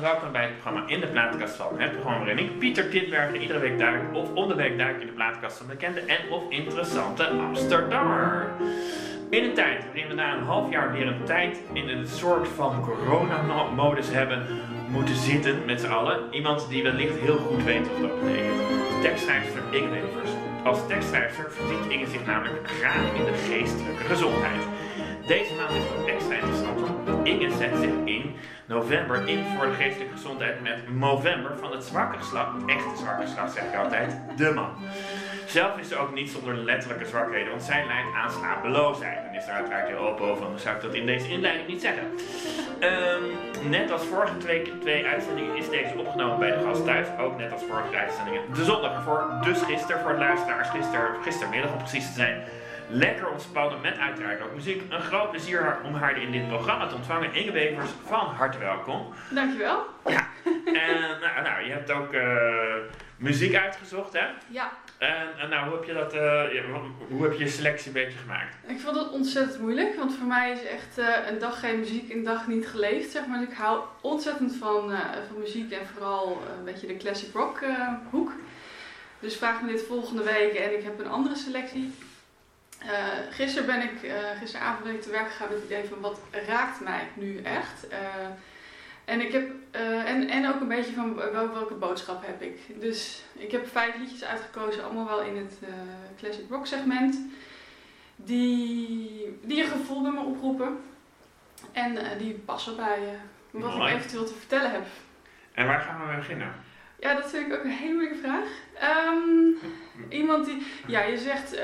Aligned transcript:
welkom 0.00 0.32
bij 0.32 0.42
het 0.42 0.52
programma 0.52 0.88
In 0.88 1.00
de 1.00 1.06
Plaatkast 1.06 1.56
van. 1.56 1.80
Het 1.80 1.92
programma 1.92 2.18
waarin 2.18 2.38
ik, 2.38 2.58
Pieter 2.58 2.88
Tidbergen, 2.88 3.40
iedere 3.40 3.58
week 3.58 3.78
duik 3.78 4.02
of 4.12 4.32
om 4.34 4.48
de 4.48 4.74
duik 4.76 5.00
in 5.00 5.06
de 5.06 5.12
plaatkast 5.12 5.56
van 5.56 5.66
bekende 5.66 6.00
en 6.00 6.30
of 6.30 6.42
interessante 6.48 7.28
Amsterdammer. 7.28 8.50
In 9.30 9.44
een 9.44 9.54
tijd 9.54 9.84
waarin 9.84 10.08
we 10.08 10.14
na 10.14 10.36
een 10.36 10.44
half 10.44 10.70
jaar 10.70 10.92
weer 10.92 11.06
een 11.06 11.24
tijd 11.24 11.62
in 11.72 11.88
een 11.88 12.06
soort 12.06 12.48
van 12.48 12.80
coronamodus 12.80 14.10
hebben 14.10 14.46
moeten 14.88 15.14
zitten 15.14 15.64
met 15.64 15.80
z'n 15.80 15.90
allen. 15.90 16.18
Iemand 16.30 16.68
die 16.68 16.82
wellicht 16.82 17.18
heel 17.18 17.38
goed 17.38 17.64
weet 17.64 17.88
wat 17.92 18.00
dat 18.00 18.20
betekent. 18.20 18.58
De 18.58 18.98
tekstschrijfster 19.02 19.62
Inge 19.70 19.88
Wevers. 19.88 20.30
Als 20.64 20.86
tekstschrijfster 20.86 21.52
verdient 21.52 21.90
Inge 21.90 22.06
zich 22.06 22.26
namelijk 22.26 22.68
graag 22.68 23.14
in 23.14 23.24
de 23.24 23.32
geestelijke 23.32 24.04
gezondheid. 24.04 24.62
Deze 25.26 25.54
maand 25.54 25.70
is 25.70 25.82
het 25.82 26.06
extra 26.06 26.34
interessant, 26.34 26.80
want 26.80 27.26
Inge 27.26 27.50
zet 27.50 27.76
zich 27.76 27.94
in 28.04 28.34
november 28.70 29.28
in 29.28 29.44
voor 29.56 29.66
de 29.66 29.72
geestelijke 29.72 30.14
gezondheid 30.14 30.62
met 30.62 30.88
Movember 30.88 31.58
van 31.58 31.72
het 31.72 31.84
zwakke 31.84 32.18
geslacht, 32.18 32.50
echte 32.66 32.96
zwakke 32.96 33.22
geslacht 33.22 33.52
zeg 33.52 33.64
ik 33.64 33.76
altijd, 33.76 34.16
de 34.36 34.52
man. 34.54 34.70
Zelf 35.46 35.78
is 35.78 35.88
ze 35.88 35.96
ook 35.96 36.14
niet 36.14 36.30
zonder 36.30 36.54
letterlijke 36.54 37.06
zwakheden, 37.06 37.50
want 37.50 37.62
zij 37.62 37.86
lijdt 37.86 38.14
aan 38.14 38.30
slapeloosheid. 38.30 39.18
En 39.28 39.34
is 39.34 39.46
daar 39.46 39.54
uiteraard 39.54 39.88
heel 39.88 39.98
open 39.98 40.24
over, 40.24 40.46
zou 40.58 40.76
ik 40.76 40.82
dat 40.82 40.94
in 40.94 41.06
deze 41.06 41.28
inleiding 41.28 41.68
niet 41.68 41.80
zeggen. 41.80 42.02
Ehm, 42.80 43.22
net 43.68 43.90
als 43.90 44.04
vorige 44.04 44.36
twee, 44.36 44.78
twee 44.78 45.06
uitzendingen 45.06 45.56
is 45.56 45.68
deze 45.68 45.94
opgenomen 45.98 46.38
bij 46.38 46.50
de 46.50 46.64
gast 46.64 46.84
thuis. 46.84 47.06
Ook 47.18 47.38
net 47.38 47.52
als 47.52 47.62
vorige 47.68 47.96
uitzendingen 47.96 48.42
de 48.54 48.64
zondag 48.64 48.94
ervoor. 48.94 49.30
Dus 49.44 49.62
gisteren 49.62 50.00
voor 50.02 50.12
de 50.12 50.18
luisteraars, 50.18 50.68
gisteren, 50.68 51.22
gistermiddag 51.22 51.72
om 51.72 51.78
precies 51.78 52.06
te 52.06 52.12
zijn. 52.12 52.42
Lekker 52.92 53.30
ontspannen 53.30 53.80
met 53.80 53.98
uiteraard 53.98 54.42
ook 54.42 54.54
muziek. 54.54 54.82
Een 54.88 55.00
groot 55.00 55.30
plezier 55.30 55.78
om 55.84 55.94
haar 55.94 56.22
in 56.22 56.32
dit 56.32 56.48
programma 56.48 56.86
te 56.86 56.94
ontvangen. 56.94 57.34
Inge 57.34 57.52
Wevers, 57.52 57.90
van 58.04 58.26
harte 58.26 58.58
welkom. 58.58 59.06
Dankjewel. 59.30 59.84
Ja, 60.06 60.28
en 60.64 61.00
nou, 61.22 61.42
nou 61.42 61.64
je 61.64 61.72
hebt 61.72 61.90
ook 61.90 62.12
uh, 62.12 62.74
muziek 63.16 63.54
uitgezocht 63.54 64.12
hè? 64.12 64.26
Ja. 64.48 64.72
En, 64.98 65.38
en, 65.38 65.48
nou, 65.48 65.68
hoe 65.68 65.76
heb, 65.76 65.84
je 65.84 65.92
dat, 65.92 66.14
uh, 66.14 66.42
hoe 67.08 67.22
heb 67.22 67.32
je 67.32 67.44
je 67.44 67.50
selectie 67.50 67.86
een 67.86 67.92
beetje 67.92 68.18
gemaakt? 68.18 68.56
Ik 68.66 68.80
vond 68.80 68.96
het 68.96 69.10
ontzettend 69.10 69.60
moeilijk, 69.60 69.96
want 69.96 70.14
voor 70.14 70.26
mij 70.26 70.52
is 70.52 70.64
echt 70.64 70.98
uh, 70.98 71.30
een 71.30 71.38
dag 71.38 71.60
geen 71.60 71.78
muziek, 71.78 72.12
een 72.12 72.24
dag 72.24 72.46
niet 72.46 72.68
geleefd, 72.68 73.10
zeg 73.10 73.26
maar. 73.26 73.38
Dus 73.38 73.48
ik 73.48 73.56
hou 73.56 73.80
ontzettend 74.00 74.56
van, 74.56 74.90
van 75.28 75.38
muziek 75.38 75.72
en 75.72 75.86
vooral 75.94 76.42
een 76.58 76.64
beetje 76.64 76.86
de 76.86 76.96
classic 76.96 77.34
rock 77.34 77.64
hoek. 78.10 78.32
Dus 79.20 79.36
vraag 79.36 79.62
me 79.62 79.68
dit 79.68 79.82
volgende 79.82 80.22
week 80.22 80.54
en 80.54 80.76
ik 80.76 80.82
heb 80.82 80.98
een 80.98 81.10
andere 81.10 81.36
selectie. 81.36 81.92
Uh, 82.84 82.88
gisteren 83.30 83.66
ben 83.66 83.82
ik, 83.82 84.02
uh, 84.02 84.12
gisteravond 84.38 84.84
ben 84.84 84.94
ik 84.94 85.02
te 85.02 85.10
werk 85.10 85.30
gegaan 85.30 85.48
met 85.48 85.56
het 85.56 85.64
idee 85.64 85.84
van 85.84 86.00
wat 86.00 86.20
raakt 86.46 86.80
mij 86.80 87.08
nu 87.14 87.42
echt. 87.42 87.86
Uh, 87.90 87.98
en, 89.04 89.20
ik 89.20 89.32
heb, 89.32 89.50
en, 90.06 90.28
en 90.28 90.48
ook 90.48 90.60
een 90.60 90.68
beetje 90.68 90.92
van 90.92 91.14
wel, 91.14 91.52
welke 91.52 91.74
boodschap 91.74 92.26
heb 92.26 92.42
ik. 92.42 92.80
Dus 92.80 93.22
ik 93.32 93.50
heb 93.50 93.68
vijf 93.68 93.96
liedjes 93.98 94.24
uitgekozen, 94.24 94.84
allemaal 94.84 95.06
wel 95.06 95.22
in 95.22 95.36
het 95.36 95.58
classic 96.18 96.50
rock 96.50 96.66
segment. 96.66 97.18
Die, 98.16 99.38
die 99.42 99.62
een 99.62 99.70
gevoel 99.70 100.02
bij 100.02 100.10
me 100.10 100.20
oproepen. 100.20 100.78
En 101.72 101.98
die 102.18 102.32
passen 102.32 102.76
bij 102.76 102.98
wat 103.50 103.76
Mooi. 103.76 103.90
ik 103.90 103.96
eventueel 103.96 104.24
te 104.24 104.34
vertellen 104.34 104.70
heb. 104.70 104.86
En 105.52 105.66
waar 105.66 105.80
gaan 105.80 106.08
we 106.08 106.16
beginnen? 106.16 106.54
Ja, 107.00 107.14
dat 107.14 107.30
vind 107.30 107.46
ik 107.46 107.58
ook 107.58 107.64
een 107.64 107.70
hele 107.70 107.92
moeilijke 107.92 108.18
vraag. 108.18 108.48
Um, 109.12 109.58
iemand 110.20 110.44
die, 110.44 110.66
ja, 110.86 111.02
je 111.02 111.18
zegt 111.18 111.54
uh, 111.54 111.62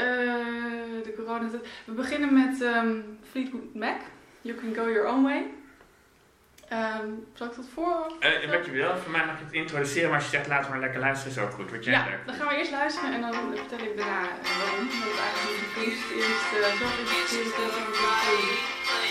de 1.03 1.15
corona. 1.17 1.49
We 1.85 1.93
beginnen 1.93 2.35
met 2.35 2.61
um, 2.61 3.19
Fleetwood 3.31 3.75
Mac. 3.75 4.01
You 4.41 4.59
can 4.59 4.75
go 4.75 4.91
your 4.91 5.07
own 5.07 5.23
way. 5.23 5.43
Um, 6.73 7.27
zal 7.35 7.47
ik 7.47 7.57
dat 7.57 7.69
voor? 7.75 8.13
Uh, 8.21 8.51
wat 8.51 8.65
je 8.67 8.71
wil, 8.71 8.97
voor 8.97 9.11
mij 9.11 9.27
mag 9.27 9.39
je 9.39 9.45
het 9.45 9.53
introduceren, 9.53 10.09
maar 10.09 10.19
als 10.19 10.31
je 10.31 10.37
zegt 10.37 10.49
laat 10.49 10.69
maar 10.69 10.81
lekker 10.81 11.01
luisteren, 11.01 11.33
is 11.33 11.39
ook 11.39 11.51
goed. 11.51 11.71
Wat 11.71 11.85
jij 11.85 11.93
ja, 11.93 12.05
leuk. 12.05 12.27
dan 12.27 12.35
gaan 12.35 12.49
we 12.49 12.57
eerst 12.57 12.71
luisteren 12.71 13.13
en 13.13 13.21
dan 13.21 13.33
vertel 13.33 13.79
ik 13.79 13.97
daarna 13.97 14.23
uh, 14.23 14.59
waarom. 14.59 14.79
Omdat 14.79 15.09
het 15.13 15.21
eigenlijk 15.27 15.61
de 15.63 15.71
kunst 15.75 16.11
eerst 16.11 16.51
uh, 16.57 16.79
zo 16.81 16.87
is 17.39 19.06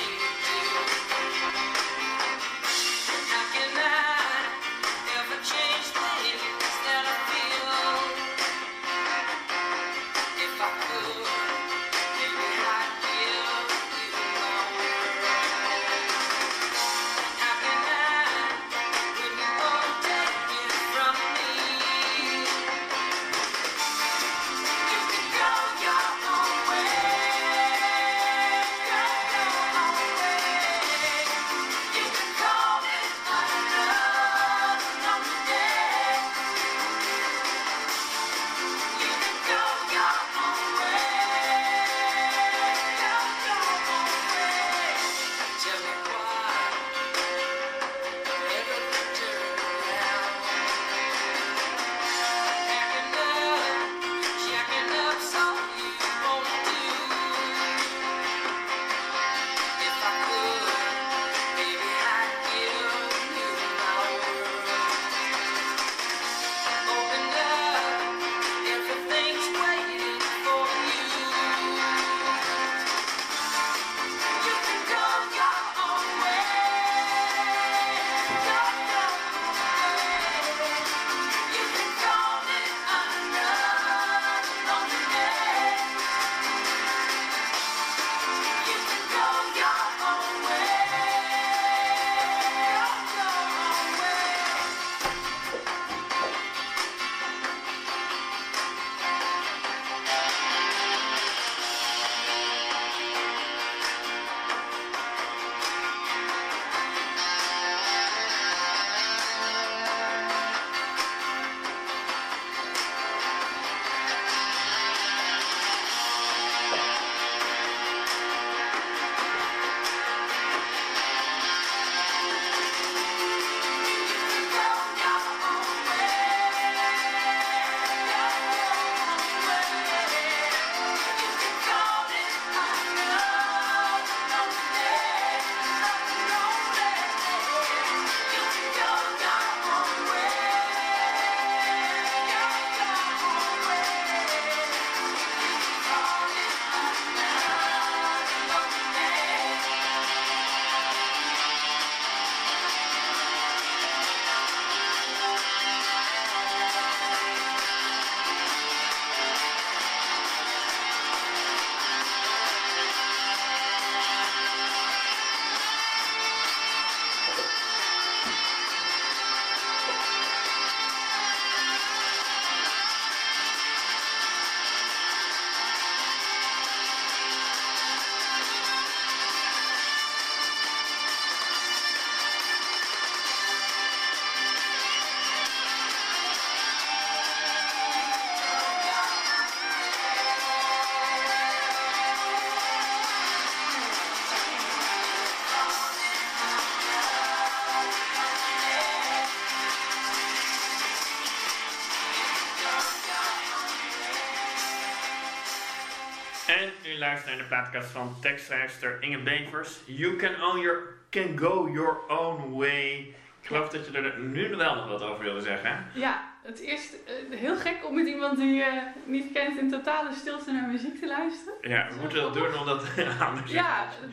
jullie 206.85 206.99
luisteren 206.99 207.37
naar 207.37 207.47
de 207.47 207.55
podcast 207.55 207.91
van 207.91 208.15
tekstschrijfster 208.21 208.97
Inge 208.99 209.17
Bevers. 209.17 209.79
You 209.85 210.15
can, 210.15 210.41
own 210.41 210.59
your, 210.59 210.79
can 211.09 211.37
go 211.37 211.69
your 211.73 211.97
own 212.07 212.57
way. 212.57 212.97
Ik 213.41 213.47
geloof 213.47 213.69
dat 213.69 213.87
je 213.87 213.97
er 213.97 214.19
nu 214.19 214.55
wel 214.55 214.75
nog 214.75 214.87
wat 214.87 215.01
over 215.01 215.23
wilde 215.23 215.41
zeggen. 215.41 215.85
Ja, 215.93 216.33
het 216.43 216.61
is 216.61 216.93
eh, 217.05 217.39
heel 217.39 217.55
gek 217.55 217.85
om 217.85 217.95
met 217.95 218.07
iemand 218.07 218.37
die 218.37 218.53
je 218.53 218.81
niet 219.05 219.31
kent 219.33 219.57
in 219.57 219.69
totale 219.69 220.13
stilte 220.13 220.51
naar 220.51 220.67
muziek 220.67 220.99
te 220.99 221.07
luisteren. 221.07 221.53
Ja, 221.61 221.87
we 221.89 221.95
moeten 221.99 222.21
dat 222.21 222.33
doen 222.33 222.57
omdat 222.57 222.83
anders 223.29 223.51
Ja, 223.51 223.85
dat 224.01 224.09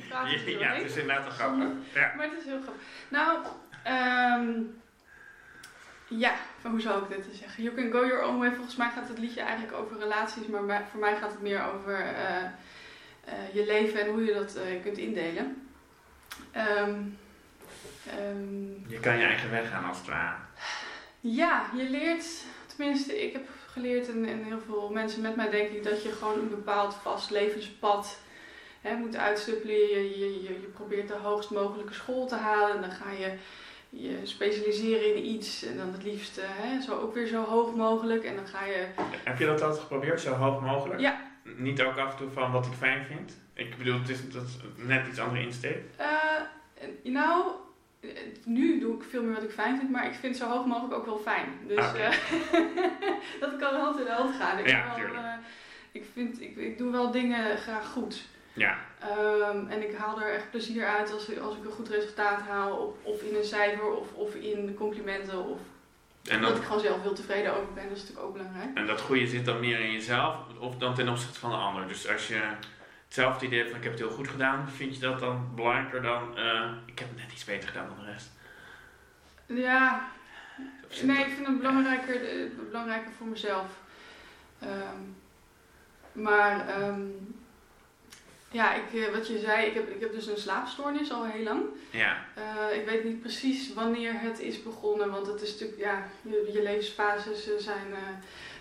Ja, 0.47 0.59
ja, 0.59 0.73
het 0.73 0.85
is 0.85 0.97
inderdaad 0.97 1.25
wel 1.25 1.33
grappig. 1.33 1.69
Ja. 1.95 2.13
Maar 2.17 2.27
het 2.27 2.39
is 2.39 2.45
heel 2.45 2.61
grappig. 2.63 2.83
Nou, 3.09 3.39
ehm 3.83 4.51
ja, 6.19 6.35
van 6.61 6.71
hoe 6.71 6.81
zou 6.81 7.03
ik 7.03 7.09
dit 7.09 7.37
zeggen? 7.39 7.63
You 7.63 7.77
can 7.77 7.91
go 7.91 8.07
your 8.07 8.23
own 8.23 8.39
way. 8.39 8.53
Volgens 8.55 8.77
mij 8.77 8.91
gaat 8.91 9.09
het 9.09 9.19
liedje 9.19 9.41
eigenlijk 9.41 9.79
over 9.79 9.99
relaties, 9.99 10.47
maar 10.47 10.87
voor 10.91 11.01
mij 11.01 11.17
gaat 11.17 11.31
het 11.31 11.43
meer 11.43 11.65
over 11.75 12.01
eh, 12.01 12.45
eh, 13.25 13.55
je 13.55 13.67
leven 13.67 14.01
en 14.01 14.11
hoe 14.11 14.25
je 14.25 14.35
dat 14.35 14.55
eh, 14.55 14.83
kunt 14.83 14.99
indelen. 14.99 15.69
Ehm, 16.51 17.01
ehm, 18.07 18.91
Je 18.91 19.01
kan 19.01 19.19
je 19.19 19.25
eigen 19.25 19.51
weg 19.51 19.71
gaan 19.71 19.85
als 19.85 19.99
het 19.99 20.07
ware. 20.07 20.37
ja, 21.21 21.65
je 21.77 21.91
leert, 21.91 22.27
tenminste, 22.77 23.25
ik 23.25 23.33
heb 23.33 23.49
geleerd 23.67 24.09
en, 24.09 24.25
en 24.25 24.45
heel 24.45 24.61
veel 24.67 24.91
mensen 24.93 25.21
met 25.21 25.37
mij 25.37 25.51
denk 25.51 25.71
ik 25.71 25.85
dat 25.85 26.03
je 26.03 26.13
gewoon 26.13 26.39
een 26.39 26.49
bepaald 26.49 26.95
vast 26.95 27.31
levenspad 27.31 28.19
hè, 28.81 28.97
moet 28.97 29.17
uitstippelen. 29.17 29.77
Je, 29.77 30.19
je, 30.19 30.43
je, 30.43 30.53
je 30.53 30.71
probeert 30.75 31.09
de 31.09 31.15
hoogst 31.15 31.51
mogelijke 31.51 31.95
school 31.95 32.27
te 32.27 32.37
halen 32.37 32.75
en 32.75 32.81
dan 32.81 32.91
ga 32.91 33.11
je 33.11 33.33
je 33.95 34.19
specialiseren 34.23 35.15
in 35.17 35.25
iets 35.27 35.65
en 35.65 35.77
dan 35.77 35.93
het 35.93 36.03
liefst 36.03 36.39
eh, 36.39 36.45
hè, 36.49 36.81
zo 36.81 36.99
ook 36.99 37.15
weer 37.15 37.27
zo 37.27 37.45
hoog 37.45 37.75
mogelijk 37.75 38.25
en 38.25 38.37
dan 38.37 38.47
ga 38.47 38.65
je... 38.65 38.87
Heb 39.25 39.39
je 39.39 39.47
dat 39.47 39.63
altijd 39.63 39.81
geprobeerd, 39.81 40.21
zo 40.21 40.33
hoog 40.33 40.61
mogelijk? 40.61 41.01
Ja. 41.01 41.31
Niet 41.57 41.83
ook 41.83 41.97
af 41.99 42.11
en 42.11 42.17
toe 42.17 42.31
van 42.31 42.53
wat 42.53 42.67
ik 42.67 42.73
fijn 42.73 43.05
vind? 43.05 43.37
Ik 43.55 43.77
bedoel, 43.77 43.99
het 43.99 44.09
is, 44.09 44.31
dat 44.31 44.43
is 44.43 44.57
net 44.77 45.07
iets 45.09 45.19
andere 45.19 45.43
insteek. 45.43 45.79
eh, 45.97 46.09
nou, 47.03 47.47
eh, 48.01 48.09
nu 48.45 48.81
doe 48.81 48.97
ik 48.97 49.03
veel 49.11 49.23
meer 49.23 49.35
wat 49.35 49.43
ik 49.43 49.51
fijn 49.51 49.79
vind, 49.79 49.91
maar 49.91 50.07
ik 50.07 50.15
vind 50.15 50.37
zo 50.37 50.49
hoog 50.49 50.67
mogelijk 50.67 50.95
ook 50.95 51.07
wel 51.07 51.19
fijn. 51.19 51.49
Dus 51.67 51.79
Ah, 51.79 51.95
dat 53.41 53.57
kan 53.59 53.75
hand 53.81 54.01
in 54.01 54.07
hand 54.07 54.35
gaan. 54.37 54.59
Ik, 54.59 54.69
Ja, 54.69 54.95
wel, 55.13 55.23
ik, 55.93 56.05
vind, 56.13 56.41
ik, 56.41 56.57
ik 56.57 56.79
doe 56.79 56.91
wel 56.93 57.11
dingen 57.11 57.57
graag 57.59 57.87
goed. 57.89 58.25
Ja, 58.53 58.79
Ehm, 59.03 59.67
en 59.69 59.89
ik 59.89 59.97
haal 59.97 60.23
er 60.23 60.35
echt 60.35 60.51
plezier 60.51 60.87
uit 60.87 61.13
als, 61.13 61.39
als 61.39 61.57
ik 61.57 61.65
een 61.65 61.73
goed 61.73 61.89
resultaat 61.89 62.41
haal. 62.41 62.77
Of, 62.77 62.95
of 63.03 63.23
in 63.23 63.37
een 63.37 63.45
cijfer, 63.45 63.91
of, 63.91 64.13
of 64.13 64.35
in 64.35 64.75
complimenten. 64.75 65.45
Of 65.45 65.59
en 66.25 66.41
dat 66.41 66.51
dat, 66.51 66.59
ik 66.59 66.65
gewoon 66.65 66.81
zelf 66.81 67.03
heel 67.03 67.15
tevreden 67.15 67.57
over 67.57 67.73
ben. 67.73 67.89
Dat 67.89 67.97
is 67.97 68.01
natuurlijk 68.01 68.27
ook 68.27 68.33
belangrijk. 68.33 68.77
en 68.77 68.87
dat 68.87 69.01
goede 69.01 69.27
zit 69.27 69.45
dan 69.45 69.61
meer 69.61 69.81
in 69.81 69.93
jezelf 69.93 70.37
of 70.59 70.77
dan 70.77 70.95
ten 70.95 71.09
opzichte 71.09 71.39
van 71.39 71.51
de 71.51 71.57
ander. 71.57 71.89
Dus 71.89 72.09
als 72.09 72.29
je 72.29 72.41
hetzelfde 73.05 73.47
idee 73.47 73.59
hebt 73.59 73.71
van 73.71 73.79
ik 73.79 73.85
heb 73.85 73.93
het 73.93 74.03
heel 74.03 74.17
goed 74.17 74.29
gedaan, 74.29 74.69
vind 74.71 74.95
je 74.95 75.01
dat 75.01 75.21
dan 75.21 75.49
belangrijker 75.55 76.03
dan 76.03 76.39
eh, 76.39 76.71
ik 76.87 76.99
heb 76.99 77.09
het 77.09 77.19
net 77.19 77.33
iets 77.33 77.45
beter 77.45 77.69
gedaan 77.69 77.89
dan 77.89 78.05
de 78.05 78.13
rest? 78.13 78.31
Ja, 79.47 80.09
nee, 81.03 81.25
ik 81.25 81.33
vind 81.33 81.47
het 81.47 81.59
belangrijker, 81.59 82.15
eh, 82.15 82.47
belangrijker 82.69 83.11
voor 83.19 83.27
mezelf. 83.27 83.67
Ehm, 84.59 85.01
maar 86.13 86.69
ehm, 86.69 87.01
ja, 88.53 88.75
ik, 88.75 88.95
eh, 88.95 89.15
wat 89.15 89.29
je 89.29 89.39
zei, 89.39 89.67
ik 89.67 89.75
heb, 89.75 89.89
ik 89.89 90.01
heb 90.01 90.13
dus 90.13 90.27
een 90.27 90.37
slaapstoornis 90.37 91.13
al 91.13 91.25
heel 91.25 91.43
lang. 91.43 91.63
Ja, 91.91 92.25
Eh, 92.35 92.79
ik 92.79 92.87
weet 92.87 93.05
niet 93.05 93.21
precies 93.21 93.75
wanneer 93.75 94.13
het 94.15 94.41
is 94.41 94.63
begonnen, 94.63 95.11
want 95.11 95.27
het 95.27 95.43
is 95.43 95.51
natuurlijk, 95.51 95.81
ja, 95.81 96.07
je, 96.23 96.51
je 96.53 96.63
levensfases 96.63 97.51
eh, 97.51 97.59
zijn 97.59 97.87
eh, 97.93 97.99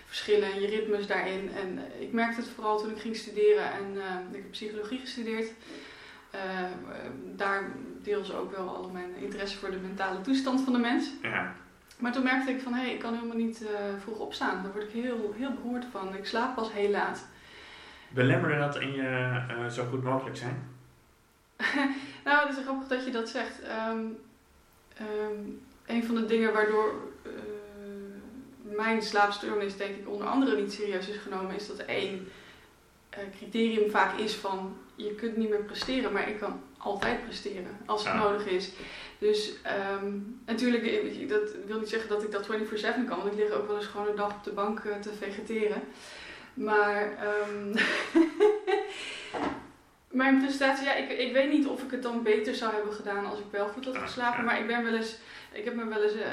verschillen 0.06 0.52
en 0.52 0.60
je 0.60 0.66
ritmes 0.66 1.06
daarin. 1.06 1.50
En 1.54 1.78
ik 1.98 2.12
merkte 2.12 2.40
het 2.40 2.50
vooral 2.54 2.78
toen 2.80 2.90
ik 2.90 2.98
ging 3.00 3.16
studeren 3.16 3.72
en 3.72 3.96
ik 4.30 4.42
heb 4.42 4.50
psychologie 4.50 4.98
gestudeerd. 4.98 5.50
Daar 7.36 7.72
deels 8.02 8.32
ook 8.32 8.56
wel 8.56 8.76
alle 8.76 8.92
mijn 8.92 9.14
interesse 9.16 9.58
voor 9.58 9.70
de 9.70 9.76
mentale 9.76 10.20
toestand 10.20 10.60
van 10.60 10.72
de 10.72 10.78
mens. 10.78 11.10
ja. 11.22 11.54
Maar 11.98 12.12
toen 12.12 12.22
merkte 12.22 12.50
ik 12.50 12.60
van, 12.60 12.74
hé, 12.74 12.80
hey, 12.82 12.92
ik 12.92 12.98
kan 12.98 13.14
helemaal 13.14 13.36
niet 13.36 13.64
vroeg 14.02 14.18
opstaan. 14.18 14.62
Daar 14.62 14.72
word 14.72 14.84
ik 14.84 15.02
heel, 15.02 15.34
heel 15.36 15.52
beroerd 15.52 15.84
van. 15.90 16.14
Ik 16.16 16.26
slaap 16.26 16.54
pas 16.54 16.72
heel 16.72 16.90
laat. 16.90 17.26
Belemmerde 18.14 18.58
dat 18.58 18.76
in 18.80 18.92
je 18.92 19.02
eh, 19.48 19.68
zo 19.68 19.84
goed 19.84 20.02
mogelijk 20.02 20.36
zijn? 20.36 20.70
Nou, 22.24 22.48
het 22.48 22.56
is 22.58 22.64
grappig 22.64 22.88
dat 22.88 23.04
je 23.04 23.10
dat 23.10 23.28
zegt. 23.28 23.62
Ehm, 23.62 23.98
ehm, 24.96 25.40
een 25.86 26.04
van 26.04 26.14
de 26.14 26.26
dingen 26.26 26.52
waardoor 26.52 26.94
eh, 27.22 27.30
mijn 28.76 29.02
slaapstoornis 29.02 29.76
denk 29.76 29.96
ik 29.96 30.08
onder 30.08 30.26
andere 30.26 30.60
niet 30.60 30.72
serieus 30.72 31.08
is 31.08 31.16
genomen, 31.16 31.54
is 31.54 31.66
dat 31.66 31.78
één 31.78 32.28
eh, 33.10 33.18
criterium 33.36 33.90
vaak 33.90 34.18
is 34.18 34.34
van 34.34 34.76
je 34.94 35.14
kunt 35.14 35.36
niet 35.36 35.48
meer 35.48 35.62
presteren, 35.64 36.12
maar 36.12 36.28
ik 36.28 36.38
kan 36.38 36.60
altijd 36.78 37.24
presteren 37.24 37.76
als 37.86 38.04
het 38.04 38.12
Ah. 38.12 38.22
nodig 38.22 38.46
is. 38.46 38.70
Dus 39.18 39.52
ehm, 39.62 40.18
natuurlijk, 40.46 41.28
dat 41.28 41.50
wil 41.66 41.78
niet 41.78 41.88
zeggen 41.88 42.08
dat 42.08 42.22
ik 42.22 42.30
dat 42.32 42.46
24/7 42.46 43.04
kan, 43.08 43.18
want 43.18 43.32
ik 43.32 43.38
lig 43.38 43.50
ook 43.50 43.66
wel 43.66 43.76
eens 43.76 43.86
gewoon 43.86 44.08
een 44.08 44.16
dag 44.16 44.34
op 44.34 44.44
de 44.44 44.52
bank 44.52 44.80
te 44.80 45.12
vegeteren. 45.18 45.82
Maar 46.54 47.16
ehm, 47.16 47.72
mijn 50.22 50.38
prestatie, 50.42 50.84
ja, 50.84 50.94
ik, 50.94 51.10
ik 51.18 51.32
weet 51.32 51.52
niet 51.52 51.66
of 51.66 51.82
ik 51.82 51.90
het 51.90 52.02
dan 52.02 52.22
beter 52.22 52.54
zou 52.54 52.72
hebben 52.74 52.92
gedaan 52.92 53.26
als 53.26 53.38
ik 53.38 53.44
wel 53.50 53.68
goed 53.68 53.84
had 53.84 53.94
Ah, 53.94 54.02
geslapen. 54.02 54.44
Maar 54.44 54.60
ik 54.60 54.66
ben 54.66 54.84
wel 54.84 54.94
eens, 54.94 55.16
ik 55.52 55.64
heb 55.64 55.74
me 55.74 55.84
wel 55.88 56.02
eens, 56.02 56.12
eh, 56.14 56.30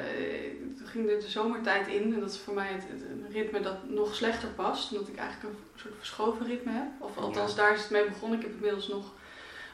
toen 0.77 0.87
ging 0.87 1.07
de, 1.07 1.17
de 1.17 1.29
zomertijd 1.29 1.87
in. 1.87 2.13
En 2.13 2.19
dat 2.19 2.31
is 2.31 2.37
voor 2.39 2.53
mij 2.53 2.67
het, 2.67 2.83
het- 2.89 3.01
een 3.01 3.25
ritme 3.31 3.59
dat 3.59 3.89
nog 3.89 4.15
slechter 4.15 4.49
past. 4.49 4.91
Omdat 4.91 5.07
ik 5.07 5.17
eigenlijk 5.17 5.53
een 5.55 5.79
soort 5.79 5.93
verschoven 5.97 6.45
ritme 6.45 6.71
heb. 6.71 6.87
Of 6.99 7.17
althans, 7.17 7.55
daar 7.55 7.73
is 7.73 7.81
het 7.81 7.89
mee 7.91 8.05
begonnen. 8.05 8.39
Ik 8.39 8.45
heb 8.45 8.53
inmiddels 8.53 8.87
nog 8.87 9.05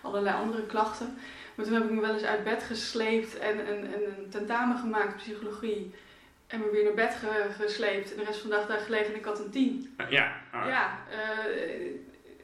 allerlei 0.01 0.35
andere 0.35 0.65
klachten. 0.65 1.17
Maar 1.55 1.65
toen 1.65 1.73
heb 1.75 1.83
ik 1.83 1.89
me 1.91 2.01
wel 2.01 2.13
eens 2.13 2.23
uit 2.23 2.43
bed 2.43 2.63
gesleept 2.63 3.37
en, 3.37 3.65
en, 3.67 3.93
en 3.93 4.01
een 4.17 4.29
tentamen 4.29 4.77
gemaakt, 4.77 5.15
psychologie. 5.17 5.93
En 6.55 6.61
me 6.61 6.69
weer 6.71 6.83
naar 6.83 6.93
bed 6.93 7.15
ge- 7.15 7.63
gesleept. 7.63 8.11
En 8.11 8.17
de 8.17 8.23
rest 8.23 8.39
van 8.39 8.49
de 8.49 8.55
dag 8.55 8.67
daar 8.67 8.79
gelegen 8.79 9.13
en 9.13 9.19
ik 9.19 9.25
had 9.25 9.39
een 9.39 9.49
10. 9.49 9.93
Eh, 9.97 10.09
ja, 10.09 10.35
ah. 10.51 10.67
Ja, 10.67 10.99
eh, 11.09 11.91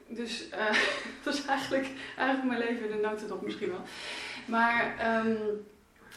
dus 0.07 0.49
eh 0.49 0.75
dat 1.23 1.33
is 1.33 1.45
eigenlijk, 1.45 1.87
eigenlijk 2.17 2.47
mijn 2.47 2.59
leven 2.69 2.89
in 2.89 2.95
de 3.01 3.07
notendop 3.07 3.41
misschien 3.41 3.69
wel. 3.69 3.83
Maar 4.45 4.95
ehm, 4.99 5.35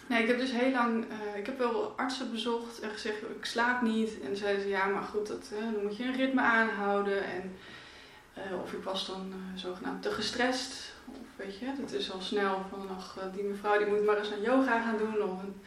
nee, 0.06 0.22
ik 0.22 0.28
heb 0.28 0.38
dus 0.38 0.50
heel 0.52 0.70
lang, 0.70 1.04
ik 1.36 1.46
heb 1.46 1.58
wel 1.58 1.92
artsen 1.96 2.30
bezocht 2.30 2.80
en 2.80 2.90
gezegd, 2.90 3.16
ik 3.38 3.44
slaap 3.44 3.82
niet. 3.82 4.20
En 4.20 4.36
zeiden 4.36 4.62
ze, 4.62 4.68
ja 4.68 4.86
maar 4.86 5.02
goed, 5.02 5.26
dat, 5.26 5.50
dan 5.60 5.82
moet 5.82 5.96
je 5.96 6.04
een 6.04 6.16
ritme 6.16 6.40
aanhouden. 6.40 7.24
En, 7.24 7.56
of 8.62 8.72
ik 8.72 8.82
was 8.82 9.06
dan 9.06 9.32
zogenaamd 9.54 10.02
te 10.02 10.10
gestrest. 10.10 10.92
Of 11.06 11.16
weet 11.36 11.58
je, 11.58 11.66
dat 11.80 11.92
is 11.92 12.12
al 12.12 12.20
snel 12.20 12.64
van, 12.70 12.88
ach, 12.96 13.18
die 13.34 13.44
mevrouw 13.44 13.78
die 13.78 13.86
moet 13.86 14.04
maar 14.04 14.18
eens 14.18 14.32
aan 14.32 14.40
yoga 14.42 14.80
gaan 14.80 14.98
doen. 14.98 15.22
Of 15.22 15.42
een, 15.42 15.62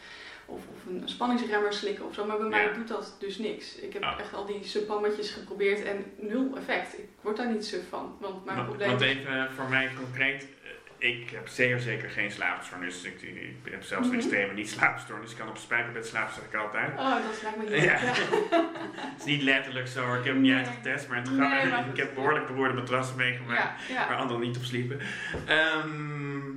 of, 0.47 0.61
of 0.73 0.85
een 0.89 1.01
spanningsremmer 1.05 1.73
slikken 1.73 2.05
of 2.05 2.13
zo. 2.13 2.25
Maar 2.25 2.37
bij 2.37 2.47
mij 2.47 2.63
Ja. 2.65 2.73
doet 2.73 2.87
dat 2.87 3.15
dus 3.19 3.37
niks. 3.37 3.75
Ik 3.75 3.93
heb 3.93 4.03
Oh. 4.03 4.15
echt 4.19 4.33
al 4.33 4.45
die 4.45 4.63
suppammetjes 4.63 5.31
geprobeerd 5.31 5.83
en 5.83 6.05
nul 6.17 6.57
effect. 6.57 6.97
Ik 6.97 7.07
word 7.21 7.37
daar 7.37 7.51
niet 7.51 7.65
suf 7.65 7.89
van. 7.89 8.17
Want 8.19 8.45
mijn 8.45 8.57
Wa- 8.57 8.63
probleem 8.63 8.89
Want 8.89 9.01
even 9.01 9.49
voor 9.55 9.69
mij 9.69 9.89
concreet, 9.97 10.43
eh, 10.43 11.09
ik 11.09 11.29
heb 11.29 11.47
zeer 11.47 11.79
zeker 11.79 12.09
geen 12.09 12.31
slaapstoornis. 12.31 13.03
Ik, 13.03 13.21
ik 13.21 13.71
heb 13.71 13.83
zelfs 13.83 14.05
een 14.07 14.11
Mhm. 14.13 14.21
extreme 14.21 14.53
niet 14.53 14.69
slaapstoornis. 14.69 15.31
Ik 15.31 15.37
kan 15.37 15.49
op 15.49 15.57
spijkerbed 15.57 16.05
slapen, 16.07 16.33
zeg 16.33 16.43
ik 16.43 16.55
altijd. 16.55 16.91
Oh, 16.99 17.11
dat 17.15 17.41
lijkt 17.43 17.57
me 17.57 17.75
heel 17.75 17.83
Ja. 17.83 17.99
ja. 18.01 18.13
Het 19.13 19.19
is 19.19 19.25
niet 19.25 19.41
letterlijk 19.41 19.87
zo, 19.87 20.05
hoor. 20.05 20.17
ik 20.17 20.23
heb 20.23 20.33
hem 20.33 20.41
niet 20.41 20.51
Nee. 20.53 20.65
uitgetest, 20.65 21.07
maar, 21.07 21.17
het 21.17 21.29
Nee, 21.31 21.39
gaat- 21.49 21.69
maar 21.69 21.87
ik 21.89 21.97
heb 21.97 22.13
behoorlijk 22.13 22.47
beroerde 22.47 22.73
matrassen 22.73 23.15
meegemaakt. 23.17 23.59
Ja, 23.87 23.93
ja. 23.93 24.07
waar 24.07 24.17
anderen 24.17 24.41
niet 24.41 24.57
op 24.57 24.63
sliepen. 24.63 24.99
Ehm, 25.45 26.49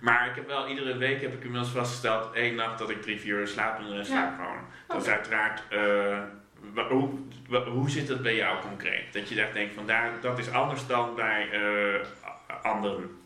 maar 0.00 0.28
ik 0.28 0.34
heb 0.34 0.46
wel 0.46 0.68
iedere 0.68 0.96
week 0.96 1.20
heb 1.20 1.32
ik 1.32 1.44
inmiddels 1.44 1.72
vastgesteld, 1.72 2.34
één 2.34 2.54
nacht 2.54 2.78
dat 2.78 2.90
ik 2.90 3.02
drie, 3.02 3.20
vier 3.20 3.38
uur 3.38 3.48
slaap 3.48 3.78
en 3.78 3.84
de 3.84 3.96
rest 3.96 4.10
slaap 4.10 4.36
gewoon. 4.36 4.58
Dat 4.86 5.02
is 5.02 5.08
uiteraard, 5.08 5.62
eh, 5.68 6.22
hoe, 6.88 7.10
hoe 7.66 7.90
zit 7.90 8.08
het 8.08 8.22
bij 8.22 8.36
jou 8.36 8.60
concreet? 8.60 9.12
Dat 9.12 9.28
je 9.28 9.40
echt 9.40 9.52
denkt 9.52 9.74
van 9.74 9.86
daar, 9.86 10.10
dat 10.20 10.38
is 10.38 10.50
anders 10.50 10.86
dan 10.86 11.14
bij 11.14 11.48
eh, 11.50 12.62
anderen. 12.62 13.16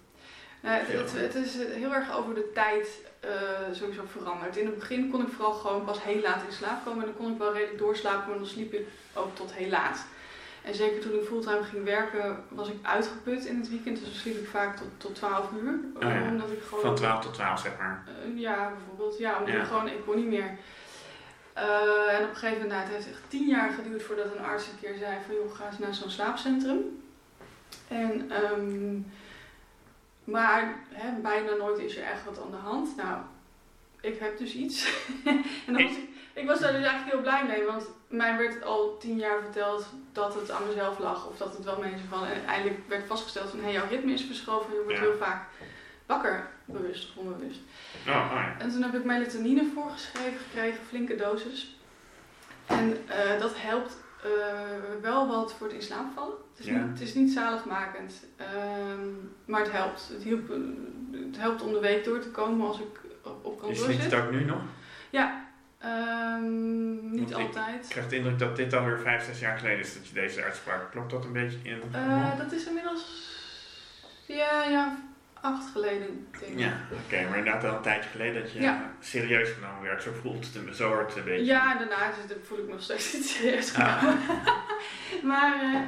Nou, 0.60 0.78
het, 0.78 0.92
het, 0.92 1.12
het 1.12 1.34
is 1.34 1.54
heel 1.54 1.94
erg 1.94 2.16
over 2.16 2.34
de 2.34 2.50
tijd 2.54 3.12
eh, 3.20 3.30
sowieso 3.72 4.02
veranderd. 4.06 4.56
In 4.56 4.66
het 4.66 4.78
begin 4.78 5.10
kon 5.10 5.22
ik 5.22 5.32
vooral 5.32 5.52
gewoon 5.52 5.84
pas 5.84 6.02
heel 6.02 6.20
laat 6.20 6.42
in 6.46 6.52
slaap 6.52 6.84
komen. 6.84 7.00
En 7.00 7.06
dan 7.06 7.16
kon 7.16 7.32
ik 7.32 7.38
wel 7.38 7.52
redelijk 7.52 7.78
doorslapen, 7.78 8.28
maar 8.28 8.38
dan 8.38 8.46
sliep 8.46 8.72
ik 8.72 8.86
ook 9.14 9.36
tot 9.36 9.52
heel 9.52 9.68
laat. 9.68 10.06
En 10.64 10.74
zeker 10.74 11.00
toen 11.00 11.14
ik 11.18 11.24
fulltime 11.26 11.62
ging 11.62 11.84
werken, 11.84 12.44
was 12.48 12.68
ik 12.68 12.74
uitgeput 12.82 13.44
in 13.44 13.56
het 13.58 13.68
weekend. 13.68 13.96
Dus 13.98 14.04
dan 14.06 14.14
sliep 14.14 14.36
ik 14.38 14.48
vaak 14.48 14.76
tot, 14.76 14.86
tot 14.96 15.14
12 15.14 15.50
uur. 15.62 15.80
Oh 15.94 16.00
ja, 16.02 16.28
Omdat 16.28 16.50
ik 16.50 16.62
gewoon... 16.62 16.84
Van 16.84 16.94
12 16.94 17.22
tot 17.24 17.34
12 17.34 17.60
zeg 17.60 17.78
maar. 17.78 18.04
Eh, 18.06 18.38
ja, 18.40 18.72
bijvoorbeeld. 18.76 19.18
Ja, 19.18 19.38
omdat 19.38 19.54
Ja. 19.54 19.60
ik 19.60 19.66
gewoon, 19.66 19.88
ik 19.88 20.04
kon 20.06 20.16
niet 20.16 20.26
meer. 20.26 20.56
Eh, 21.52 22.14
en 22.18 22.22
op 22.24 22.28
een 22.30 22.36
gegeven 22.36 22.62
moment, 22.62 22.68
nou, 22.68 22.82
het 22.82 22.92
heeft 22.94 23.08
echt 23.08 23.22
tien 23.28 23.48
jaar 23.48 23.70
geduurd 23.72 24.02
voordat 24.02 24.26
een 24.36 24.44
arts 24.44 24.66
een 24.66 24.78
keer 24.80 24.94
zei 24.98 25.16
van 25.26 25.34
joh, 25.34 25.54
ga 25.54 25.66
eens 25.66 25.78
naar 25.78 25.94
zo'n 25.94 26.10
slaapcentrum. 26.10 27.02
En, 27.88 28.30
ehm, 28.30 29.00
maar 30.24 30.74
hè, 30.88 31.20
bijna 31.20 31.54
nooit 31.54 31.78
is 31.78 31.96
er 31.96 32.02
echt 32.04 32.24
wat 32.24 32.40
aan 32.44 32.50
de 32.50 32.56
hand. 32.56 32.96
Nou, 32.96 33.18
ik 34.00 34.18
heb 34.18 34.38
dus 34.38 34.54
iets. 34.54 34.92
en 35.66 35.72
dan 35.72 35.82
was 35.82 35.92
ik, 35.92 36.08
ik 36.32 36.46
was 36.46 36.60
daar 36.60 36.72
dus 36.72 36.84
eigenlijk 36.84 37.12
heel 37.12 37.20
blij 37.20 37.44
mee, 37.46 37.64
want 37.66 37.86
mij 38.08 38.36
werd 38.38 38.64
al 38.64 38.96
tien 38.98 39.16
jaar 39.18 39.40
verteld 39.42 39.86
dat 40.12 40.34
het 40.34 40.50
aan 40.50 40.66
mezelf 40.66 40.98
lag 40.98 41.26
of 41.28 41.36
dat 41.36 41.56
het 41.56 41.64
wel 41.64 41.78
mensen 41.78 42.08
van. 42.08 42.26
En 42.26 42.46
eindelijk 42.46 42.78
werd 42.88 43.06
vastgesteld 43.06 43.50
van 43.50 43.58
hé, 43.58 43.64
hey, 43.64 43.72
jouw 43.72 43.88
ritme 43.88 44.12
is 44.12 44.24
verschoven, 44.24 44.72
je 44.74 44.82
wordt 44.84 44.98
Ja. 44.98 45.04
heel 45.04 45.16
vaak 45.16 45.44
wakker, 46.06 46.46
bewust 46.64 47.08
of 47.10 47.16
onbewust. 47.16 47.60
Oh, 47.98 48.04
ja. 48.34 48.54
En 48.58 48.70
toen 48.70 48.82
heb 48.82 48.94
ik 48.94 49.04
melatonine 49.04 49.70
voorgeschreven 49.74 50.38
gekregen, 50.38 50.78
flinke 50.88 51.16
dosis. 51.16 51.76
En 52.66 52.96
eh, 53.08 53.40
dat 53.40 53.52
helpt 53.56 53.96
eh, 54.22 54.30
wel 55.02 55.28
wat 55.28 55.52
voor 55.54 55.66
het 55.66 55.76
in 55.76 55.82
slaap 55.82 56.06
vallen. 56.14 56.34
Het 56.50 56.58
is, 56.60 56.66
Ja. 56.66 56.72
niet, 56.78 56.98
het 56.98 57.00
is 57.08 57.14
niet 57.14 57.30
zaligmakend, 57.30 58.14
ehm, 58.36 59.08
maar 59.44 59.60
het 59.60 59.72
helpt. 59.72 60.08
Het, 60.12 60.22
hielp, 60.22 60.48
het 61.12 61.36
helpt 61.36 61.62
om 61.62 61.72
de 61.72 61.80
week 61.80 62.04
door 62.04 62.18
te 62.18 62.30
komen 62.30 62.66
als 62.66 62.78
ik 62.78 63.00
op, 63.22 63.44
op 63.44 63.54
Je 63.54 63.60
kantoor 63.60 63.84
slikt 63.84 64.02
zit. 64.02 64.12
het 64.12 64.20
ook 64.24 64.30
nu 64.30 64.44
nog? 64.44 64.60
Ehm, 65.82 67.10
niet 67.10 67.30
Want 67.30 67.34
altijd. 67.54 67.84
Ik 67.84 67.90
krijg 67.90 68.08
de 68.08 68.16
indruk 68.16 68.38
dat 68.38 68.56
dit 68.56 68.72
alweer 68.74 68.98
vijf, 68.98 69.24
zes 69.24 69.38
jaar 69.40 69.58
geleden 69.58 69.78
is 69.78 69.94
dat 69.94 70.08
je 70.08 70.14
deze 70.14 70.42
uitspraak. 70.42 70.90
Klopt 70.90 71.10
dat 71.10 71.24
een 71.24 71.32
beetje 71.32 71.58
in? 71.62 71.82
Eh, 71.92 72.38
dat 72.38 72.52
is 72.52 72.66
inmiddels 72.66 73.30
ja, 74.26 74.64
ja, 74.64 74.96
acht 75.40 75.70
geleden, 75.72 76.26
denk 76.40 76.52
ik. 76.52 76.58
ja, 76.58 76.72
oké, 77.06 77.28
maar 77.28 77.38
inderdaad 77.38 77.64
al 77.64 77.76
een 77.76 77.82
tijdje 77.82 78.10
geleden 78.10 78.42
dat 78.42 78.52
je 78.52 78.60
Ja. 78.60 78.90
serieus 79.00 79.50
genomen 79.50 79.82
werd. 79.82 80.02
Zo 80.02 80.10
voelt 80.22 80.44
het, 80.46 80.54
een- 80.54 80.74
zo 80.74 80.92
een 81.16 81.24
beetje. 81.24 81.44
Ja, 81.44 81.74
daarna 81.78 82.10
voel 82.42 82.58
ik 82.58 82.64
me 82.66 82.72
nog 82.72 82.82
steeds 82.82 83.12
niet 83.12 83.24
serieus 83.36 83.74
Ah. 83.74 83.98
genomen. 83.98 84.18
maar, 85.30 85.60
eh, 85.62 85.80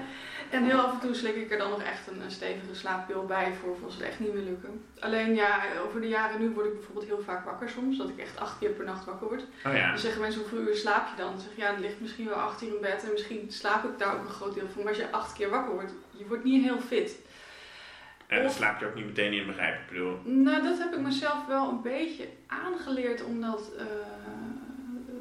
en 0.54 0.64
heel 0.64 0.78
af 0.78 0.92
en 0.92 1.00
toe 1.00 1.14
slik 1.14 1.34
ik 1.34 1.50
er 1.50 1.58
dan 1.58 1.70
nog 1.70 1.82
echt 1.82 2.06
een, 2.06 2.20
een 2.20 2.30
stevige 2.30 2.74
slaappil 2.74 3.24
bij 3.26 3.52
voor 3.60 3.76
als 3.84 3.94
het 3.94 4.02
echt 4.02 4.20
niet 4.20 4.34
meer 4.34 4.42
lukken. 4.42 4.84
Alleen 4.98 5.34
ja, 5.34 5.62
over 5.86 6.00
de 6.00 6.08
jaren 6.08 6.40
nu 6.40 6.50
word 6.50 6.66
ik 6.66 6.72
bijvoorbeeld 6.72 7.06
heel 7.06 7.22
vaak 7.22 7.44
wakker 7.44 7.68
soms, 7.68 7.98
dat 7.98 8.08
ik 8.08 8.18
echt 8.18 8.38
acht 8.38 8.58
keer 8.58 8.70
per 8.70 8.84
nacht 8.84 9.04
wakker 9.04 9.28
word. 9.28 9.44
Oh 9.66 9.74
ja. 9.74 9.88
Dan 9.88 9.98
zeggen 9.98 10.20
mensen 10.20 10.40
hoeveel 10.40 10.60
uur 10.60 10.76
slaap 10.76 11.08
je 11.08 11.22
dan? 11.22 11.30
Dan 11.32 11.40
zeg 11.40 11.50
ik 11.50 11.58
ja, 11.58 11.70
het 11.70 11.80
ligt 11.80 12.00
misschien 12.00 12.28
wel 12.28 12.34
acht 12.34 12.62
uur 12.62 12.74
in 12.74 12.80
bed 12.80 13.04
en 13.04 13.12
misschien 13.12 13.46
slaap 13.48 13.84
ik 13.84 13.98
daar 13.98 14.14
ook 14.14 14.24
een 14.24 14.30
groot 14.30 14.54
deel 14.54 14.68
van. 14.72 14.82
Maar 14.82 14.92
als 14.92 15.02
je 15.02 15.10
acht 15.10 15.32
keer 15.32 15.50
wakker 15.50 15.74
wordt, 15.74 15.92
je 16.10 16.26
wordt 16.26 16.44
niet 16.44 16.64
heel 16.64 16.80
fit. 16.80 17.18
En 18.26 18.42
dan 18.42 18.50
slaap 18.50 18.80
je 18.80 18.86
ook 18.86 18.94
niet 18.94 19.06
meteen 19.06 19.32
in, 19.32 19.46
begrijp 19.46 19.74
ik. 19.74 19.80
Ik 19.80 19.88
bedoel. 19.88 20.18
Nou, 20.24 20.62
dat 20.62 20.78
heb 20.78 20.94
ik 20.94 21.00
mezelf 21.00 21.46
wel 21.46 21.68
een 21.68 21.82
beetje 21.82 22.28
aangeleerd 22.46 23.24
om 23.24 23.40
dat 23.40 23.70
eh, 23.78 23.84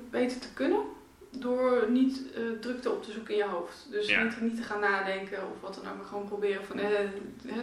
beter 0.10 0.40
te 0.40 0.54
kunnen. 0.54 0.82
Door 1.38 1.86
niet 1.90 2.22
eh, 2.36 2.42
drukte 2.60 2.90
op 2.92 3.04
te 3.04 3.12
zoeken 3.12 3.34
in 3.34 3.40
je 3.40 3.46
hoofd. 3.46 3.88
Dus 3.92 4.08
Ja. 4.10 4.24
niet, 4.24 4.42
niet 4.42 4.56
te 4.56 4.64
gaan 4.64 4.80
nadenken 4.80 5.38
of 5.38 5.62
wat 5.62 5.76
dan 5.76 5.92
ook, 5.92 5.98
maar 5.98 6.06
gewoon 6.06 6.28
proberen 6.28 6.66
van 6.66 6.80
eh, 6.80 7.02
eh, 7.02 7.10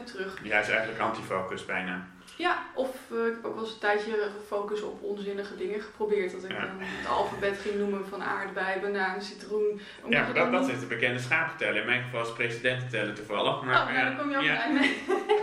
terug. 0.05 0.39
Ja, 0.43 0.59
is 0.61 0.69
eigenlijk 0.69 1.01
antifocus 1.01 1.65
bijna. 1.65 2.07
Ja, 2.41 2.59
of 2.75 2.97
eh, 3.11 3.27
ik 3.27 3.33
heb 3.35 3.45
ook 3.45 3.55
wel 3.55 3.65
eens 3.65 3.73
een 3.73 3.79
tijdje 3.79 4.31
gefocust 4.41 4.83
op 4.83 5.03
onzinnige 5.03 5.57
dingen 5.57 5.81
geprobeerd. 5.81 6.33
Dat 6.33 6.45
ik 6.45 6.51
Ja. 6.53 6.61
dan 6.61 6.69
het 6.79 7.09
alfabet 7.09 7.59
ging 7.59 7.75
noemen 7.79 8.07
van 8.09 8.23
aardbei, 8.23 8.81
banaan, 8.81 9.23
citroen. 9.23 9.81
Ja, 10.09 10.27
dat, 10.27 10.35
dan 10.35 10.53
dat 10.53 10.61
niet- 10.61 10.71
is 10.71 10.81
de 10.81 10.87
bekende 10.87 11.19
schaaptellen. 11.19 11.81
In 11.81 11.87
mijn 11.87 12.03
geval 12.03 12.23
is 12.23 12.33
presidententellen 12.33 13.15
toevallig. 13.15 13.63
Maar, 13.63 13.87
Oh, 13.87 13.93
ja, 13.95 14.03
daar 14.05 14.17
kom 14.19 14.31
je 14.31 14.37
ook 14.37 14.43
ja, 14.43 14.55
blij 14.55 14.73
mee. 14.73 14.97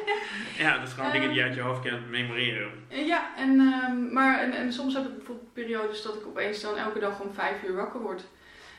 ja, 0.66 0.78
dat 0.78 0.88
is 0.88 0.94
gewoon 0.94 1.12
dingen 1.12 1.28
die 1.30 1.38
je 1.38 1.44
uit 1.44 1.56
je 1.56 1.62
hoofd 1.62 1.82
kunt 1.82 2.10
memoreren. 2.10 2.72
Eh, 2.90 3.08
Ja, 3.08 3.28
en, 3.38 3.60
ehm, 3.60 4.14
maar, 4.14 4.40
en, 4.40 4.52
en 4.52 4.74
soms 4.74 4.94
heb 4.94 5.06
ik 5.06 5.16
bijvoorbeeld 5.16 5.54
periodes 5.54 6.02
dat 6.02 6.16
ik 6.16 6.26
opeens 6.28 6.62
dan 6.62 6.78
elke 6.78 7.00
dag 7.00 7.20
om 7.20 7.34
vijf 7.34 7.64
uur 7.64 7.76
wakker 7.76 8.00
word. 8.02 8.24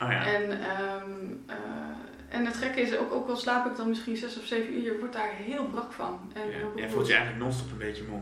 Oh 0.01 0.11
ja. 0.11 0.25
En, 0.25 0.51
ehm, 0.51 1.11
eh, 1.47 1.88
en 2.29 2.45
het 2.45 2.55
gekke 2.55 2.81
is, 2.81 2.97
ook, 2.97 3.11
ook 3.11 3.29
al 3.29 3.35
slaap 3.35 3.65
ik 3.65 3.75
dan 3.75 3.89
misschien 3.89 4.17
zes 4.17 4.37
of 4.39 4.45
zeven 4.45 4.73
uur, 4.73 4.81
je 4.83 4.97
wordt 4.99 5.13
daar 5.13 5.29
heel 5.31 5.65
brak 5.65 5.91
van. 5.91 6.31
En 6.33 6.49
ja. 6.49 6.57
Jij 6.75 6.89
voelt 6.89 7.07
je 7.07 7.13
eigenlijk 7.13 7.43
non-stop 7.43 7.71
een 7.71 7.77
beetje 7.77 8.03
moe. 8.09 8.21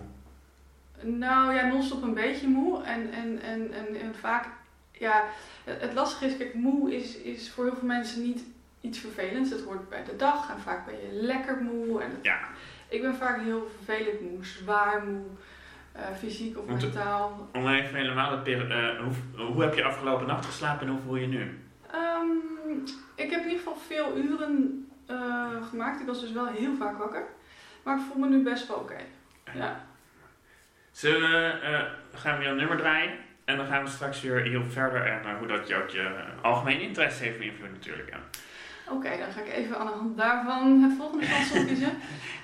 Nou 1.01 1.53
ja, 1.53 1.67
non-stop 1.67 2.01
een 2.03 2.13
beetje 2.13 2.47
moe. 2.47 2.83
En, 2.83 3.11
en, 3.11 3.41
en, 3.41 3.73
en, 3.73 3.95
en 4.01 4.15
vaak, 4.15 4.45
ja, 4.91 5.23
het, 5.63 5.93
lastige 5.93 6.25
is, 6.25 6.37
kijk, 6.37 6.53
moe 6.53 6.95
is, 6.95 7.17
is 7.17 7.51
voor 7.51 7.65
heel 7.65 7.75
veel 7.75 7.87
mensen 7.87 8.21
niet 8.23 8.43
iets 8.81 8.99
vervelends. 8.99 9.49
Het 9.49 9.63
hoort 9.63 9.89
bij 9.89 10.03
de 10.03 10.15
dag 10.15 10.49
en 10.49 10.59
vaak 10.61 10.85
ben 10.85 10.95
je 10.95 11.09
lekker 11.11 11.57
moe. 11.61 12.01
En 12.01 12.09
het- 12.09 12.19
Ja. 12.21 12.39
Ik 12.89 13.01
ben 13.01 13.15
vaak 13.15 13.41
heel 13.41 13.71
vervelend 13.83 14.21
moe, 14.21 14.45
zwaar 14.45 15.03
moe, 15.05 15.25
eh, 15.91 16.01
fysiek 16.19 16.57
of 16.57 16.65
mentaal. 16.65 17.47
Om 17.53 17.67
even 17.67 17.95
helemaal 17.95 18.43
eh, 18.43 18.99
hoe, 18.99 19.45
hoe 19.45 19.61
heb 19.61 19.73
je 19.75 19.83
afgelopen 19.83 20.27
nacht 20.27 20.45
geslapen 20.45 20.87
en 20.87 20.93
hoe 20.93 21.01
voel 21.01 21.15
je 21.15 21.27
nu? 21.27 21.57
Ik 23.15 23.31
heb 23.31 23.41
in 23.41 23.49
ieder 23.49 23.57
geval 23.57 23.75
veel 23.75 24.17
uren 24.17 24.87
eh, 25.05 25.67
gemaakt. 25.69 25.99
Ik 25.99 26.07
was 26.07 26.19
dus 26.19 26.31
wel 26.31 26.45
heel 26.45 26.75
vaak 26.75 26.97
wakker. 26.97 27.23
Maar 27.83 27.97
ik 27.97 28.03
voel 28.11 28.19
me 28.19 28.27
nu 28.27 28.43
best 28.43 28.67
wel 28.67 28.77
oké. 28.77 28.97
Ja. 29.53 29.85
Zullen 30.91 31.31
we, 31.31 31.59
eh, 31.59 32.19
gaan 32.19 32.33
we 32.33 32.39
weer 32.39 32.49
een 32.49 32.57
nummer 32.57 32.77
draaien? 32.77 33.11
En 33.45 33.57
dan 33.57 33.65
gaan 33.65 33.83
we 33.83 33.89
straks 33.89 34.21
weer 34.21 34.41
heel 34.41 34.65
verder 34.65 35.05
en 35.05 35.23
eh, 35.23 35.37
hoe 35.37 35.47
dat 35.47 35.67
je 35.67 35.75
ook 35.75 35.89
je 35.89 36.23
algemeen 36.41 36.81
interesse 36.81 37.23
heeft 37.23 37.37
beïnvloed 37.37 37.71
natuurlijk. 37.71 38.09
Ja. 38.09 38.19
Oké, 38.91 39.17
dan 39.17 39.31
ga 39.31 39.41
ik 39.41 39.51
even 39.51 39.77
aan 39.77 39.85
de 39.85 39.91
hand 39.91 40.17
daarvan 40.17 40.81
het 40.81 40.97
volgende 40.97 41.25
chanson 41.31 41.65
kiezen. 41.65 41.97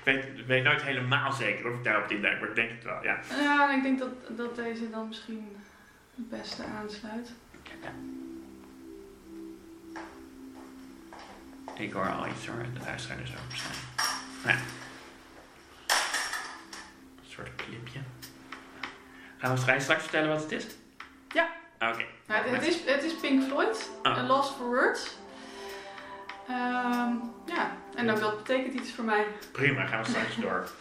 Ik 0.04 0.46
weet, 0.48 0.64
nooit 0.64 0.82
helemaal 0.82 1.32
zeker 1.32 1.72
of 1.72 1.78
ik 1.78 1.84
daarop 1.84 2.12
induik, 2.12 2.40
maar 2.40 2.50
ik 2.50 2.56
denk 2.56 2.70
het 2.70 2.84
wel, 2.84 3.04
ja. 3.04 3.20
Ja, 3.40 3.76
ik 3.76 3.84
denk 3.84 4.00
dat, 4.00 4.38
dat 4.38 4.56
deze 4.56 4.90
dan 4.90 5.08
misschien 5.08 5.56
het 6.16 6.30
beste 6.30 6.64
aansluit. 6.64 7.34
Ik 11.78 11.92
hoor 11.94 12.12
al 12.12 12.28
iets 12.28 12.48
hoor, 12.48 12.64
de 12.74 12.80
luisteraar 12.86 13.18
dus 13.18 13.30
ook. 13.30 13.52
Nou 14.44 14.58
ja. 14.58 14.62
Een 17.20 17.30
soort 17.30 17.56
clipje. 17.56 18.00
Gaan 19.38 19.52
we 19.54 19.60
straks 19.60 19.84
straks 19.84 20.02
vertellen 20.02 20.30
wat 20.30 20.42
het 20.42 20.52
is? 20.52 20.66
Ja. 21.34 21.50
Oké. 21.80 22.06
Nou, 22.28 22.48
het, 22.48 22.68
is, 22.68 22.78
het 22.86 23.04
is 23.04 23.16
Pink 23.16 23.44
Floyd, 23.44 23.90
Ah. 24.04 24.18
A 24.18 24.24
Lost 24.24 24.56
for 24.56 24.66
Words. 24.66 25.12
Ehm, 26.48 27.12
ja, 27.46 27.72
en 27.96 28.12
ook 28.12 28.20
dat 28.20 28.38
betekent 28.44 28.74
iets 28.74 28.92
voor 28.92 29.04
mij. 29.04 29.26
Prima, 29.52 29.86
gaan 29.86 30.04
we 30.04 30.10
straks 30.10 30.36
door. 30.36 30.68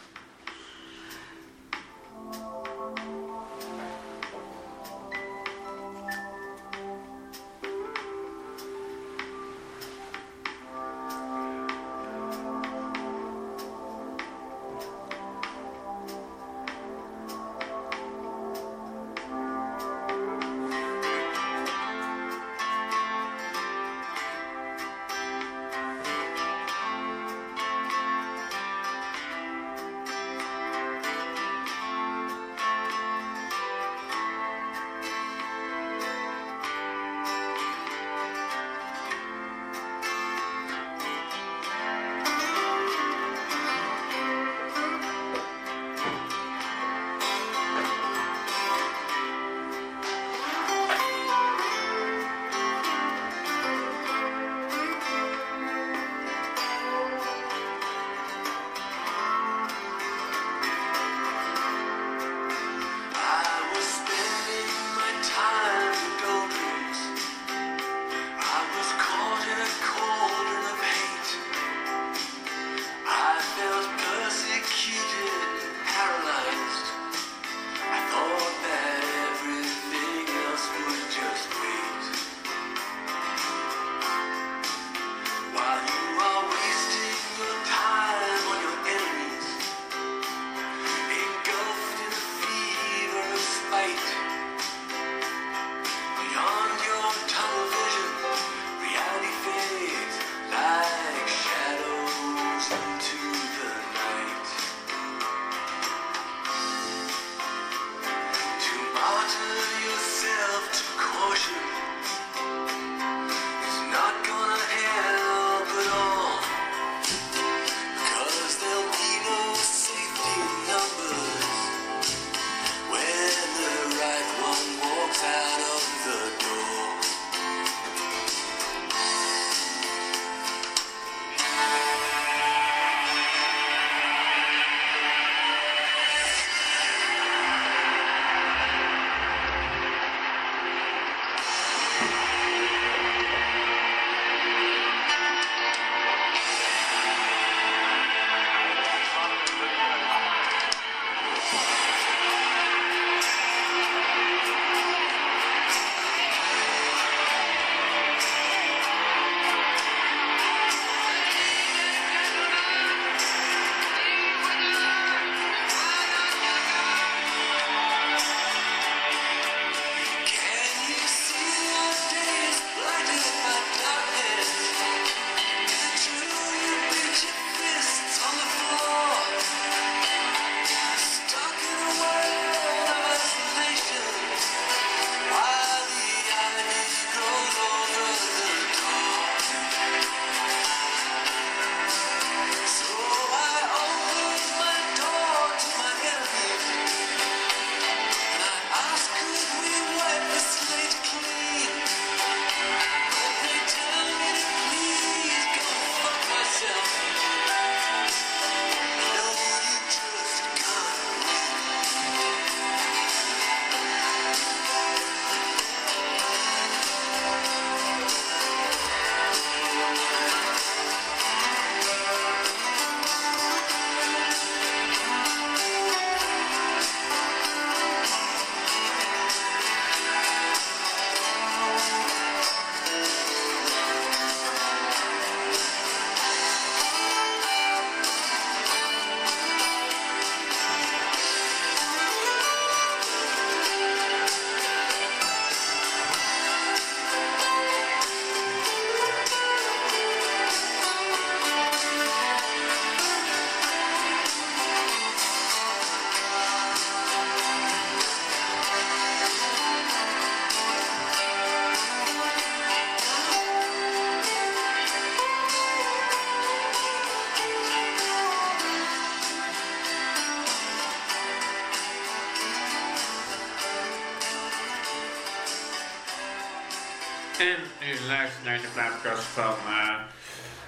van 279.33 279.55
uh, 279.67 279.95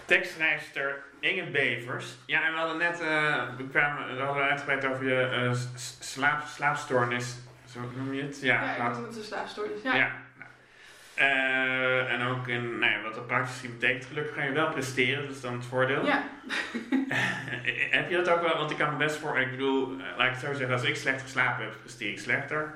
tekstschrijfster 0.04 1.02
Inge 1.20 1.50
Bevers. 1.50 2.06
Ja, 2.26 2.44
en 2.46 2.52
we 2.52 2.58
hadden 2.58 2.76
net 2.76 3.00
uh, 3.00 3.42
we 3.56 3.68
kwamen, 3.68 4.16
we 4.16 4.22
hadden 4.22 4.44
uitgebreid 4.44 4.86
over 4.86 5.04
je 5.04 5.44
uh, 5.44 5.52
slaap, 6.00 6.42
slaapstoornis. 6.46 7.36
Zo 7.70 7.80
noem 7.96 8.14
je 8.14 8.22
het? 8.22 8.40
Ja, 8.40 8.62
ja 8.62 8.86
ik 8.86 8.94
noem 8.94 9.04
het 9.04 9.16
een 9.16 9.22
slaapstoornis. 9.22 9.82
Ja. 9.82 9.94
ja. 9.94 10.22
Uh, 11.18 12.12
en 12.12 12.22
ook 12.22 12.48
in 12.48 12.78
nou 12.78 12.92
ja, 12.92 13.02
wat 13.02 13.14
dat 13.14 13.26
praktisch 13.26 13.60
betekent, 13.60 14.04
gelukkig 14.04 14.34
ga 14.34 14.42
je 14.42 14.52
wel 14.52 14.70
presteren, 14.70 15.26
dat 15.26 15.34
is 15.34 15.40
dan 15.40 15.52
het 15.52 15.66
voordeel. 15.66 16.06
Ja. 16.06 16.24
heb 17.96 18.10
je 18.10 18.16
dat 18.16 18.28
ook 18.28 18.40
wel? 18.40 18.56
Want 18.56 18.70
ik 18.70 18.76
kan 18.76 18.90
me 18.90 18.96
best 18.96 19.16
voor, 19.16 19.38
ik 19.38 19.50
bedoel, 19.50 19.96
laat 20.16 20.26
ik 20.26 20.32
het 20.32 20.40
zo 20.40 20.52
zeggen, 20.52 20.72
als 20.72 20.84
ik 20.84 20.96
slecht 20.96 21.22
geslapen 21.22 21.64
heb, 21.64 21.74
presteer 21.80 22.10
ik 22.10 22.18
slechter. 22.18 22.74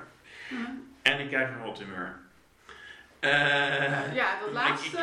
Uh 0.51 0.59
En 1.01 1.19
ik 1.19 1.27
krijg 1.27 1.49
een 1.49 1.63
rot 1.63 1.79
humeur. 1.79 2.15
Uh, 3.21 4.15
ja, 4.15 4.39
dat 4.39 4.51
laatste. 4.51 4.97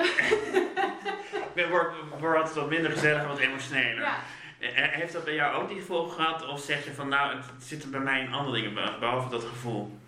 Ik 1.54 1.66
word, 1.66 1.94
word 2.20 2.36
altijd 2.36 2.54
wat 2.54 2.68
minder 2.68 2.90
gezellig 2.90 3.22
en 3.22 3.28
wat 3.28 3.38
emotioneler. 3.38 4.00
Ja. 4.00 4.18
Heeft 4.58 5.12
dat 5.12 5.24
bij 5.24 5.34
jou 5.34 5.62
ook 5.62 5.68
die 5.68 5.78
gevolg 5.78 6.14
gehad? 6.14 6.46
Of 6.46 6.60
zeg 6.60 6.84
je 6.84 6.92
van 6.92 7.08
nou, 7.08 7.36
het 7.36 7.44
zit 7.58 7.82
er 7.82 7.90
bij 7.90 8.00
mij 8.00 8.20
in 8.20 8.32
andere 8.32 8.60
dingen, 8.60 8.98
behalve 9.00 9.28
dat 9.28 9.44
gevoel? 9.44 9.98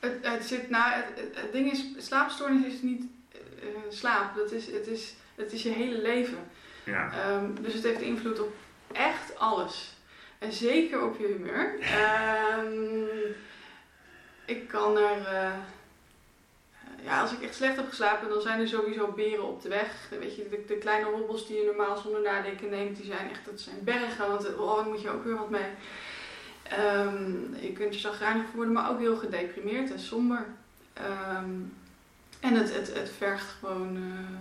Het, 0.00 0.18
het 0.22 0.44
zit, 0.44 0.70
nou, 0.70 0.92
het, 0.92 1.22
het, 1.34 1.52
ding 1.52 1.72
is, 1.72 1.84
slaapstoornis 1.98 2.74
is 2.74 2.82
niet 2.82 3.04
uh, 3.34 3.40
slaap. 3.88 4.36
Dat 4.36 4.52
is, 4.52 4.66
het, 4.66 4.86
is, 4.86 5.14
het 5.34 5.52
is 5.52 5.62
je 5.62 5.70
hele 5.70 6.02
leven. 6.02 6.38
Ja. 6.84 7.30
Um, 7.30 7.62
dus 7.62 7.74
het 7.74 7.82
heeft 7.82 8.00
invloed 8.00 8.40
op 8.40 8.54
echt 8.92 9.38
alles. 9.38 9.96
En 10.38 10.52
zeker 10.52 11.04
op 11.04 11.18
je 11.18 11.26
humeur. 11.26 11.74
Um, 12.58 13.06
ik 14.56 14.68
kan 14.68 14.96
er... 14.98 15.18
Uh, 15.18 15.52
ja, 17.04 17.20
als 17.20 17.32
ik 17.32 17.42
echt 17.42 17.54
slecht 17.54 17.76
heb 17.76 17.88
geslapen, 17.88 18.28
dan 18.28 18.40
zijn 18.40 18.60
er 18.60 18.68
sowieso 18.68 19.12
beren 19.12 19.48
op 19.48 19.62
de 19.62 19.68
weg. 19.68 20.08
Weet 20.20 20.36
je, 20.36 20.48
de, 20.48 20.64
de 20.66 20.76
kleine 20.78 21.10
hobbels 21.10 21.46
die 21.46 21.56
je 21.56 21.64
normaal 21.64 21.96
zonder 21.96 22.22
nadenken 22.22 22.70
neemt, 22.70 22.96
die 22.96 23.06
zijn 23.06 23.30
echt, 23.30 23.44
dat 23.44 23.60
zijn 23.60 23.84
bergen. 23.84 24.28
Want 24.28 24.56
oh, 24.56 24.76
daar 24.76 24.86
moet 24.86 25.02
je 25.02 25.10
ook 25.10 25.24
weer 25.24 25.36
wat 25.36 25.50
mee. 25.50 25.70
Um, 26.78 27.56
je 27.60 27.72
kunt 27.72 27.94
je 27.94 28.00
zagrijnig 28.00 28.52
worden, 28.54 28.72
maar 28.72 28.90
ook 28.90 28.98
heel 28.98 29.16
gedeprimeerd 29.16 29.92
en 29.92 30.00
somber. 30.00 30.46
Um, 30.98 31.76
en 32.40 32.54
het, 32.54 32.74
het, 32.74 32.94
het 32.94 33.10
vergt 33.18 33.46
gewoon 33.60 33.96
uh, 33.96 34.38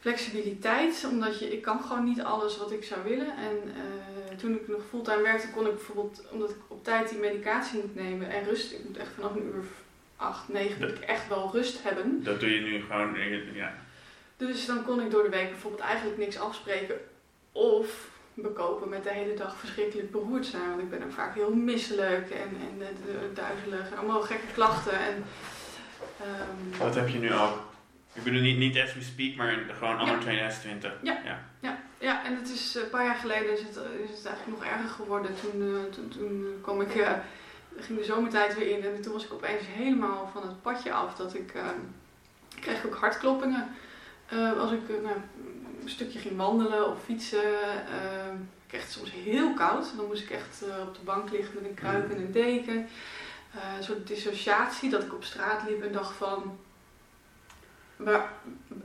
flexibiliteit, 0.00 1.06
omdat 1.10 1.38
je, 1.38 1.52
ik 1.52 1.62
kan 1.62 1.80
gewoon 1.82 2.04
niet 2.04 2.22
alles 2.22 2.58
wat 2.58 2.72
ik 2.72 2.84
zou 2.84 3.00
willen. 3.04 3.36
En 3.36 3.56
uh, 3.66 4.36
toen 4.38 4.54
ik 4.54 4.68
nog 4.68 4.80
fulltime 4.88 5.22
werkte, 5.22 5.50
kon 5.50 5.66
ik 5.66 5.74
bijvoorbeeld, 5.74 6.22
omdat 6.30 6.50
ik 6.50 6.56
op 6.68 6.84
tijd 6.84 7.08
die 7.08 7.18
medicatie 7.18 7.80
moet 7.80 7.94
nemen 7.94 8.30
en 8.30 8.44
rust, 8.44 8.72
ik 8.72 8.84
moet 8.84 8.96
echt 8.96 9.12
vanaf 9.14 9.34
een 9.34 9.46
uur 9.54 9.64
8, 10.18 10.48
9 10.48 10.80
moet 10.80 10.96
ik 10.96 11.04
echt 11.04 11.28
wel 11.28 11.50
rust 11.52 11.82
hebben. 11.82 12.22
Dat 12.22 12.40
doe 12.40 12.54
je 12.54 12.60
nu 12.60 12.82
gewoon, 12.82 13.16
ja. 13.54 13.74
Dus 14.36 14.66
dan 14.66 14.84
kon 14.84 15.00
ik 15.00 15.10
door 15.10 15.22
de 15.22 15.28
week 15.28 15.50
bijvoorbeeld 15.50 15.82
eigenlijk 15.82 16.18
niks 16.18 16.38
afspreken. 16.38 16.96
Of 17.52 18.08
bekopen 18.34 18.88
met 18.88 19.02
de 19.02 19.10
hele 19.10 19.34
dag 19.34 19.56
verschrikkelijk 19.56 20.10
beroerd 20.10 20.46
zijn. 20.46 20.68
Want 20.68 20.80
ik 20.80 20.90
ben 20.90 21.04
ook 21.04 21.12
vaak 21.12 21.34
heel 21.34 21.54
misselijk 21.54 22.30
en, 22.30 22.56
en 22.60 23.34
duizelig 23.34 23.90
en 23.90 23.98
allemaal 23.98 24.22
gekke 24.22 24.52
klachten. 24.52 24.98
En, 25.00 25.24
um, 26.22 26.78
Wat 26.78 26.94
heb 26.94 27.08
je 27.08 27.18
nu 27.18 27.34
ook? 27.34 27.66
Ik 28.12 28.22
bedoel 28.24 28.40
niet, 28.40 28.58
niet 28.58 28.78
as 28.78 28.94
we 28.94 29.02
speak, 29.02 29.36
maar 29.36 29.58
gewoon 29.78 29.98
anno 29.98 30.12
ja. 30.12 30.18
2020. 30.18 30.92
Ja. 31.02 31.20
ja. 31.24 31.46
Ja. 31.60 31.78
ja, 31.98 32.24
en 32.24 32.36
het 32.36 32.48
is 32.48 32.74
een 32.74 32.90
paar 32.90 33.04
jaar 33.04 33.14
geleden 33.14 33.52
is 33.52 33.60
het, 33.60 33.76
is 34.10 34.16
het 34.16 34.26
eigenlijk 34.26 34.58
nog 34.58 34.64
erger 34.64 34.88
geworden. 34.88 35.30
Toen, 35.40 35.62
uh, 35.62 35.82
toen, 35.90 36.08
toen 36.08 36.58
kwam 36.62 36.80
ik... 36.80 36.94
Uh, 36.94 37.10
ging 37.84 37.98
de 37.98 38.04
zomertijd 38.04 38.54
weer 38.54 38.78
in 38.78 38.84
en 38.84 39.02
toen 39.02 39.12
was 39.12 39.24
ik 39.24 39.32
opeens 39.32 39.62
helemaal 39.66 40.30
van 40.32 40.42
het 40.42 40.62
padje 40.62 40.92
af. 40.92 41.14
Dat 41.14 41.34
ik, 41.34 41.54
uh, 41.54 41.66
ik 42.56 42.62
kreeg 42.62 42.86
ook 42.86 42.94
hartkloppingen. 42.94 43.68
Uh, 44.32 44.60
als 44.60 44.72
ik 44.72 44.88
uh, 44.88 45.02
nou, 45.02 45.16
een 45.82 45.88
stukje 45.88 46.18
ging 46.18 46.36
wandelen 46.36 46.90
of 46.90 47.04
fietsen, 47.04 47.44
ik 48.62 48.66
kreeg 48.66 48.82
het 48.82 48.90
soms 48.90 49.12
heel 49.12 49.54
koud. 49.54 49.96
Dan 49.96 50.06
moest 50.06 50.22
ik 50.22 50.30
echt 50.30 50.62
op 50.86 50.94
de 50.94 51.04
bank 51.04 51.30
liggen 51.30 51.54
met 51.54 51.64
een 51.64 51.74
kruik 51.74 52.10
en 52.10 52.18
een 52.18 52.32
deken. 52.32 52.88
een 53.76 53.84
soort 53.84 54.06
dissociatie 54.06 54.90
dat 54.90 55.02
ik 55.02 55.14
op 55.14 55.24
straat 55.24 55.68
liep 55.68 55.82
en 55.82 55.92
dacht 55.92 56.16
van... 56.16 56.58
Maar, 57.96 58.32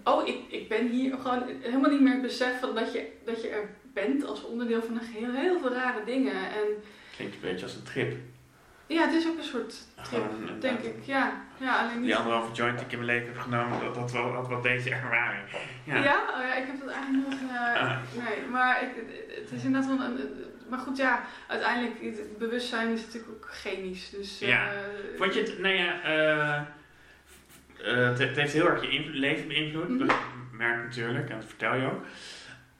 oh, 0.03 0.27
ik, 0.27 0.39
ik 0.47 0.69
ben 0.69 0.87
hier 0.87 1.17
gewoon 1.17 1.43
helemaal 1.61 1.91
niet 1.91 2.01
meer 2.01 2.21
beseffen 2.21 2.75
dat 2.75 2.93
je, 2.93 3.11
dat 3.25 3.41
je 3.41 3.47
er 3.47 3.69
bent 3.93 4.25
als 4.25 4.43
onderdeel 4.43 4.81
van 4.81 4.97
een 4.97 5.05
heel, 5.05 5.31
heel 5.31 5.59
veel 5.59 5.73
rare 5.73 6.03
dingen. 6.05 6.33
En, 6.33 6.83
Klinkt 7.15 7.33
een 7.33 7.41
beetje 7.41 7.65
als 7.65 7.75
een 7.75 7.83
trip. 7.83 8.15
Ja, 8.93 9.05
het 9.05 9.13
is 9.13 9.27
ook 9.27 9.37
een 9.37 9.43
soort 9.43 9.75
trip, 10.03 10.61
denk 10.61 10.79
ik. 10.79 10.95
Ja, 11.03 11.41
ja, 11.59 11.79
alleen 11.79 11.95
niet... 11.95 12.05
Die 12.05 12.15
anderhalve 12.15 12.53
joint 12.53 12.77
die 12.77 12.85
ik 12.85 12.91
in 12.91 13.05
mijn 13.05 13.17
leven 13.17 13.33
heb 13.33 13.41
genomen, 13.41 13.79
dat 13.79 13.97
had 13.97 14.11
wel, 14.11 14.31
had 14.31 14.47
wel 14.47 14.61
deze 14.61 14.89
ervaring. 14.89 15.43
Ja, 15.83 15.95
ja? 15.95 16.23
Oh, 16.33 16.41
ja 16.41 16.55
ik 16.55 16.67
heb 16.67 16.79
dat 16.79 16.89
eigenlijk 16.89 17.29
nog... 17.29 17.39
Uh, 17.51 17.97
Nee, 18.25 18.47
maar 18.51 18.83
ik, 18.83 18.89
het 19.41 19.51
is 19.51 19.63
inderdaad 19.63 19.97
wel 19.97 20.05
een... 20.05 20.19
Maar 20.69 20.79
goed, 20.79 20.97
ja, 20.97 21.23
uiteindelijk, 21.47 22.17
het 22.17 22.37
bewustzijn 22.37 22.91
is 22.91 23.05
natuurlijk 23.05 23.31
ook 23.33 23.49
chemisch. 23.51 24.09
Dus, 24.09 24.39
ja. 24.39 24.73
Uh, 24.73 24.79
Vond 25.17 25.33
je 25.33 25.39
het, 25.39 25.59
nou 25.59 25.73
ja, 25.75 25.99
uh, 26.05 26.61
het, 28.09 28.19
het, 28.19 28.35
heeft 28.35 28.53
heel 28.53 28.67
erg 28.67 28.91
je 28.91 29.09
leven 29.09 29.47
beïnvloed. 29.47 29.89
Mm 29.89 29.97
-hmm. 29.97 30.07
Dat 30.07 30.17
merk 30.51 30.83
natuurlijk, 30.83 31.29
en 31.29 31.35
dat 31.35 31.45
vertel 31.45 31.75
je 31.75 31.85
ook. 31.85 32.05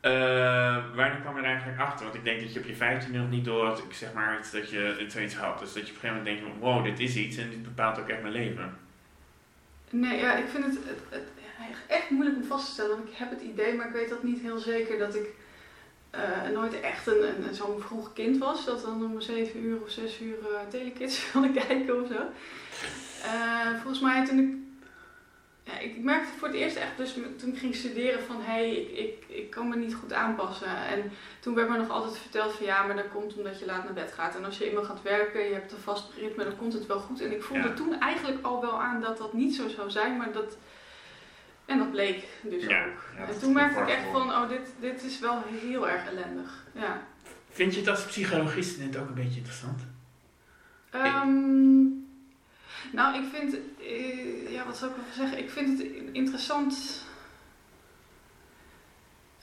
Uh, 0.06 0.96
wanneer 0.96 1.20
kwam 1.22 1.36
je 1.36 1.42
er 1.42 1.48
eigenlijk 1.48 1.80
achter? 1.80 2.04
Want 2.04 2.18
ik 2.18 2.24
denk 2.24 2.42
dat 2.42 2.54
je 2.54 2.60
op 2.60 2.66
je 2.66 2.76
15 2.76 3.12
nog 3.12 3.30
niet 3.30 3.46
door 3.46 3.66
had, 3.66 3.84
zeg 3.92 4.14
maar, 4.14 4.48
dat 4.52 4.70
je 4.70 5.06
zoiets 5.08 5.36
had. 5.36 5.60
Dus 5.60 5.74
dat 5.74 5.88
je 5.88 5.94
op 5.94 6.04
een 6.04 6.10
gegeven 6.10 6.24
moment 6.24 6.26
denkt, 6.26 6.60
wow, 6.60 6.84
dit 6.84 7.00
is 7.00 7.16
iets 7.16 7.38
en 7.38 7.50
dit 7.50 7.64
bepaalt 7.64 8.00
ook 8.00 8.10
echt 8.10 8.22
mijn 8.22 8.34
leven. 8.34 8.78
Nee, 9.90 10.20
ja, 10.20 10.36
ik 10.36 10.48
vind 10.48 10.66
het, 10.66 10.76
het, 10.86 11.00
het 11.10 11.24
echt 11.88 12.10
moeilijk 12.10 12.38
om 12.38 12.44
vast 12.44 12.66
te 12.66 12.72
stellen. 12.72 12.96
Want 12.96 13.10
ik 13.10 13.16
heb 13.16 13.30
het 13.30 13.42
idee, 13.42 13.76
maar 13.76 13.88
ik 13.88 13.94
weet 13.94 14.10
dat 14.10 14.24
niet 14.24 14.42
heel 14.42 14.58
zeker 14.58 14.98
dat 14.98 15.16
ik 15.16 15.28
uh, 16.16 16.50
nooit 16.54 16.80
echt 16.82 17.08
een, 17.08 17.48
een, 17.48 17.54
zo'n 17.56 17.82
vroeg 17.82 18.14
kind 18.14 18.38
was. 18.38 18.66
Dat 18.66 18.82
dan 18.82 19.06
om 19.06 19.22
7 19.22 19.64
uur 19.64 19.82
of 19.82 19.90
6 19.90 20.22
uur 20.22 20.38
uh, 20.42 20.60
telekids 20.70 21.24
wilde 21.32 21.52
kijken 21.52 22.02
of 22.02 22.08
zo. 22.08 22.22
volgens 23.82 24.02
mij 24.02 24.26
toen 24.26 24.40
ik 24.40 24.56
ja, 25.64 25.80
ik 25.80 25.98
merkte 25.98 26.38
voor 26.38 26.48
het 26.48 26.58
eerst 26.58 26.76
echt, 26.76 26.98
dus 26.98 27.14
toen 27.38 27.50
ik 27.50 27.58
ging 27.58 27.76
studeren, 27.76 28.24
van 28.24 28.36
hé, 28.36 28.52
hey, 28.52 28.72
ik, 28.76 28.98
ik, 28.98 29.24
ik 29.28 29.50
kan 29.50 29.70
me 29.70 29.76
niet 29.76 29.96
goed 29.96 30.14
aanpassen. 30.14 30.88
En 30.88 31.12
toen 31.40 31.56
werd 31.56 31.70
me 31.70 31.78
nog 31.78 31.90
altijd 31.90 32.18
verteld 32.18 32.54
van 32.54 32.66
ja, 32.66 32.84
maar 32.84 32.96
dat 32.96 33.10
komt 33.14 33.36
omdat 33.36 33.60
je 33.60 33.66
laat 33.66 33.84
naar 33.84 33.94
bed 33.94 34.12
gaat. 34.12 34.36
En 34.36 34.46
als 34.46 34.58
je 34.58 34.70
eenmaal 34.70 34.84
gaat 34.84 35.02
werken, 35.02 35.44
je 35.44 35.54
hebt 35.54 35.72
een 35.72 35.78
vast 35.78 36.14
ritme, 36.18 36.44
dan 36.44 36.58
komt 36.58 36.74
het 36.74 36.86
wel 36.86 37.00
goed. 37.00 37.22
En 37.22 37.32
ik 37.32 37.44
voelde 37.44 37.74
toen 37.74 38.00
eigenlijk 38.00 38.46
al 38.46 38.62
wel 38.62 38.82
aan 38.82 39.02
dat 39.02 39.18
dat 39.18 39.34
niet 39.34 39.56
zo 39.56 39.68
zou 39.68 39.90
zijn, 39.90 40.18
maar 40.18 40.32
dat. 40.32 40.58
En 41.66 41.78
dat 41.78 41.92
bleek 41.92 42.26
dus 42.42 42.66
ja, 42.66 42.86
ook. 42.86 43.28
en 43.28 43.40
toen 43.40 43.54
merkte 43.54 43.82
ik 43.82 43.88
echt 43.88 44.08
van, 44.12 44.30
oh, 44.30 44.50
dit, 44.50 44.74
dit 44.80 45.04
is 45.04 45.20
wel 45.20 45.42
heel 45.62 45.90
erg 45.90 46.06
ellendig. 46.08 46.66
Ja. 46.72 47.08
Vind 47.50 47.74
je 47.74 47.80
het 47.80 47.90
als 47.90 48.06
psychologist 48.06 48.80
net 48.80 48.98
ook 48.98 49.08
een 49.08 49.14
beetje 49.14 49.38
interessant? 49.38 49.82
Um, 50.96 52.03
nou, 52.94 53.24
ik 53.24 53.30
vind, 53.34 53.56
uh, 53.80 54.52
ja, 54.52 54.66
wat 54.66 54.78
zou 54.78 54.92
ik 54.92 54.98
wel 54.98 55.06
zeggen? 55.16 55.38
Ik 55.38 55.50
vind 55.50 55.80
het 55.80 55.88
interessant. 56.12 57.04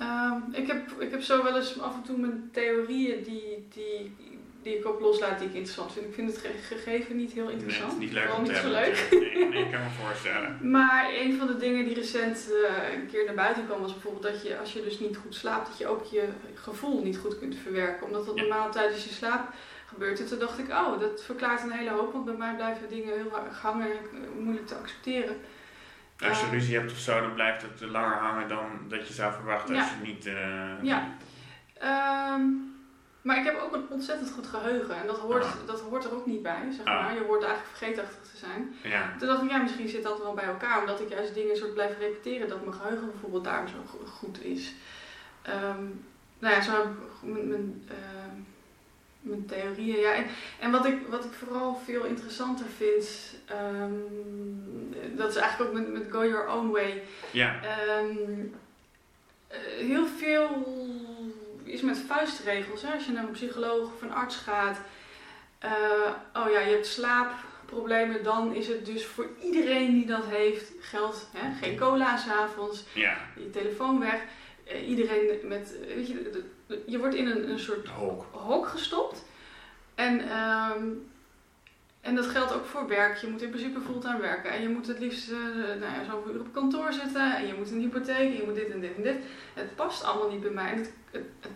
Uh, 0.01 0.35
ik, 0.53 0.67
heb, 0.67 0.91
ik 0.99 1.11
heb 1.11 1.23
zo 1.23 1.43
wel 1.43 1.57
eens 1.57 1.81
af 1.81 1.95
en 1.95 2.03
toe 2.03 2.19
mijn 2.19 2.49
theorieën 2.53 3.23
die, 3.23 3.67
die, 3.75 4.17
die 4.63 4.79
ik 4.79 4.87
ook 4.87 5.01
loslaat, 5.01 5.39
die 5.39 5.49
ik 5.49 5.55
interessant 5.55 5.93
vind. 5.93 6.07
Ik 6.07 6.15
vind 6.15 6.31
het 6.31 6.47
gegeven 6.63 7.17
niet 7.17 7.33
heel 7.33 7.49
interessant. 7.49 7.93
Nee, 7.93 8.01
niet 8.01 8.13
leuk 8.13 8.25
Vooral 8.25 8.43
niet 8.43 8.57
zo 8.57 8.71
leuk. 8.71 9.09
Nee, 9.11 9.49
nee, 9.49 9.65
ik 9.65 9.71
kan 9.71 9.81
me 9.81 10.05
voorstellen. 10.05 10.59
maar 10.77 11.11
een 11.15 11.39
van 11.39 11.47
de 11.47 11.57
dingen 11.57 11.85
die 11.85 11.95
recent 11.95 12.49
uh, 12.51 12.93
een 12.93 13.07
keer 13.07 13.25
naar 13.25 13.35
buiten 13.35 13.67
kwam, 13.67 13.81
was 13.81 13.93
bijvoorbeeld 13.93 14.33
dat 14.33 14.43
je, 14.43 14.59
als 14.59 14.73
je 14.73 14.83
dus 14.83 14.99
niet 14.99 15.17
goed 15.17 15.35
slaapt, 15.35 15.69
dat 15.69 15.79
je 15.79 15.87
ook 15.87 16.05
je 16.05 16.29
gevoel 16.55 17.03
niet 17.03 17.19
goed 17.19 17.39
kunt 17.39 17.57
verwerken. 17.63 18.07
Omdat 18.07 18.27
dat 18.27 18.37
normaal 18.37 18.71
tijdens 18.71 19.05
je 19.05 19.11
slaap 19.11 19.53
En 20.01 20.27
toen 20.27 20.39
dacht 20.39 20.59
ik, 20.59 20.69
oh, 20.71 21.01
dat 21.01 21.23
verklaart 21.23 21.63
een 21.63 21.71
hele 21.71 21.91
hoop, 21.91 22.13
want 22.13 22.25
bij 22.25 22.35
mij 22.35 22.55
blijven 22.55 22.89
dingen 22.89 23.15
heel 23.15 23.45
erg 23.47 23.61
hangen 23.61 23.91
en 23.91 23.99
eh, 24.13 24.43
moeilijk 24.43 24.67
te 24.67 24.75
accepteren. 24.75 25.37
Als 26.29 26.41
je 26.41 26.47
uh, 26.47 26.53
ruzie 26.53 26.79
hebt 26.79 26.93
of 26.93 26.99
zo, 26.99 27.21
dan 27.21 27.35
blijft 27.35 27.63
het 27.63 27.81
langer 27.81 28.17
hangen 28.17 28.49
dan 28.49 28.67
dat 28.89 29.09
je 29.09 29.15
zou 29.15 29.33
verwachten 29.33 29.77
als 29.77 29.89
je 29.89 30.07
niet. 30.07 30.27
Uh, 30.27 30.83
ja. 30.83 31.09
Um, 32.35 32.71
maar 33.23 33.39
ik 33.39 33.45
heb 33.45 33.61
ook 33.61 33.75
een 33.75 33.87
ontzettend 33.89 34.31
goed 34.31 34.47
geheugen 34.47 34.97
en 34.97 35.07
dat 35.07 35.19
hoort, 35.19 35.45
ah. 35.45 35.53
dat 35.67 35.81
hoort 35.81 36.05
er 36.05 36.15
ook 36.15 36.27
niet 36.27 36.43
bij, 36.43 36.63
zeg 36.71 36.85
ah. 36.85 37.03
maar. 37.03 37.15
Je 37.15 37.25
hoort 37.25 37.43
eigenlijk 37.43 37.77
vergeetachtig 37.77 38.31
te 38.31 38.37
zijn. 38.37 38.75
Ja. 38.83 39.15
Toen 39.19 39.29
dacht 39.29 39.43
ik, 39.43 39.51
ja, 39.51 39.59
misschien 39.59 39.89
zit 39.89 40.03
dat 40.03 40.19
wel 40.19 40.35
bij 40.35 40.45
elkaar, 40.45 40.81
omdat 40.81 41.01
ik 41.01 41.09
juist 41.09 41.35
dingen 41.35 41.57
soort 41.57 41.75
blijf 41.75 41.99
repeteren, 41.99 42.49
dat 42.49 42.65
mijn 42.65 42.75
geheugen 42.75 43.11
bijvoorbeeld 43.11 43.45
daarom 43.45 43.69
zo 43.69 43.99
goed 44.07 44.45
is. 44.45 44.75
Um, 45.49 46.05
nou 46.39 46.55
ja, 46.55 46.61
zo 46.61 46.73
heb 46.73 46.85
ik 46.85 46.93
mijn, 47.23 47.49
mijn 47.49 47.89
uh, 47.91 47.97
mijn 49.21 49.47
theorieën. 49.47 50.01
Ja. 50.01 50.13
En, 50.15 50.27
en 50.61 50.71
wat, 50.71 50.87
ik, 50.87 50.99
wat 51.09 51.25
ik 51.25 51.33
vooral 51.33 51.81
veel 51.85 52.05
interessanter 52.05 52.67
vind, 52.77 53.09
um, 53.83 54.95
dat 55.17 55.31
is 55.31 55.37
eigenlijk 55.37 55.71
ook 55.71 55.77
met, 55.79 55.93
met 55.93 56.07
Go 56.11 56.27
Your 56.27 56.49
Own 56.49 56.71
Way. 56.71 57.03
Ja. 57.31 57.61
Um, 57.99 58.55
heel 59.79 60.07
veel 60.07 60.49
is 61.65 61.81
met 61.81 61.99
vuistregels. 61.99 62.83
Hè? 62.83 62.93
Als 62.93 63.07
je 63.07 63.13
naar 63.13 63.25
een 63.25 63.31
psycholoog 63.31 63.93
of 63.95 64.03
een 64.03 64.13
arts 64.13 64.37
gaat. 64.37 64.81
Uh, 65.65 65.71
oh 66.43 66.51
ja, 66.53 66.61
je 66.61 66.71
hebt 66.71 66.87
slaap 66.87 67.31
problemen, 67.67 68.23
dan 68.23 68.55
is 68.55 68.69
het 68.69 68.87
dus 68.87 69.07
voor 69.07 69.29
iedereen 69.43 69.93
die 69.93 70.07
dat 70.07 70.25
heeft 70.25 70.73
geld. 70.81 71.29
Hè? 71.33 71.67
Geen 71.67 71.79
cola 71.79 72.17
s'avonds, 72.17 72.85
Ja, 72.93 73.17
je 73.37 73.51
telefoon 73.51 74.01
weg. 74.01 74.21
Eh, 74.67 74.89
iedereen 74.89 75.39
met, 75.43 75.75
eh, 75.81 75.95
weet 75.95 76.09
je, 76.09 76.15
de- 76.15 76.45
je 76.87 76.99
wordt 76.99 77.15
in 77.15 77.27
een, 77.27 77.51
een 77.51 77.59
soort 77.59 77.89
hok. 77.89 78.25
hok 78.33 78.69
gestopt. 78.69 79.25
En, 79.95 80.21
ehm, 80.31 80.83
en 82.01 82.15
dat 82.15 82.27
geldt 82.27 82.53
ook 82.55 82.65
voor 82.67 82.89
werk. 82.89 83.17
Je 83.17 83.27
moet 83.27 83.43
in 83.43 83.49
principe 83.51 83.81
fulltime 83.81 84.21
werken. 84.21 84.51
En 84.51 84.63
je 84.63 84.69
moet 84.69 84.87
het 84.87 84.99
liefst 84.99 85.31
eh, 85.31 85.37
nou 85.81 85.81
ja, 85.81 86.05
zoveel 86.11 86.35
uur 86.35 86.41
op 86.41 86.53
kantoor 86.53 86.93
zitten. 86.93 87.37
En 87.37 87.47
je 87.47 87.55
moet 87.59 87.71
een 87.71 87.81
hypotheek. 87.81 88.17
En 88.31 88.37
je 88.37 88.43
moet 88.47 88.55
dit 88.55 88.71
en 88.71 88.81
dit 88.81 88.97
en 88.97 89.03
dit. 89.03 89.17
Het 89.55 89.75
past 89.77 90.05
allemaal 90.05 90.31
niet 90.31 90.41
bij 90.41 90.51
mij. 90.51 90.71
En 90.73 90.79
het, 90.79 90.93
het, 91.11 91.23
het, 91.43 91.51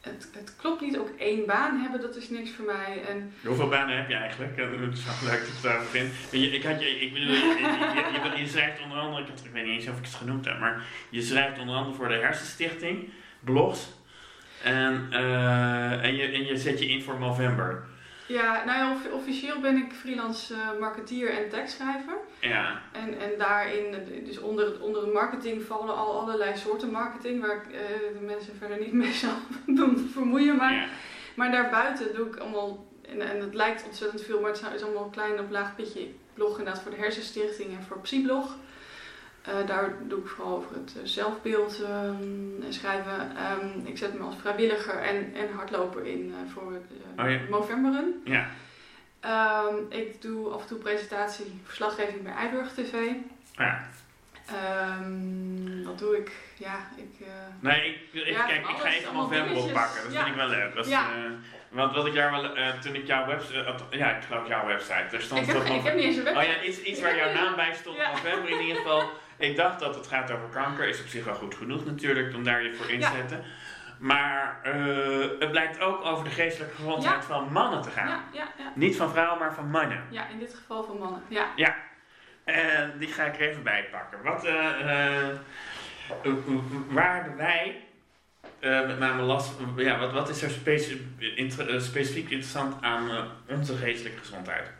het, 0.00 0.28
het 0.32 0.56
klopt 0.56 0.80
niet. 0.80 0.98
Ook 0.98 1.10
één 1.18 1.46
baan 1.46 1.78
hebben, 1.80 2.00
dat 2.00 2.16
is 2.16 2.28
niks 2.30 2.50
voor 2.50 2.64
mij. 2.64 3.04
En 3.08 3.32
Hoeveel 3.44 3.68
banen 3.68 3.96
heb 3.96 4.08
je 4.08 4.14
eigenlijk? 4.14 4.56
Het 4.56 4.70
is 4.92 5.04
wel 5.04 5.30
leuk 5.30 5.40
dat 5.40 5.56
je 5.56 5.62
daarover 5.62 5.90
vindt. 5.90 6.14
Je, 6.30 6.50
Ik, 6.50 6.64
had 6.64 6.80
je, 6.80 7.00
ik 7.00 7.12
bedoel, 7.12 7.28
je, 7.28 7.34
je, 7.34 8.30
je, 8.36 8.42
je 8.42 8.48
schrijft 8.48 8.82
onder 8.82 8.98
andere, 8.98 9.22
ik, 9.22 9.28
heb- 9.28 9.46
ik 9.46 9.52
weet 9.52 9.64
niet 9.64 9.74
eens 9.80 9.88
of 9.88 9.98
ik 9.98 10.04
het 10.04 10.14
genoemd 10.14 10.44
heb, 10.44 10.58
maar 10.58 10.84
je 11.10 11.22
schrijft 11.22 11.58
onder 11.58 11.74
andere 11.74 11.96
voor 11.96 12.08
de 12.08 12.14
Hersenstichting, 12.14 13.08
blogs. 13.40 13.98
En, 14.64 15.06
eh, 15.10 16.04
en, 16.04 16.16
je, 16.16 16.22
en 16.22 16.44
je 16.46 16.56
zet 16.56 16.78
je 16.78 16.86
in 16.86 17.02
voor 17.02 17.18
november. 17.18 17.82
ja, 18.26 18.64
nou 18.64 18.78
ja, 18.78 18.92
offi- 18.92 19.08
officieel 19.12 19.60
ben 19.60 19.76
ik 19.76 19.92
freelance 19.92 20.54
eh, 20.54 20.80
marketeer 20.80 21.30
en 21.30 21.48
tekstschrijver. 21.48 22.14
Ja, 22.40 22.80
En, 22.92 23.18
en 23.20 23.30
daarin, 23.38 23.94
eh, 23.94 24.24
dus 24.24 24.38
onder, 24.40 24.80
onder 24.82 25.04
de 25.04 25.10
marketing 25.10 25.62
vallen 25.62 25.96
al 25.96 26.20
allerlei 26.20 26.56
soorten 26.56 26.90
marketing, 26.90 27.40
waar 27.46 27.56
ik 27.56 27.62
de 28.18 28.24
mensen 28.26 28.56
verder 28.58 28.78
niet 28.78 28.92
mee 28.92 29.12
zal 29.12 29.34
doen 29.78 30.08
vermoeien. 30.12 30.56
Maar, 30.56 30.72
ja. 30.72 30.84
maar 31.34 31.50
daarbuiten 31.52 32.14
doe 32.14 32.26
ik 32.26 32.36
allemaal, 32.36 32.86
en, 33.08 33.20
en 33.20 33.40
het 33.40 33.54
lijkt 33.54 33.84
ontzettend 33.86 34.22
veel, 34.22 34.40
maar 34.40 34.50
het 34.50 34.62
is 34.74 34.82
allemaal 34.82 35.08
klein 35.10 35.38
op 35.40 35.50
laag 35.50 35.74
pitje. 35.76 36.00
Ik 36.00 36.14
blog 36.34 36.58
inderdaad 36.58 36.82
voor 36.82 36.90
de 36.90 36.96
Hersenstichting 36.96 37.76
en 37.76 37.82
voor 37.82 38.00
Psyblog. 38.00 38.56
Eh, 39.42 39.66
daar 39.66 39.92
doe 40.08 40.18
ik 40.20 40.26
vooral 40.26 40.56
over 40.56 40.74
het 40.76 40.92
eh, 40.96 41.02
zelfbeeld 41.04 41.80
ehm, 41.82 42.62
en 42.62 42.72
schrijven. 42.72 43.36
Ehm, 43.36 43.86
ik 43.86 43.98
zet 43.98 44.14
me 44.18 44.24
als 44.24 44.34
vrijwilliger 44.40 44.94
en, 44.94 45.34
en 45.34 45.52
hardloper 45.56 46.06
in 46.06 46.34
eh, 46.34 46.52
voor 46.52 46.72
uh, 46.72 47.24
Oh 47.24 47.30
ja. 47.30 47.38
Movemberen. 47.50 48.20
ja. 48.24 48.46
Ehm, 49.20 49.74
ik 49.88 50.22
doe 50.22 50.48
af 50.52 50.60
en 50.60 50.66
toe 50.66 50.78
presentatie, 50.78 51.60
verslaggeving 51.64 52.22
bij 52.22 52.32
Eiburg 52.32 52.72
TV. 52.72 52.94
ja. 53.52 53.88
Ehm, 54.46 55.84
wat 55.84 55.98
doe 55.98 56.16
ik? 56.18 56.30
Ja, 56.56 56.76
ik. 56.96 57.26
Nee, 57.60 57.86
ik, 57.88 57.98
ik, 58.22 58.26
Ja, 58.34 58.42
kijk, 58.46 58.68
ik 58.68 58.76
ga 58.76 58.88
even 58.92 59.14
november 59.14 59.56
oppakken. 59.56 60.02
Dat 60.02 60.12
Ja. 60.12 60.18
vind 60.24 60.30
ik 60.30 60.40
wel 60.40 60.48
leuk. 60.48 60.74
Dat 60.74 60.84
is, 60.86 60.90
Ja. 60.92 61.08
want 61.68 61.94
wat 61.94 62.06
ik 62.06 62.14
daar 62.14 62.30
wel, 62.30 62.56
eh, 62.56 62.78
toen 62.78 62.94
ik 62.94 63.06
jouw 63.06 63.26
website, 63.26 63.74
ja, 63.90 64.16
ik 64.16 64.22
geloof 64.24 64.48
jouw 64.48 64.66
website, 64.66 65.06
daar 65.10 65.20
stond 65.20 65.40
ik, 65.40 65.46
heb, 65.46 65.56
toch 65.56 65.76
ik 65.76 65.82
heb 65.82 65.94
niet 65.94 66.04
eens 66.04 66.16
een 66.16 66.28
Oh 66.28 66.34
website. 66.34 66.56
ja, 66.56 66.62
iets, 66.62 66.80
iets 66.82 67.00
waar 67.00 67.16
jouw 67.16 67.32
naam 67.32 67.54
bij 67.56 67.74
stond, 67.74 67.96
november 67.96 68.50
in 68.50 68.60
ieder 68.60 68.76
geval. 68.76 69.02
Ik 69.40 69.56
dacht 69.56 69.80
dat 69.80 69.94
het 69.94 70.06
gaat 70.06 70.30
over 70.30 70.48
kanker, 70.52 70.88
is 70.88 71.00
op 71.00 71.06
zich 71.06 71.24
wel 71.24 71.34
goed 71.34 71.54
genoeg 71.54 71.84
natuurlijk, 71.84 72.34
om 72.34 72.44
daar 72.44 72.62
je 72.62 72.74
voor 72.74 72.90
in 72.90 73.00
te 73.00 73.06
Ja. 73.06 73.12
zetten. 73.12 73.44
Maar 73.98 74.60
eh, 74.62 75.28
het 75.38 75.50
blijkt 75.50 75.80
ook 75.80 76.04
over 76.04 76.24
de 76.24 76.30
geestelijke 76.30 76.74
gezondheid 76.76 77.14
Ja. 77.14 77.22
van 77.22 77.52
mannen 77.52 77.82
te 77.82 77.90
gaan. 77.90 78.08
Ja, 78.08 78.22
ja, 78.32 78.48
ja. 78.58 78.72
Niet 78.74 78.96
van 78.96 79.10
vrouwen, 79.10 79.38
maar 79.38 79.54
van 79.54 79.70
mannen. 79.70 80.04
ja, 80.10 80.28
in 80.28 80.38
dit 80.38 80.54
geval 80.54 80.84
van 80.84 80.98
mannen. 80.98 81.22
Ja. 81.28 81.76
En 82.44 82.92
die 82.98 83.08
ga 83.08 83.24
ik 83.24 83.34
er 83.34 83.48
even 83.48 83.62
bij 83.62 83.88
pakken. 83.90 84.22
Wat, 84.22 84.44
eh, 84.44 85.24
eh, 85.28 85.36
waar 86.88 87.14
hebben 87.14 87.36
wij 87.36 87.84
eh, 88.58 88.86
met 88.86 88.98
name 88.98 89.22
last 89.22 89.52
ja, 89.76 89.98
wat, 89.98 90.12
wat 90.12 90.28
is 90.28 90.42
er 90.42 90.50
inter- 91.36 91.80
specifiek 91.80 92.30
interessant 92.30 92.82
aan 92.82 93.28
onze 93.48 93.76
geestelijke 93.76 94.18
gezondheid? 94.18 94.70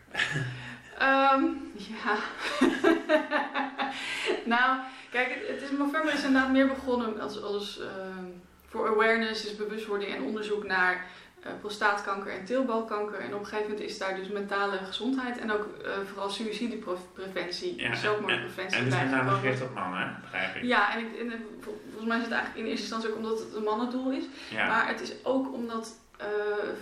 Ehm, 0.98 1.42
ja. 1.76 2.16
nou, 4.54 4.78
kijk, 5.10 5.28
het, 5.34 5.48
het 5.48 5.62
is 5.62 6.14
is 6.14 6.24
inderdaad 6.24 6.50
meer 6.52 6.66
begonnen 6.68 7.20
als, 7.20 7.42
als 7.42 7.80
ehm, 7.80 8.24
voor 8.68 8.88
awareness, 8.88 9.42
dus 9.42 9.56
bewustwording 9.56 10.14
en 10.14 10.22
onderzoek 10.22 10.64
naar 10.66 11.06
eh, 11.42 11.52
prostaatkanker 11.60 12.32
en 12.32 12.44
teelbalkanker. 12.44 13.18
En 13.20 13.34
op 13.34 13.40
een 13.40 13.46
gegeven 13.46 13.70
moment 13.70 13.88
is 13.90 13.98
daar 13.98 14.16
dus 14.16 14.28
mentale 14.28 14.78
gezondheid 14.78 15.38
en 15.38 15.52
ook 15.52 15.66
eh, 15.84 15.90
vooral 16.12 16.30
suïcidepreventie, 16.30 17.80
Ja, 17.80 17.94
zelfmoordpreventie 17.94 18.78
En 18.78 18.84
het 18.84 18.92
is 18.92 18.98
bij 19.00 19.08
gekomen. 19.08 19.40
gericht 19.40 19.62
op 19.62 19.74
mannen, 19.74 19.98
hè? 20.00 20.06
begrijp 20.20 20.54
ik. 20.56 20.62
Ja, 20.62 20.94
en, 20.94 20.98
ik, 21.00 21.18
en, 21.20 21.32
eh, 21.32 21.38
vol- 21.60 21.80
volgens 21.88 22.08
mij 22.08 22.16
is 22.18 22.24
het 22.24 22.32
eigenlijk 22.32 22.64
in 22.64 22.70
eerste 22.70 22.82
instantie 22.94 23.10
ook 23.10 23.16
omdat 23.16 23.38
het 23.38 23.54
een 23.54 23.62
mannendoel 23.62 24.10
is. 24.12 24.24
Ja. 24.50 24.66
Maar 24.66 24.88
het 24.88 25.00
is 25.00 25.12
ook 25.22 25.52
omdat 25.52 25.92
eh, 26.20 26.26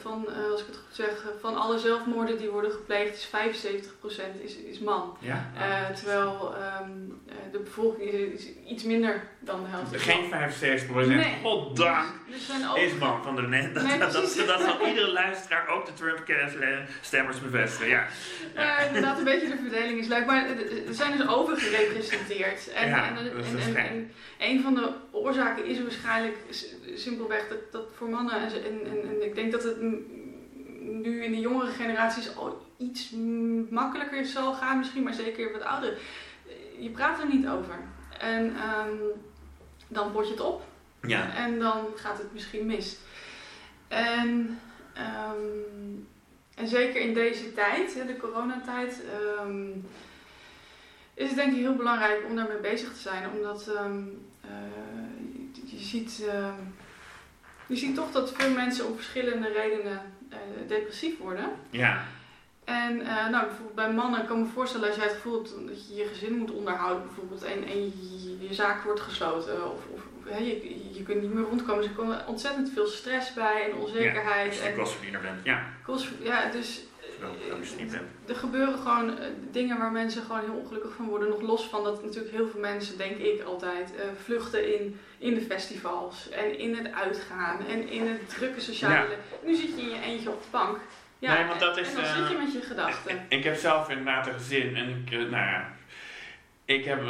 van, 0.01 0.27
eh, 0.33 0.51
als 0.51 0.61
ik 0.61 0.67
het 0.67 0.77
goed 0.77 0.97
zeg, 0.97 1.25
van 1.41 1.57
alle 1.57 1.79
zelfmoorden 1.79 2.39
die 2.39 2.49
worden 2.49 2.71
gepleegd, 2.71 3.17
is 3.17 3.25
75% 3.25 4.43
is, 4.43 4.57
is 4.57 4.79
man. 4.79 5.17
ja? 5.21 5.51
Eh, 5.57 5.95
terwijl 5.95 6.55
ehm, 6.55 6.91
eh, 7.29 7.35
de 7.53 7.59
bevolking 7.59 8.11
is, 8.11 8.45
is 8.45 8.49
iets 8.67 8.83
minder 8.83 9.23
dan 9.39 9.61
de 9.63 9.69
helft. 9.69 10.03
Geen 10.03 10.29
75 10.29 10.87
procent. 10.87 11.15
Nee. 11.15 11.39
Goddank 11.43 12.07
Dus 12.31 12.51
ook 12.71 12.77
is 12.77 12.95
man 12.95 13.23
van 13.23 13.37
de 13.37 13.43
net. 13.43 13.75
Dat, 13.75 13.83
Nee, 13.83 13.99
dat, 13.99 14.13
dat, 14.13 14.61
zal 14.61 14.87
iedere 14.87 15.13
luisteraar, 15.13 15.69
ook 15.69 15.87
de 15.87 15.93
Trump-stemmers 15.93 17.41
bevestigen. 17.41 17.89
Ja. 17.89 18.07
Ja, 18.55 18.79
inderdaad, 18.79 19.19
een 19.19 19.25
beetje 19.25 19.49
de 19.49 19.57
verdeling 19.57 19.99
is 19.99 20.07
leuk. 20.07 20.27
Maar 20.27 20.47
er 20.87 20.95
zijn 20.95 21.17
dus 21.17 21.27
overgerepresenteerd. 21.27 22.73
En, 22.73 22.89
Ja, 22.89 23.09
en, 23.09 23.77
en, 23.77 24.13
een 24.39 24.63
van 24.63 24.75
de 24.75 24.93
oorzaken 25.11 25.65
is 25.65 25.83
waarschijnlijk 25.83 26.37
simpelweg 26.95 27.49
dat, 27.49 27.73
dat 27.73 27.85
voor 27.97 28.09
mannen... 28.09 28.35
En, 28.35 28.51
en, 28.65 29.03
en, 29.03 29.23
en 29.23 29.28
ik 29.29 29.35
denk 29.35 29.53
dat 29.53 29.63
het 29.63 29.81
nu 30.81 31.25
in 31.25 31.31
de 31.31 31.41
jongere 31.41 31.71
generaties 31.71 32.37
al 32.37 32.67
iets 32.77 33.15
makkelijker 33.71 34.25
zal 34.25 34.55
gaan. 34.55 34.79
Misschien, 34.79 35.03
maar 35.03 35.15
zeker 35.15 35.53
wat 35.53 35.63
ouder. 35.63 35.99
Je 36.79 36.91
praat 36.91 37.21
er 37.21 37.29
niet 37.29 37.47
over. 37.47 37.75
En 38.19 38.57
ehm, 38.57 38.97
dan 39.89 40.13
bot 40.13 40.27
je 40.27 40.33
het 40.33 40.41
op. 40.41 40.63
ja. 41.01 41.35
En 41.35 41.59
dan 41.59 41.87
gaat 41.95 42.19
het 42.19 42.33
misschien 42.33 42.67
mis. 42.67 42.99
En, 43.89 44.59
ehm, 44.95 45.37
en 46.55 46.69
zeker 46.69 47.01
in 47.01 47.15
deze 47.15 47.55
tijd, 47.55 47.95
de 48.07 48.17
coronatijd, 48.17 49.03
ehm, 49.05 49.71
is 51.15 51.27
het 51.27 51.37
denk 51.37 51.53
ik 51.53 51.59
heel 51.59 51.77
belangrijk 51.77 52.25
om 52.29 52.37
daarmee 52.37 52.61
bezig 52.61 52.93
te 52.93 53.01
zijn. 53.01 53.31
Omdat 53.31 53.71
eh, 53.77 54.51
je, 55.65 55.79
ziet, 55.79 56.25
je 57.69 57.77
ziet 57.77 57.95
toch 57.95 58.11
dat 58.13 58.33
veel 58.33 58.51
mensen 58.51 58.87
om 58.87 58.95
verschillende 58.95 59.49
redenen 59.49 60.03
eh, 60.31 60.39
depressief 60.69 61.19
worden. 61.19 61.51
ja. 61.71 62.05
En 62.65 63.01
eh, 63.01 63.29
nou, 63.29 63.47
bijvoorbeeld 63.47 63.75
bij 63.75 63.93
mannen 63.93 64.27
kan 64.27 64.39
ik 64.39 64.45
me 64.45 64.51
voorstellen 64.53 64.87
als 64.89 64.97
jij 64.97 65.05
het 65.05 65.15
gevoel 65.15 65.35
hebt 65.35 65.69
dat 65.69 65.89
je 65.89 65.95
je 65.95 66.07
gezin 66.07 66.39
moet 66.39 66.51
onderhouden 66.51 67.07
bijvoorbeeld 67.07 67.43
en, 67.43 67.65
en 67.65 67.85
je, 67.85 68.37
je 68.49 68.55
zaak 68.55 68.83
wordt 68.83 69.01
gesloten 69.01 69.73
of, 69.73 69.81
of 69.95 70.01
hè, 70.25 70.39
je, 70.39 70.95
je 70.95 71.03
kunt 71.03 71.23
niet 71.23 71.35
meer 71.35 71.45
rondkomen. 71.45 71.83
Dus 71.83 71.91
er 71.91 71.97
komt 71.97 72.27
ontzettend 72.27 72.71
veel 72.73 72.87
stress 72.87 73.35
bij 73.35 73.65
en 73.65 73.73
Als 73.73 73.91
onzekerheid. 73.91 74.55
je 74.55 74.61
en 74.61 75.21
bent. 75.23 75.45
Ja. 75.45 75.63
kost, 75.83 76.09
ja, 76.23 76.51
dus 76.51 76.81
Je 77.21 77.75
niet 77.79 77.91
bent. 77.91 78.03
er 78.29 78.35
gebeuren 78.37 78.79
gewoon 78.79 79.19
eh, 79.19 79.27
dingen 79.51 79.79
waar 79.79 79.93
mensen 79.93 80.23
gewoon 80.23 80.41
heel 80.41 80.55
ongelukkig 80.55 80.93
van 80.97 81.07
worden. 81.09 81.29
Nog 81.29 81.41
los 81.41 81.65
van 81.69 81.85
dat 81.85 82.05
natuurlijk 82.05 82.35
heel 82.35 82.49
veel 82.49 82.61
mensen, 82.61 82.99
denk 82.99 83.17
ik 83.17 83.43
altijd, 83.43 83.95
eh, 83.97 84.05
vluchten 84.25 84.81
in, 84.81 85.01
in 85.19 85.35
de 85.35 85.41
festivals 85.41 86.29
en 86.31 86.59
in 86.59 86.77
het 86.77 86.93
uitgaan 86.93 87.67
en 87.67 87.89
in 87.89 88.07
het 88.07 88.29
drukke 88.29 88.61
sociale. 88.61 88.95
Ja. 88.95 89.17
Nu 89.45 89.55
zit 89.55 89.69
je 89.77 89.81
in 89.83 89.89
je 89.89 90.01
eentje 90.01 90.31
op 90.31 90.43
de 90.43 90.49
bank. 90.51 90.79
Ja, 91.19 91.35
Nee, 91.35 91.47
want 91.47 91.61
dat 91.61 91.77
is, 91.79 91.89
en 91.89 91.95
dan 91.95 92.05
eh, 92.05 92.17
zit 92.17 92.29
je 92.29 92.37
met 92.37 92.53
je 92.53 92.61
gedachten. 92.61 93.11
Ik, 93.11 93.21
ik 93.29 93.45
heb 93.45 93.57
zelf 93.57 93.89
inderdaad 93.89 94.27
een 94.27 94.33
gezin 94.33 94.77
en 94.77 94.89
ik, 94.89 95.13
eh, 95.13 95.19
nou 95.19 95.31
ja, 95.31 95.77
ik 96.65 96.85
heb 96.85 97.03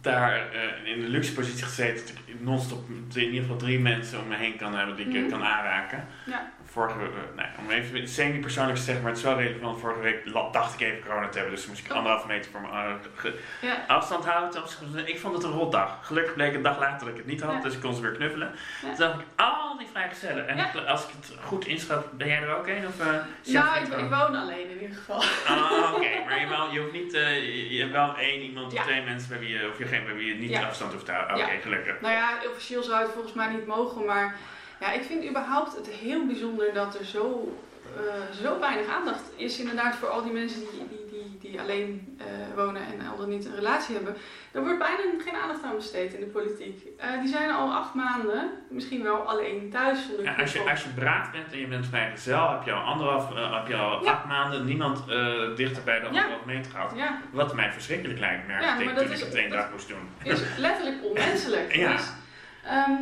daar 0.00 0.50
eh, 0.52 0.92
in 0.92 1.00
de 1.00 1.08
luxe 1.08 1.32
positie 1.34 1.64
gezeten 1.64 2.06
dat 2.06 2.14
ik 2.26 2.40
non-stop 2.40 2.88
in 3.14 3.22
ieder 3.22 3.40
geval 3.40 3.56
drie 3.56 3.78
mensen 3.78 4.20
om 4.20 4.28
me 4.28 4.36
heen 4.36 4.56
kan 4.56 4.74
hebben 4.74 4.96
die 4.96 5.06
ik 5.06 5.14
eh, 5.14 5.20
Mhm. 5.20 5.30
kan 5.30 5.44
aanraken. 5.44 6.06
Ja. 6.26 6.52
Vorige, 6.72 6.98
eh, 6.98 7.36
nou, 7.36 7.48
om 7.58 7.70
even 7.70 8.08
semi-persoonlijk 8.08 8.76
te 8.78 8.82
zeggen, 8.84 9.02
maar 9.02 9.12
het 9.12 9.20
is 9.20 9.26
wel 9.26 9.36
relevant. 9.40 9.80
Vorige 9.80 10.00
week 10.00 10.32
dacht 10.52 10.74
ik 10.74 10.80
even 10.80 11.02
corona 11.06 11.28
te 11.28 11.38
hebben, 11.38 11.56
dus 11.56 11.66
moest 11.66 11.84
ik 11.84 11.90
Oh. 11.90 11.96
anderhalve 11.96 12.26
meter 12.26 12.50
voor 12.50 12.60
mijn 12.60 12.72
eh, 13.22 13.30
Ja. 13.60 13.84
afstand 13.86 14.24
houden. 14.26 14.62
Ik- 15.06 15.18
vond 15.18 15.34
het 15.34 15.42
een 15.44 15.50
rotdag. 15.50 15.98
Gelukkig 16.06 16.34
bleek 16.34 16.54
een 16.54 16.62
dag 16.62 16.78
later 16.78 16.98
dat 16.98 17.08
ik 17.08 17.16
het 17.16 17.26
niet 17.26 17.42
had, 17.42 17.52
Ja. 17.52 17.60
dus 17.60 17.74
ik 17.74 17.80
kon 17.80 17.94
ze 17.94 18.00
weer 18.00 18.10
knuffelen. 18.12 18.54
Ja. 18.82 18.88
Toen 18.88 18.96
dacht 18.96 19.20
ik, 19.20 19.26
al 19.36 19.78
die 19.78 19.86
vrijgezellen. 19.92 20.48
En 20.48 20.86
als 20.86 21.02
ik 21.04 21.08
het 21.20 21.36
goed 21.44 21.66
inschat, 21.66 22.12
ben 22.12 22.28
jij 22.28 22.42
er 22.42 22.56
ook 22.56 22.66
een? 22.66 22.86
Of, 22.86 22.96
je 23.42 23.58
ik, 23.58 24.08
woon 24.10 24.36
alleen 24.36 24.70
in 24.70 24.80
ieder 24.80 24.96
geval. 24.96 25.22
Ah, 25.46 25.92
oké. 25.94 26.08
Maar 26.26 26.40
je, 26.40 26.46
wel, 26.48 26.72
je 26.72 26.80
hoeft 26.80 26.92
niet, 26.92 27.12
je, 27.70 27.76
hebt 27.80 27.92
wel 27.92 28.16
één 28.16 28.40
iemand 28.40 28.72
of 28.74 28.82
twee 28.84 29.02
mensen 29.02 29.28
bij 29.28 29.38
wie 29.38 29.48
je, 29.48 29.68
of 29.72 29.78
je, 29.78 29.84
geen, 29.86 30.04
bij 30.04 30.14
wie 30.14 30.26
je 30.26 30.34
niet 30.34 30.56
afstand 30.56 30.92
hoeft 30.92 31.04
te 31.04 31.12
houden. 31.12 31.36
Oké, 31.46 31.54
gelukkig. 31.62 32.00
Nou 32.00 32.14
ja, 32.14 32.38
officieel 32.50 32.82
zou 32.82 33.02
het 33.02 33.12
volgens 33.12 33.32
mij 33.34 33.48
niet 33.48 33.66
mogen, 33.66 34.04
maar 34.04 34.36
ja, 34.82 34.92
ik 34.92 35.02
vind 35.02 35.24
überhaupt 35.28 35.76
het 35.76 35.86
heel 35.86 36.26
bijzonder 36.26 36.74
dat 36.74 36.98
er 36.98 37.04
zo, 37.04 37.56
eh, 37.96 38.02
zo 38.42 38.58
weinig 38.60 38.86
aandacht 38.86 39.22
is 39.36 39.58
inderdaad 39.58 39.94
voor 39.96 40.08
al 40.08 40.22
die 40.22 40.32
mensen 40.32 40.60
die, 40.60 40.68
die, 40.88 41.06
die, 41.10 41.50
die 41.50 41.60
alleen 41.60 42.16
eh, 42.18 42.26
wonen 42.56 42.82
en 42.82 43.06
anderen 43.10 43.28
niet 43.30 43.44
een 43.46 43.54
relatie 43.54 43.94
hebben. 43.94 44.16
Daar 44.52 44.62
wordt 44.62 44.78
bijna 44.78 44.96
geen 45.24 45.34
aandacht 45.42 45.62
aan 45.62 45.74
besteed 45.76 46.12
in 46.14 46.20
de 46.20 46.26
politiek. 46.26 46.86
Eh, 46.98 47.20
die 47.20 47.28
zijn 47.28 47.50
al 47.50 47.72
acht 47.74 47.94
maanden 47.94 48.50
misschien 48.68 49.02
wel 49.02 49.16
alleen 49.16 49.70
thuis. 49.70 50.06
zonder 50.06 50.24
Ja, 50.24 50.34
als, 50.34 50.52
je, 50.52 50.70
als 50.70 50.82
je 50.82 50.88
braad 50.88 51.32
bent 51.32 51.52
en 51.52 51.58
je 51.58 51.66
bent 51.66 51.86
vrijgezel, 51.86 52.50
heb 52.50 52.62
je 52.64 52.72
al 52.72 52.82
anderhalf, 52.84 53.28
heb 53.34 53.66
je 53.68 53.76
al 53.76 54.04
Ja. 54.04 54.10
acht 54.10 54.24
maanden 54.26 54.64
niemand 54.64 55.04
dichter 55.56 55.82
bij 55.82 56.00
de 56.00 56.06
anderhalf 56.06 56.44
meter 56.44 56.70
gehad. 56.70 56.92
Ja, 56.96 57.18
Wat 57.32 57.54
mij 57.54 57.72
verschrikkelijk 57.72 58.18
lijkt, 58.18 58.46
merkte 58.46 58.82
ik 58.84 58.94
dat 58.94 59.04
toen 59.04 59.12
ik 59.14 59.18
het 59.20 59.34
één 59.34 59.50
dag 59.50 59.70
moest 59.70 59.88
doen. 59.88 60.08
is 60.22 60.40
letterlijk 60.58 61.04
onmenselijk. 61.08 61.74
Ja. 61.74 61.92
Dus, 61.92 62.10
ehm, 62.64 63.00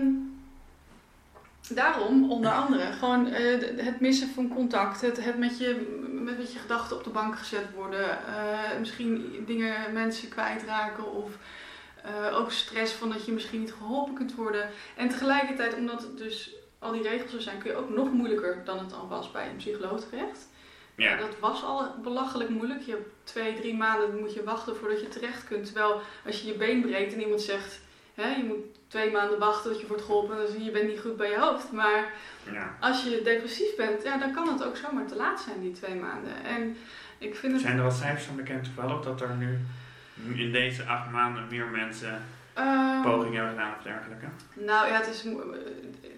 daarom, 1.75 2.31
onder 2.31 2.51
andere, 2.51 2.93
gewoon 2.93 3.27
eh, 3.27 3.85
het 3.85 4.01
missen 4.01 4.29
van 4.29 4.49
contact, 4.49 5.01
het, 5.01 5.25
het 5.25 5.39
met, 5.39 5.59
je, 5.59 5.99
met, 6.13 6.39
met 6.39 6.53
je 6.53 6.59
gedachten 6.59 6.97
op 6.97 7.05
de 7.05 7.11
bank 7.11 7.39
gezet 7.39 7.67
worden, 7.75 8.27
eh, 8.27 8.79
misschien 8.79 9.43
dingen, 9.47 9.93
mensen 9.93 10.29
kwijtraken 10.29 11.13
of 11.13 11.31
eh, 12.03 12.39
ook 12.39 12.53
stress 12.53 12.93
van 12.93 13.11
dat 13.11 13.25
je 13.25 13.33
misschien 13.33 13.61
niet 13.61 13.73
geholpen 13.73 14.15
kunt 14.15 14.35
worden. 14.35 14.69
En 14.97 15.09
tegelijkertijd, 15.09 15.75
omdat 15.75 16.03
het 16.03 16.19
dus 16.19 16.55
al 16.79 16.93
die 16.93 17.03
regels 17.03 17.33
er 17.33 17.43
zijn, 17.43 17.59
kun 17.59 17.71
je 17.71 17.77
ook 17.77 17.91
nog 17.91 18.13
moeilijker 18.13 18.63
dan 18.65 18.79
het 18.79 18.93
al 18.93 19.09
was 19.09 19.31
bij 19.31 19.49
een 19.49 19.57
psycholoog 19.57 20.01
terecht. 20.01 20.49
Ja. 20.97 21.17
Dat 21.17 21.39
was 21.39 21.63
al 21.63 21.95
belachelijk 22.03 22.51
moeilijk. 22.51 22.83
Je 22.83 22.91
hebt 22.91 23.09
twee, 23.25 23.55
drie 23.55 23.77
maanden 23.77 24.19
moet 24.19 24.35
je 24.35 24.45
wachten 24.45 24.77
voordat 24.77 25.01
je 25.01 25.09
terecht 25.09 25.45
kunt. 25.45 25.65
Terwijl 25.65 26.01
als 26.27 26.41
je 26.41 26.47
je 26.47 26.55
been 26.55 26.81
breekt 26.81 27.13
en 27.13 27.21
iemand 27.21 27.41
zegt, 27.41 27.81
hè, 28.21 28.29
je 28.37 28.45
moet 28.45 28.79
twee 28.89 29.11
maanden 29.11 29.39
wachten 29.39 29.71
tot 29.73 29.81
je 29.81 29.87
wordt 29.87 30.03
geholpen, 30.03 30.37
dan 30.37 30.47
zie 30.47 30.65
je, 30.65 30.71
bent 30.71 30.89
niet 30.89 31.01
goed 31.01 31.17
bij 31.17 31.31
je 31.31 31.39
hoofd. 31.39 31.73
Maar 31.73 32.13
Ja. 32.53 32.77
als 32.81 33.03
je 33.05 33.21
depressief 33.25 33.77
bent, 33.77 34.03
ja, 34.03 34.19
dan 34.19 34.33
kan 34.33 34.49
het 34.49 34.65
ook 34.65 34.77
zomaar 34.77 35.07
te 35.07 35.17
laat 35.17 35.41
zijn, 35.41 35.61
die 35.61 35.73
twee 35.73 35.95
maanden. 35.95 36.45
En 36.45 36.77
ik 37.19 37.37
vind 37.37 37.53
het... 37.53 37.63
Zijn 37.63 37.79
er 37.79 37.85
al 37.85 37.91
cijfers 37.91 38.25
van 38.25 38.37
bekend 38.37 38.65
toevallig 38.65 39.01
dat 39.01 39.21
er 39.21 39.35
nu 39.37 39.59
in 40.35 40.53
deze 40.53 40.85
acht 40.85 41.11
maanden 41.11 41.47
meer 41.51 41.67
mensen 41.67 42.23
ehm, 42.55 43.03
pogingen 43.03 43.35
hebben 43.37 43.55
gedaan 43.55 43.75
of 43.77 43.83
dergelijke? 43.83 44.27
Nou 44.53 44.87
ja, 44.89 44.95
het 44.95 45.09
is 45.09 45.25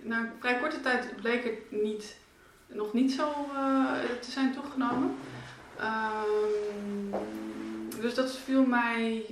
na 0.03 0.19
een 0.19 0.31
vrij 0.41 0.59
korte 0.59 0.81
tijd 0.81 1.17
bleek 1.21 1.45
het 1.45 1.83
niet, 1.83 2.17
nog 2.67 2.93
niet 2.93 3.13
zo 3.13 3.29
eh, 3.55 3.95
te 4.21 4.31
zijn 4.31 4.53
toegenomen. 4.55 5.15
Ehm, 5.79 7.21
dus 8.01 8.15
dat 8.15 8.37
viel 8.37 8.65
mij 8.65 9.25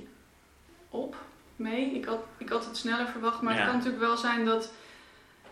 op, 0.89 1.15
mee. 1.61 1.91
Ik 1.95 2.05
had, 2.05 2.19
ik 2.37 2.49
had 2.49 2.65
het 2.65 2.77
sneller 2.77 3.07
verwacht, 3.07 3.41
maar 3.41 3.53
Ja. 3.53 3.59
het 3.59 3.67
kan 3.69 3.77
natuurlijk 3.77 4.03
wel 4.03 4.17
zijn 4.17 4.45
dat 4.45 4.71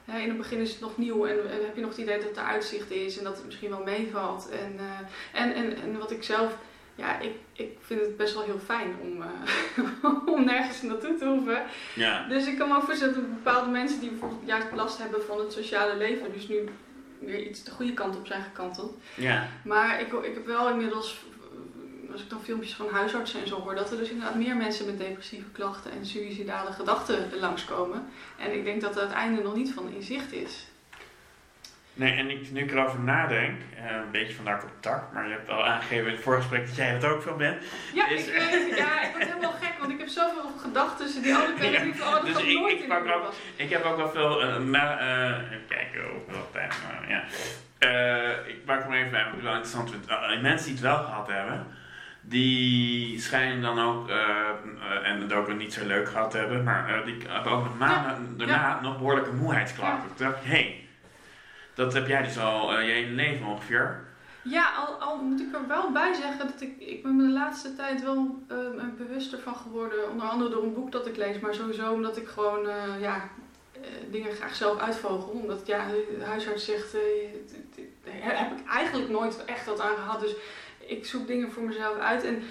hè, 0.05 0.19
in 0.19 0.27
het 0.27 0.37
begin 0.37 0.59
is 0.59 0.71
het 0.71 0.79
nog 0.79 0.97
nieuw 0.97 1.25
en, 1.25 1.37
en 1.51 1.65
heb 1.65 1.75
je 1.75 1.81
nog 1.81 1.89
het 1.89 1.99
idee 1.99 2.19
dat 2.19 2.37
er 2.37 2.43
uitzicht 2.43 2.91
is 2.91 3.17
en 3.17 3.23
dat 3.23 3.35
het 3.35 3.45
misschien 3.45 3.69
wel 3.69 3.83
meevalt. 3.83 4.49
En, 4.49 4.75
eh, 4.79 5.41
en, 5.41 5.53
en, 5.53 5.75
en 5.81 5.97
wat 5.97 6.11
ik 6.11 6.23
zelf, 6.23 6.57
ja, 6.95 7.19
ik, 7.19 7.31
ik 7.53 7.77
vind 7.81 8.01
het 8.01 8.17
best 8.17 8.33
wel 8.33 8.43
heel 8.43 8.59
fijn 8.65 8.95
om, 9.01 9.21
eh, 9.21 9.83
om 10.33 10.45
nergens 10.45 10.81
naartoe 10.81 11.17
te 11.17 11.25
hoeven. 11.25 11.63
Ja. 11.95 12.27
Dus 12.27 12.47
ik 12.47 12.57
kan 12.57 12.67
me 12.67 12.75
ook 12.75 12.83
voorstellen 12.83 13.13
dat 13.13 13.29
bepaalde 13.43 13.69
mensen 13.69 13.99
die 13.99 14.09
bijvoorbeeld 14.09 14.41
juist 14.45 14.67
last 14.75 14.97
hebben 14.97 15.23
van 15.25 15.39
het 15.39 15.53
sociale 15.53 15.95
leven, 15.97 16.33
dus 16.33 16.47
nu 16.47 16.69
weer 17.19 17.41
iets 17.47 17.63
de 17.63 17.71
goede 17.71 17.93
kant 17.93 18.15
op 18.15 18.27
zijn 18.27 18.43
gekanteld. 18.43 18.97
Ja. 19.15 19.47
Maar 19.63 19.99
ik, 20.01 20.13
ik 20.13 20.33
heb 20.33 20.45
wel 20.45 20.69
inmiddels, 20.69 21.23
als 22.11 22.21
ik 22.21 22.29
dan 22.29 22.41
filmpjes 22.43 22.73
van 22.73 22.89
huisartsen 22.89 23.41
en 23.41 23.47
zo 23.47 23.59
hoor, 23.61 23.75
dat 23.75 23.91
er 23.91 23.97
dus 23.97 24.09
inderdaad 24.09 24.35
meer 24.35 24.55
mensen 24.55 24.85
met 24.85 24.97
depressieve 24.97 25.49
klachten 25.51 25.91
en 25.91 26.05
suïcidale 26.05 26.71
gedachten 26.71 27.29
langskomen. 27.39 28.09
En 28.37 28.53
ik 28.53 28.63
denk 28.63 28.81
dat 28.81 28.95
het 28.95 29.11
einde 29.11 29.41
nog 29.41 29.55
niet 29.55 29.73
van 29.73 29.93
in 29.93 30.03
zicht 30.03 30.31
is. 30.31 30.67
Nee, 31.93 32.13
en 32.13 32.29
ik, 32.29 32.51
nu 32.51 32.61
ik 32.61 32.71
erover 32.71 32.99
nadenk, 32.99 33.61
eh, 33.75 33.91
een 33.95 34.11
beetje 34.11 34.33
van 34.33 34.45
daar 34.45 34.59
contact, 34.59 35.13
maar 35.13 35.25
je 35.27 35.31
hebt 35.31 35.49
al 35.49 35.65
aangegeven 35.65 36.05
in 36.07 36.11
het 36.13 36.21
voorgesprek 36.23 36.65
dat 36.67 36.75
jij 36.75 36.99
dat 36.99 37.11
ook 37.11 37.21
veel 37.21 37.35
bent. 37.35 37.63
Ja, 37.93 38.07
ik, 38.07 38.25
weet, 38.25 38.77
ja, 38.77 39.01
ik 39.01 39.11
word 39.11 39.23
helemaal 39.23 39.51
gek, 39.51 39.73
want 39.79 39.91
ik 39.91 39.97
heb 39.99 40.07
zoveel 40.07 40.49
gedachten 40.61 41.21
die 41.21 41.33
kant 41.33 41.59
Ja, 41.59 41.79
ik 41.81 41.95
oh, 42.01 42.11
dat 42.13 42.25
dus 42.25 42.37
ik- 42.43 42.59
nooit 42.59 42.79
ik 42.79 42.83
in 42.83 42.91
ook-. 42.91 43.33
Ik 43.55 43.69
heb 43.69 43.83
ook 43.83 43.97
wel 43.97 44.09
veel, 44.09 44.41
eh, 44.41 44.57
na, 44.57 44.99
eh, 44.99 45.51
even 45.51 45.65
kijken 45.67 46.01
hoeveel 46.09 46.49
tijd, 46.51 46.73
maar 46.83 47.09
ja. 47.09 47.23
Ik 48.47 48.65
maak 48.65 48.87
maar 48.87 48.97
even 48.97 49.11
bij, 49.11 49.23
wat 49.25 49.33
ik 49.33 49.41
wel 49.41 49.51
interessant 49.51 49.89
vind. 49.89 50.09
Uh, 50.09 50.41
mensen 50.41 50.65
die 50.65 50.73
het 50.75 50.83
wel 50.83 50.97
gehad 51.03 51.27
hebben, 51.27 51.67
die 52.21 53.21
schijnen 53.21 53.61
dan 53.61 53.79
ook, 53.79 54.09
eh, 54.09 54.17
eh, 54.17 55.09
en 55.09 55.21
het 55.21 55.33
ook 55.33 55.53
niet 55.53 55.73
zo 55.73 55.85
leuk 55.85 56.09
gehad 56.09 56.31
te 56.31 56.37
hebben, 56.37 56.63
maar 56.63 56.89
eh, 56.89 57.05
die 57.05 57.17
hebben 57.27 57.51
ook 57.51 57.63
nog 57.63 57.77
maanden 57.77 58.37
daarna 58.37 58.79
nog 58.81 58.97
behoorlijke 58.97 59.33
moeheidsklachten. 59.33 60.15
Toen 60.15 60.27
dacht 60.27 60.37
ik, 60.37 60.51
hé, 60.51 60.57
hey, 60.57 60.87
dat 61.73 61.93
heb 61.93 62.07
jij 62.07 62.23
dus 62.23 62.39
al 62.39 62.79
je 62.79 62.91
hele 62.91 63.11
leven 63.11 63.45
ongeveer. 63.45 64.07
Ja, 64.41 64.69
al, 64.77 64.93
al 64.93 65.17
moet 65.17 65.39
ik 65.39 65.53
er 65.53 65.67
wel 65.67 65.91
bij 65.91 66.13
zeggen 66.13 66.47
dat 66.47 66.61
ik, 66.61 66.79
ik 66.79 67.03
ben 67.03 67.15
me 67.15 67.23
de 67.23 67.33
laatste 67.33 67.75
tijd 67.75 68.03
wel 68.03 68.43
bewuster 68.97 69.39
van 69.39 69.55
geworden. 69.55 70.11
Onder 70.11 70.27
andere 70.27 70.49
door 70.49 70.63
een 70.63 70.73
boek 70.73 70.91
dat 70.91 71.07
ik 71.07 71.17
lees, 71.17 71.39
maar 71.39 71.53
sowieso 71.53 71.91
omdat 71.91 72.17
ik 72.17 72.27
gewoon 72.27 72.67
ja, 72.99 73.29
dingen 74.11 74.31
graag 74.31 74.55
zelf 74.55 74.79
uitvogel. 74.79 75.31
Omdat 75.31 75.67
ja, 75.67 75.85
de 76.19 76.25
huisarts 76.25 76.65
zegt, 76.65 76.91
daar 78.03 78.35
heb 78.35 78.59
ik 78.59 78.67
eigenlijk 78.67 79.09
nooit 79.09 79.45
echt 79.45 79.65
wat 79.65 79.81
aan 79.81 79.95
gehad. 79.95 80.19
Dus 80.19 80.35
ik 80.89 81.05
zoek 81.05 81.27
dingen 81.27 81.51
voor 81.51 81.63
mezelf 81.63 81.97
uit. 81.97 82.23
En 82.23 82.43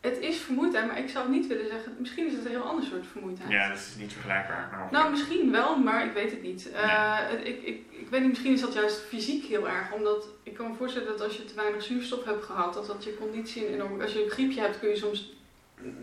het 0.00 0.18
is 0.18 0.36
vermoeidheid, 0.38 0.86
maar 0.86 0.98
ik 0.98 1.08
zou 1.08 1.30
niet 1.30 1.46
willen 1.46 1.68
zeggen, 1.68 1.96
misschien 1.98 2.26
is 2.26 2.32
het 2.32 2.44
een 2.44 2.50
heel 2.50 2.62
ander 2.62 2.84
soort 2.84 3.06
vermoeidheid. 3.12 3.50
Ja, 3.50 3.68
dat 3.68 3.78
is 3.78 3.94
niet 3.98 4.12
vergelijkbaar. 4.12 4.68
Maar 4.70 4.88
Nou, 4.90 5.10
misschien 5.10 5.52
wel, 5.52 5.76
maar 5.76 6.04
ik 6.06 6.12
weet 6.12 6.30
het 6.30 6.42
niet. 6.42 6.70
Eh, 6.70 7.18
ik, 7.44 7.62
ik, 7.62 7.80
ik 7.90 8.08
weet 8.10 8.20
niet, 8.20 8.28
misschien 8.28 8.52
is 8.52 8.60
dat 8.60 8.74
juist 8.74 9.00
fysiek 9.00 9.44
heel 9.44 9.68
erg. 9.68 9.92
Omdat 9.92 10.28
ik 10.42 10.54
kan 10.54 10.70
me 10.70 10.76
voorstellen 10.76 11.08
dat 11.08 11.20
als 11.20 11.36
je 11.36 11.44
te 11.44 11.54
weinig 11.54 11.82
zuurstof 11.82 12.24
hebt 12.24 12.44
gehad, 12.44 12.74
dat 12.74 12.86
dat 12.86 13.04
je 13.04 13.18
conditie 13.18 13.66
enorm... 13.66 14.00
Als 14.00 14.12
je 14.12 14.24
een 14.24 14.30
griepje 14.30 14.60
hebt, 14.60 14.78
kun 14.78 14.88
je 14.88 14.96
soms 14.96 15.32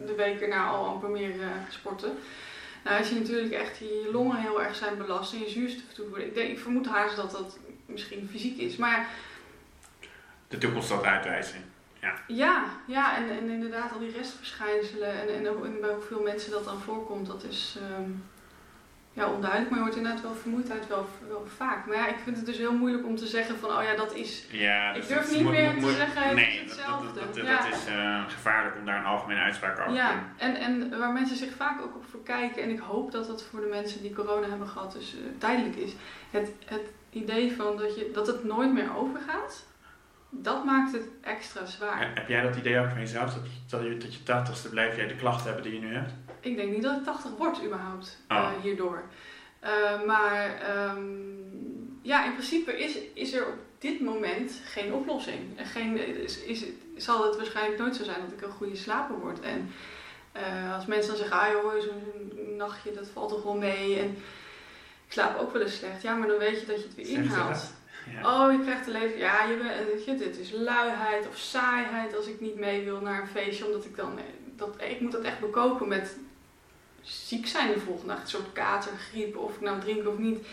de 0.05 0.13
week 0.15 0.41
erna 0.41 0.67
al 0.67 0.86
amper 0.86 1.10
meer 1.10 1.41
eh, 1.41 1.47
sporten. 1.69 2.17
Nou, 2.84 2.97
als 2.97 3.10
je 3.10 3.15
natuurlijk 3.15 3.53
echt 3.53 3.77
je 3.77 4.10
longen 4.12 4.38
heel 4.38 4.63
erg 4.63 4.75
zijn 4.75 4.97
belast 4.97 5.34
en 5.34 5.39
je 5.39 5.49
zuurstof 5.49 5.93
toevoert. 5.93 6.21
Ik, 6.21 6.34
denk, 6.34 6.49
ik 6.49 6.60
vermoed 6.60 6.88
haast 6.88 7.15
dat 7.15 7.32
dat 7.32 7.58
misschien 7.86 8.27
fysiek 8.32 8.58
is. 8.58 8.75
Maar 8.75 9.10
de 10.49 10.57
toekomst 10.57 10.89
het 10.89 11.03
uitwijzen. 11.03 11.59
ja, 12.27 12.63
ja 12.88 13.17
en, 13.17 13.29
en 13.29 13.49
inderdaad 13.49 13.91
al 13.91 13.99
die 13.99 14.12
restverschijnselen 14.12 15.12
en, 15.21 15.27
en, 15.35 15.45
en 15.45 15.81
bij 15.81 15.93
hoeveel 15.93 16.21
mensen 16.21 16.51
dat 16.51 16.63
dan 16.63 16.79
voorkomt, 16.79 17.27
dat 17.27 17.43
is 17.43 17.77
ehm, 17.81 18.09
ja, 19.13 19.27
onduidelijk. 19.27 19.69
Maar 19.69 19.79
je 19.79 19.85
hoort 19.85 19.95
inderdaad 19.97 20.21
wel 20.21 20.33
vermoeidheid 20.35 20.88
wel, 20.88 21.07
wel 21.27 21.45
vaak. 21.57 21.85
Maar 21.85 21.95
ja, 21.95 22.07
ik 22.07 22.15
vind 22.23 22.38
het 22.38 22.45
dus 22.45 22.57
heel 22.57 22.73
moeilijk 22.73 23.05
om 23.05 23.15
te 23.15 23.27
zeggen 23.27 23.57
van, 23.57 23.69
oh 23.69 23.83
ja, 23.83 23.95
dat 23.95 24.13
is... 24.13 24.45
Ja, 24.51 24.93
Ik 24.93 25.07
durf 25.07 25.21
dat 25.27 25.35
niet 25.38 25.49
meer 25.49 25.79
te 25.79 25.91
zeggen, 25.91 26.23
het 26.23 26.38
is 26.38 26.59
dat- 26.59 26.75
hetzelfde. 26.77 27.19
Dat, 27.19 27.35
dat, 27.35 27.45
Ja. 27.45 27.62
dat 27.62 27.73
is 27.77 27.85
eh, 27.85 28.23
gevaarlijk 28.27 28.75
om 28.79 28.85
daar 28.85 28.99
een 28.99 29.05
algemene 29.05 29.39
uitspraak 29.41 29.79
over 29.79 29.88
te 29.91 29.93
Ja, 29.97 30.12
doen. 30.12 30.21
en, 30.38 30.55
en 30.55 30.99
waar 30.99 31.12
mensen 31.13 31.35
zich 31.38 31.53
vaak 31.55 31.81
ook 31.81 31.95
op 31.95 32.05
verkijken, 32.09 32.63
en 32.63 32.69
ik 32.69 32.79
hoop 32.79 33.12
dat 33.12 33.27
dat 33.27 33.43
voor 33.43 33.59
de 33.59 33.67
mensen 33.67 34.01
die 34.01 34.13
corona 34.13 34.47
hebben 34.49 34.67
gehad 34.67 34.91
dus 34.91 35.13
eh, 35.13 35.19
tijdelijk 35.38 35.75
is, 35.75 35.91
het, 36.31 36.51
het 36.65 36.91
idee 37.09 37.55
van 37.55 37.77
dat, 37.77 37.95
je, 37.95 38.12
dat 38.13 38.27
het 38.27 38.43
nooit 38.43 38.73
meer 38.73 38.95
overgaat, 38.95 39.65
dat 40.30 40.65
maakt 40.65 40.92
het 40.92 41.04
extra 41.22 41.65
zwaar. 41.65 42.12
Heb 42.13 42.28
jij 42.28 42.42
dat 42.42 42.56
idee 42.56 42.80
ook 42.80 42.89
van 42.89 43.00
jezelf? 43.00 43.34
Dat, 43.34 43.44
dat 43.70 43.84
je 43.84 43.98
tot 43.98 44.13
je 44.13 44.24
tachtigste 44.24 44.70
blijf 44.70 44.96
jij 44.96 45.08
de 45.08 45.15
klachten 45.15 45.46
hebben 45.46 45.63
die 45.63 45.74
je 45.74 45.88
nu 45.88 45.94
hebt? 45.94 46.12
Ik 46.39 46.56
denk 46.56 46.72
niet 46.72 46.82
dat 46.84 46.98
ik 46.98 47.04
80 47.04 47.32
word 47.38 47.63
überhaupt 47.65 48.18
Oh. 48.30 48.38
eh, 48.38 48.50
hierdoor. 48.62 49.04
Eh, 49.60 50.04
maar 50.06 50.62
ehm, 50.62 51.04
ja, 52.02 52.26
in 52.26 52.32
principe 52.34 52.80
is, 52.80 52.98
is 53.13 53.34
er 53.34 53.48
op 53.48 53.58
dit 53.78 54.02
moment 54.02 54.62
geen 54.65 54.94
oplossing. 54.94 55.39
En 55.58 55.65
Geen, 55.65 56.18
is, 56.24 56.39
is, 56.44 56.65
zal 56.96 57.26
het 57.26 57.36
waarschijnlijk 57.38 57.80
nooit 57.82 57.96
zo 57.96 58.04
zijn 58.04 58.22
dat 58.22 58.32
ik 58.32 58.42
een 58.42 58.52
goede 58.52 58.76
slaper 58.76 59.20
word. 59.20 59.39
En 59.39 59.72
eh, 60.32 60.76
als 60.76 60.86
mensen 60.86 61.08
dan 61.08 61.18
zeggen, 61.18 61.39
ah 61.39 61.52
joh, 61.52 61.82
zo'n 61.82 62.58
nachtje, 62.58 62.92
dat 62.94 63.08
valt 63.13 63.30
toch 63.30 63.44
wel 63.44 63.58
mee. 63.58 64.00
En 64.00 64.10
ik 65.06 65.12
slaap 65.15 65.39
ook 65.39 65.54
wel 65.54 65.62
eens 65.62 65.76
slecht. 65.78 66.02
Ja, 66.02 66.15
maar 66.15 66.28
dan 66.28 66.38
weet 66.38 66.60
je 66.60 66.65
dat 66.65 66.76
je 66.82 66.84
het 66.88 66.96
weer 66.96 67.08
inhaalt. 67.08 67.74
Ja. 68.13 68.45
Oh, 68.45 68.52
je 68.52 68.60
krijgt 68.60 68.84
te 68.84 68.91
leven. 68.91 69.17
Ja, 69.17 69.43
je 69.43 69.58
bent, 69.58 69.91
weet 69.91 70.06
je, 70.06 70.15
dit 70.15 70.38
is 70.38 70.52
luiheid 70.52 71.28
of 71.28 71.38
saaiheid 71.38 72.15
als 72.15 72.28
ik 72.28 72.39
niet 72.39 72.56
mee 72.56 72.84
wil 72.84 73.02
naar 73.02 73.22
een 73.22 73.28
feestje. 73.28 73.65
Omdat 73.65 73.86
ik 73.86 73.95
dan. 73.95 74.19
Dat, 74.56 74.76
ik 74.82 75.02
moet 75.02 75.12
dat 75.12 75.24
echt 75.24 75.39
bekopen 75.39 75.88
met 75.88 76.17
ziek 77.02 77.48
zijn 77.48 77.74
de 77.74 77.80
volgende 77.80 78.13
dag. 78.13 78.22
Een 78.22 78.28
soort 78.28 78.54
kater, 78.54 78.91
griep, 78.91 79.38
of 79.38 79.56
ik 79.56 79.62
nou 79.62 79.80
drink 79.80 80.08
of 80.08 80.17
niet. 80.17 80.48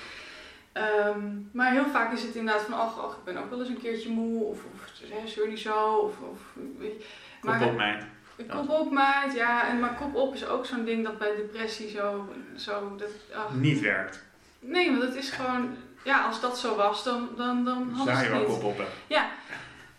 Ehm, 0.72 1.20
maar 1.52 1.72
heel 1.72 1.86
vaak 1.86 2.12
is 2.12 2.22
het 2.22 2.34
inderdaad 2.34 2.62
van, 2.62 2.74
ach, 2.74 2.98
ach, 2.98 3.16
ik 3.16 3.24
ben 3.24 3.36
ook 3.36 3.50
wel 3.50 3.60
eens 3.60 3.68
een 3.68 3.80
keertje 3.80 4.08
moe. 4.08 4.44
Of, 4.44 4.64
of 4.74 4.92
hè, 5.10 5.28
zeur 5.28 5.48
niet 5.48 5.58
zo. 5.58 5.96
Of, 5.96 6.20
of, 6.20 6.40
je. 6.78 7.04
Kop 7.40 7.60
op 7.60 7.76
meid. 7.76 8.04
Kop 8.48 8.68
op, 8.68 8.92
meid. 8.92 9.34
Ja, 9.34 9.68
en, 9.68 9.80
maar 9.80 9.94
kop 9.94 10.14
op 10.14 10.34
is 10.34 10.46
ook 10.46 10.66
zo'n 10.66 10.84
ding 10.84 11.04
dat 11.04 11.18
bij 11.18 11.36
depressie 11.36 11.88
zo... 11.88 12.28
zo 12.56 12.96
dat, 12.96 13.10
ach. 13.34 13.54
Niet 13.54 13.80
werkt. 13.80 14.24
Nee, 14.58 14.90
want 14.90 15.02
het 15.02 15.14
is 15.14 15.30
gewoon... 15.30 15.76
Ja, 16.06 16.20
als 16.24 16.40
dat 16.40 16.58
zo 16.58 16.76
was, 16.76 17.04
dan, 17.04 17.28
dan, 17.36 17.64
dan 17.64 17.90
hadden 17.92 18.14
Zou 18.16 18.26
je 18.26 18.30
wel 18.32 18.44
kop 18.44 18.64
oppen. 18.64 18.86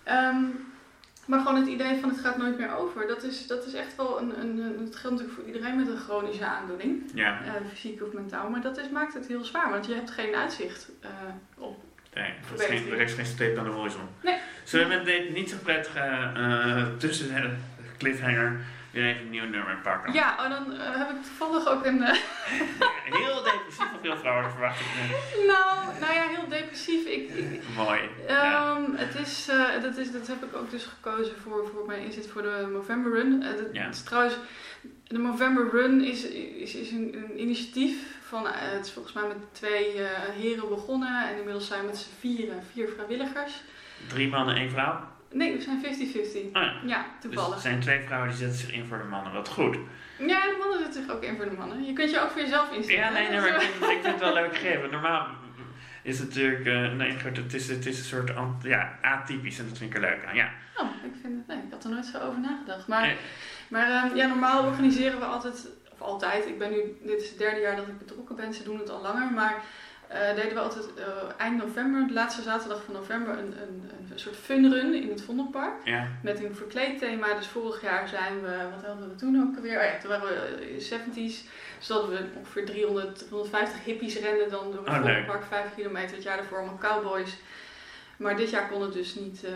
Ehm, 0.04 0.36
maar 1.26 1.40
gewoon 1.40 1.56
het 1.56 1.68
idee 1.68 2.00
van 2.00 2.10
het 2.10 2.20
gaat 2.20 2.38
nooit 2.38 2.58
meer 2.58 2.76
over, 2.76 3.08
dat 3.08 3.24
is, 3.24 3.48
dat 3.48 3.66
is 3.66 3.74
echt 3.74 3.96
wel 3.96 4.22
een, 4.22 4.40
een, 4.42 4.58
een- 4.60 4.86
Het 4.86 4.96
geldt 4.96 5.16
natuurlijk 5.18 5.34
voor 5.34 5.44
iedereen 5.56 5.76
met 5.76 5.88
een 5.88 5.98
chronische 5.98 6.46
aandoening, 6.46 7.12
Ja, 7.14 7.40
eh, 7.46 7.52
fysiek 7.70 8.02
of 8.02 8.14
mentaal, 8.14 8.50
maar 8.50 8.62
dat 8.62 8.78
is, 8.78 8.90
maakt 8.90 9.14
het 9.14 9.28
heel 9.28 9.44
zwaar, 9.44 9.70
want 9.70 9.86
je 9.86 9.94
hebt 9.94 10.12
geen 10.12 10.36
uitzicht 10.36 10.90
eh, 11.02 11.10
op. 11.58 11.78
Nee, 12.14 12.26
er 12.26 12.60
is, 12.62 12.66
geen, 12.66 12.92
er 12.92 13.02
is 13.02 13.14
geen 13.14 13.26
streep 13.26 13.58
aan 13.58 13.64
de 13.64 13.70
horizon. 13.70 14.02
Nee. 14.24 14.36
Zullen 14.64 14.90
we 14.90 14.96
met 14.96 15.06
dit 15.06 15.34
niet 15.34 15.50
zo 15.50 15.56
prettige 15.64 16.00
eh 16.36 16.84
tussen 16.98 17.34
de 17.36 17.50
cliffhanger 17.98 18.60
even 19.04 19.22
een 19.22 19.30
nieuw 19.30 19.46
nummer 19.46 19.78
pakken? 19.84 20.14
Ja, 20.14 20.36
oh, 20.40 20.50
dan 20.50 20.74
eh, 20.80 20.98
heb 20.98 21.10
ik 21.10 21.24
toevallig 21.24 21.68
ook 21.68 21.86
een... 21.86 22.02
eh, 22.04 22.16
Heel 23.24 23.44
depressief 23.44 23.94
of 23.96 24.02
heel 24.02 24.18
vrolijk 24.18 24.52
verwacht 24.52 24.80
ik. 24.80 24.86
nu. 25.02 25.46
nou, 25.48 26.00
nou 26.00 26.14
ja, 26.14 26.28
heel 26.28 26.48
depressief. 26.48 27.06
Ik, 27.06 27.30
ik, 27.30 27.62
Mooi. 27.76 28.00
Ja. 28.28 28.54
Ehm, 28.76 28.92
het 28.96 29.16
is, 29.16 29.48
eh, 29.48 29.82
dat 29.82 29.98
is, 29.98 30.12
dat 30.12 30.28
heb 30.28 30.44
ik 30.44 30.56
ook 30.56 30.72
dus 30.72 30.86
gekozen 30.86 31.36
voor, 31.44 31.70
voor 31.74 31.86
mijn 31.86 32.02
inzet 32.04 32.28
voor 32.28 32.42
de 32.42 32.68
November 32.72 33.12
Run. 33.12 33.40
Dat- 33.40 33.56
Ja. 33.74 33.88
is 33.88 34.04
trouwens, 34.04 34.36
de 35.08 35.18
November 35.18 35.70
Run 35.72 36.02
is, 36.04 36.24
is, 36.30 36.76
is 36.76 36.92
een, 36.92 37.16
een 37.30 37.40
initiatief 37.42 37.98
van, 38.28 38.48
het 38.48 38.86
is 38.86 38.92
volgens 38.92 39.14
mij 39.14 39.28
met 39.28 39.38
twee 39.52 40.02
heren 40.38 40.70
begonnen 40.70 41.28
en 41.30 41.38
inmiddels 41.38 41.68
zijn 41.68 41.82
we 41.82 41.86
met 41.88 41.98
z'n 41.98 42.10
vieren, 42.20 42.64
vier 42.74 42.90
vrijwilligers. 42.96 43.62
Drie 44.08 44.28
mannen, 44.28 44.56
één 44.56 44.70
vrouw. 44.70 45.00
Nee, 45.32 45.54
we 45.56 45.62
zijn 45.62 45.84
50-50. 45.86 45.88
Oh 45.88 46.52
ja. 46.54 46.74
Ja, 46.86 47.06
Dus 47.20 47.24
er 47.24 47.30
toevallig. 47.30 47.62
zijn 47.62 47.80
twee 47.80 48.00
vrouwen 48.02 48.30
die 48.30 48.38
zetten 48.38 48.58
zich 48.60 48.72
in 48.72 48.86
voor 48.86 48.98
de 48.98 49.04
mannen. 49.04 49.34
Wat 49.34 49.48
goed. 49.48 49.78
Ja, 50.18 50.42
de 50.42 50.56
mannen 50.60 50.80
zetten 50.80 51.04
zich 51.04 51.12
ook 51.12 51.24
in 51.24 51.36
voor 51.36 51.46
de 51.50 51.56
mannen. 51.58 51.84
Je 51.86 51.94
kunt 51.94 52.12
je 52.12 52.20
ook 52.22 52.30
voor 52.30 52.42
jezelf 52.42 52.72
instellen. 52.72 53.02
Ja, 53.02 53.10
nee, 53.12 53.30
nee, 53.30 53.40
maar 53.50 53.50
ik 53.56 53.60
vind, 53.62 53.84
ik 53.92 54.00
vind 54.02 54.06
het 54.06 54.20
wel 54.20 54.34
leuk 54.34 54.56
gegeven. 54.58 54.92
Normaal 54.92 55.28
is 56.04 56.20
het 56.20 56.28
natuurlijk, 56.28 56.66
eh, 56.66 56.92
nee, 56.98 57.20
goed, 57.20 57.38
het 57.38 57.54
is, 57.54 57.68
het 57.70 57.86
is 57.86 58.00
een 58.00 58.06
soort 58.06 58.32
ja, 58.62 58.98
atypisch 59.02 59.60
en 59.60 59.68
dat 59.70 59.78
vind 59.78 59.90
ik 59.90 59.96
er 59.96 60.10
leuk 60.10 60.26
aan. 60.26 60.36
Ja. 60.36 60.50
Oh, 60.78 60.90
ik 61.04 61.12
vind 61.22 61.34
het, 61.38 61.48
nee, 61.48 61.58
ik 61.66 61.72
had 61.72 61.84
er 61.84 61.90
nooit 61.90 62.06
zo 62.06 62.18
over 62.20 62.40
nagedacht. 62.40 62.88
Maar, 62.88 63.02
Nee. 63.02 63.16
maar 63.68 63.90
ehm, 64.04 64.16
ja, 64.16 64.28
normaal 64.28 64.64
organiseren 64.66 65.20
we 65.20 65.26
altijd, 65.26 65.68
of 65.92 66.02
altijd, 66.02 66.46
ik 66.46 66.58
ben 66.60 66.72
nu, 66.72 66.78
dit 67.04 67.22
is 67.22 67.30
het 67.30 67.38
derde 67.38 67.60
jaar 67.62 67.76
dat 67.76 67.88
ik 67.88 67.98
betrokken 67.98 68.36
ben, 68.36 68.54
ze 68.54 68.64
doen 68.64 68.80
het 68.80 68.90
al 68.90 69.02
langer, 69.02 69.32
maar 69.34 69.56
eh, 70.08 70.36
deden 70.36 70.54
we 70.54 70.60
altijd 70.60 70.86
eh, 70.96 71.06
eind 71.38 71.58
november, 71.58 72.08
de 72.08 72.14
laatste 72.14 72.42
zaterdag 72.42 72.84
van 72.84 72.94
november, 72.94 73.38
een, 73.38 73.54
een, 73.62 73.92
een 74.12 74.20
soort 74.20 74.36
funrun 74.36 74.94
in 74.94 75.10
het 75.10 75.22
Vondelpark. 75.22 75.74
Ja. 75.84 76.08
Met 76.24 76.44
een 76.44 76.56
verkleedthema. 76.56 77.34
Dus 77.34 77.48
vorig 77.48 77.82
jaar 77.82 78.08
zijn 78.08 78.42
we, 78.42 78.58
wat 78.76 78.86
hadden 78.86 79.10
we 79.10 79.16
toen 79.16 79.42
ook 79.42 79.56
alweer? 79.56 79.78
Oh 79.78 79.84
ja, 79.84 79.98
toen 80.00 80.10
waren 80.10 80.28
we 80.28 80.70
in 80.70 80.78
de 80.78 80.84
70s. 80.84 81.48
Dus 81.78 81.88
hadden 81.88 82.10
we 82.10 82.26
ongeveer 82.38 82.66
300, 82.66 83.18
350 83.18 83.84
hippies 83.84 84.20
rennen 84.20 84.50
dan 84.50 84.72
door 84.72 84.86
het 84.86 84.90
Oh. 84.90 84.96
Vondelpark, 84.96 85.44
5 85.44 85.76
kilometer. 85.76 86.16
Het 86.16 86.24
jaar 86.24 86.38
daarvoor 86.38 86.58
allemaal 86.58 86.78
cowboys. 86.78 87.38
Maar 88.18 88.38
dit 88.38 88.50
jaar 88.50 88.70
kon 88.70 88.82
het 88.82 88.94
dus 88.94 89.16
niet 89.16 89.44
eh, 89.44 89.52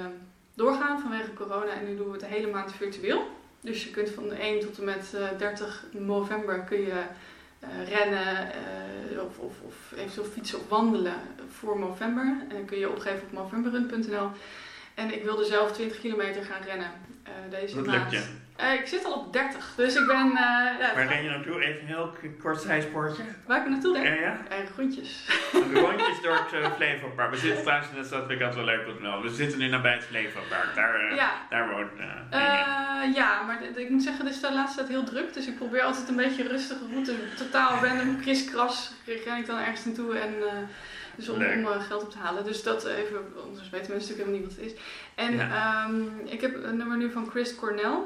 doorgaan 0.53 0.99
vanwege 1.01 1.34
corona. 1.34 1.71
En 1.71 1.86
nu 1.86 1.95
doen 1.95 2.05
we 2.05 2.11
het 2.11 2.21
de 2.21 2.28
hele 2.28 2.51
maand 2.51 2.73
virtueel. 2.73 3.39
Dus 3.61 3.84
je 3.84 3.91
kunt 3.91 4.09
van 4.09 4.32
1 4.32 4.59
tot 4.59 4.78
en 4.78 4.84
met 4.84 5.13
eh, 5.13 5.38
30 5.38 5.86
november 5.91 6.59
kun 6.59 6.82
je 6.82 6.91
eh, 6.91 6.97
rennen 7.88 8.53
eh, 8.53 9.24
of, 9.24 9.38
of, 9.38 9.53
of 9.62 9.91
eventueel 9.95 10.26
fietsen 10.26 10.59
of 10.59 10.70
wandelen 10.70 11.16
voor 11.49 11.80
november. 11.80 12.38
En 12.49 12.55
dan 12.55 12.66
kun 12.66 12.78
je 12.78 12.89
opgeven 12.89 13.24
op 13.24 13.32
novemberrun.nl. 13.32 14.30
En 14.93 15.14
ik 15.14 15.24
wilde 15.24 15.45
zelf 15.45 15.72
20 15.72 15.99
kilometer 15.99 16.43
gaan 16.43 16.62
rennen 16.62 16.91
eh, 17.24 17.32
deze 17.49 17.76
Dat 17.76 17.86
maand. 17.86 18.11
lukt 18.11 18.11
je. 18.11 18.39
Eh, 18.55 18.74
ik 18.74 18.86
zit 18.88 19.05
al 19.05 19.13
op 19.13 19.34
30, 19.34 19.74
dus 19.76 19.95
ik 19.95 20.07
ben... 20.07 20.28
eh 20.28 20.80
ja, 20.80 20.91
Waar 20.95 21.07
ren 21.07 21.24
je 21.24 21.30
naartoe? 21.30 21.63
Even 21.63 21.82
een 21.82 21.88
heel 21.88 22.15
kort 22.39 22.61
zijspoortje. 22.61 23.24
waar 23.45 23.61
ik 23.61 23.69
naartoe 23.69 23.93
ren? 23.93 24.15
Ja, 24.15 24.22
ja. 24.22 24.38
Eigen 24.49 24.74
groentjes. 24.74 25.28
Rondjes 25.74 26.22
door 26.22 26.34
het 26.51 26.74
Flevopark. 26.76 27.32
We 27.32 27.38
zitten 27.38 27.61
trouwens 27.63 27.89
in 27.91 27.97
de 28.01 28.03
stad, 28.05 28.28
vind 28.28 28.39
ik 28.39 28.45
altijd 28.45 28.65
wel 28.65 28.76
leuk 28.76 28.88
om 28.88 28.95
te 28.95 29.01
melden. 29.01 29.22
We 29.30 29.36
zitten 29.36 29.59
nu 29.59 29.67
nabij 29.67 29.93
het 29.93 30.03
Flevopark. 30.03 30.76
Daar, 30.76 31.15
Ja, 31.15 31.32
daar 31.49 31.69
woont 31.69 31.89
ja, 33.15 33.41
maar 33.41 33.63
ik 33.76 33.89
moet 33.89 34.03
zeggen, 34.03 34.26
dit 34.26 34.34
is 34.34 34.41
de 34.41 34.53
laatste 34.53 34.78
tijd 34.78 34.89
heel 34.89 35.03
druk. 35.03 35.34
Dus 35.34 35.47
ik 35.47 35.55
probeer 35.57 35.82
altijd 35.82 36.07
een 36.07 36.15
beetje 36.15 36.47
rustige 36.47 36.86
route. 36.91 37.15
Totaal 37.38 37.86
random, 37.86 38.22
kriskras 38.22 38.91
ren 39.05 39.38
ik 39.38 39.45
dan 39.45 39.57
ergens 39.59 39.86
naartoe. 39.86 40.17
En, 40.17 40.34
dus 41.16 41.30
om, 41.30 41.41
eh, 41.41 41.82
geld 41.82 42.03
op 42.03 42.12
te 42.12 42.18
halen. 42.18 42.43
Dus 42.43 42.64
dat 42.64 42.86
even, 42.86 43.18
anders 43.45 43.70
weten 43.70 43.91
mensen 43.91 44.09
natuurlijk 44.12 44.18
helemaal 44.18 44.39
niet 44.39 44.45
wat 44.55 44.55
het 44.55 44.66
is. 44.74 44.80
En 45.16 45.36
Ja. 45.36 45.84
ehm, 45.86 46.03
ik 46.26 46.41
heb 46.41 46.64
een 46.64 46.78
nummer 46.78 46.97
nu 46.97 47.12
van 47.12 47.30
Chris 47.30 47.55
Cornell. 47.55 47.97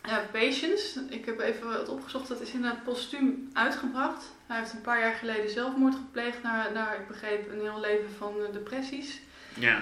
Eh, 0.00 0.16
Patience. 0.32 1.00
Ik 1.08 1.24
heb 1.24 1.40
even 1.40 1.68
wat 1.68 1.88
opgezocht. 1.88 2.28
Dat 2.28 2.40
is 2.40 2.50
inderdaad 2.52 2.84
postuum 2.84 3.50
uitgebracht. 3.52 4.24
Hij 4.46 4.58
heeft 4.58 4.72
een 4.72 4.80
paar 4.80 5.00
jaar 5.00 5.14
geleden 5.14 5.50
zelfmoord 5.50 5.94
gepleegd. 5.94 6.42
Naar, 6.42 6.72
naar 6.72 6.94
ik 6.94 7.08
begreep, 7.08 7.50
een 7.52 7.60
heel 7.60 7.80
leven 7.80 8.08
van 8.18 8.34
eh, 8.46 8.52
depressies. 8.52 9.20
Ja. 9.54 9.78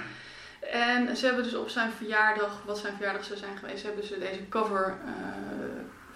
En 0.72 1.16
ze 1.16 1.26
hebben 1.26 1.44
dus 1.44 1.54
op 1.54 1.68
zijn 1.68 1.90
verjaardag, 1.92 2.62
wat 2.64 2.78
zijn 2.78 2.94
verjaardag 2.96 3.24
zou 3.24 3.38
zijn 3.38 3.56
geweest, 3.56 3.82
hebben 3.82 4.04
ze 4.06 4.18
deze 4.18 4.48
cover 4.48 4.84
eh, 5.04 5.12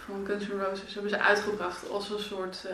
van 0.05 0.27
Guns 0.27 0.47
N' 0.47 0.61
Roses 0.65 0.95
hebben 0.95 1.11
ze 1.11 1.19
uitgebracht 1.21 1.91
als 1.91 2.11
een 2.11 2.19
soort 2.19 2.67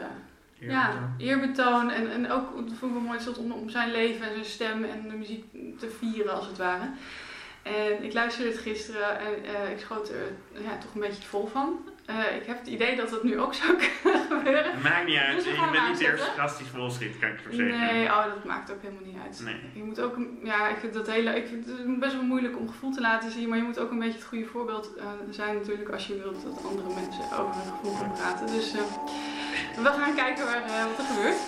ja, 0.71 1.15
eerbetoon. 1.19 1.91
En, 1.91 2.11
en 2.11 2.31
ook, 2.31 2.57
dat 2.69 2.79
vond 2.79 2.93
ik 2.93 2.99
wel 2.99 3.07
mooi, 3.07 3.19
het 3.19 3.39
om, 3.39 3.53
om 3.53 3.69
zijn 3.69 3.91
leven 3.91 4.27
en 4.27 4.33
zijn 4.33 4.45
stem 4.45 4.85
en 4.85 5.09
de 5.09 5.17
muziek 5.17 5.45
te 5.79 5.91
vieren 5.99 6.35
als 6.35 6.47
het 6.47 6.59
ware. 6.59 6.91
En 7.63 8.05
ik 8.05 8.13
luisterde 8.13 8.51
het 8.51 8.61
gisteren 8.61 9.19
en 9.19 9.45
eh, 9.45 9.71
ik 9.71 9.79
schoot 9.79 10.09
er 10.09 10.33
ja, 10.63 10.79
toch 10.79 10.95
een 10.95 11.01
beetje 11.01 11.23
vol 11.23 11.47
van. 11.47 11.79
Eh, 12.07 12.37
ik 12.37 12.47
heb 12.47 12.59
het 12.59 12.69
idee 12.69 12.97
dat 12.97 13.11
dat 13.11 13.25
nu 13.25 13.41
ook 13.41 13.55
zou 13.55 13.77
kunnen 13.77 14.21
gebeuren. 14.31 14.81
Maakt 14.83 15.07
niet 15.07 15.17
uit. 15.17 15.37
Dus 15.37 15.45
Je 15.45 15.69
bent 15.73 15.89
niet 15.89 15.99
de 15.99 16.05
eerste 16.05 16.31
gast 16.37 16.59
die 16.59 16.67
vol 16.67 16.91
schiet, 16.91 17.19
kan 17.19 17.29
ik 17.29 17.37
je 17.37 17.43
verzekeren. 17.43 17.81
Nee, 17.81 18.07
oh, 18.07 18.25
dat 18.25 18.45
maakt 18.45 18.73
ook 18.73 18.83
helemaal 18.83 19.05
niet 19.05 19.17
uit. 19.25 19.41
Nee. 19.45 19.57
Je 19.73 19.83
moet 19.83 20.01
ook, 20.01 20.17
ja, 20.43 20.69
ik 20.69 20.77
vind 20.77 20.95
dat 20.95 21.07
hele, 21.07 21.37
ik 21.37 21.47
vind 21.47 21.67
het 21.67 21.99
best 21.99 22.15
wel 22.15 22.23
moeilijk 22.23 22.59
om 22.59 22.69
gevoel 22.69 22.93
te 22.93 23.01
laten 23.01 23.31
zien, 23.31 23.49
maar 23.49 23.59
je 23.59 23.65
moet 23.65 23.79
ook 23.79 23.91
een 23.91 23.99
beetje 23.99 24.19
het 24.19 24.29
goede 24.29 24.47
voorbeeld 24.47 24.97
eh, 24.97 25.05
zijn 25.31 25.55
natuurlijk 25.55 25.89
als 25.89 26.07
je 26.07 26.19
wilt 26.19 26.43
dat 26.43 26.65
andere 26.65 26.95
mensen 26.95 27.25
over 27.25 27.55
hun 27.55 27.73
gevoel 27.73 27.95
gaan 27.95 28.13
praten. 28.13 28.47
Dus 28.47 28.73
eh, 28.73 28.81
we 29.77 29.89
gaan 29.89 30.15
kijken 30.15 30.45
waar, 30.45 30.63
wat 30.89 30.99
er 30.99 31.05
gebeurt. 31.05 31.41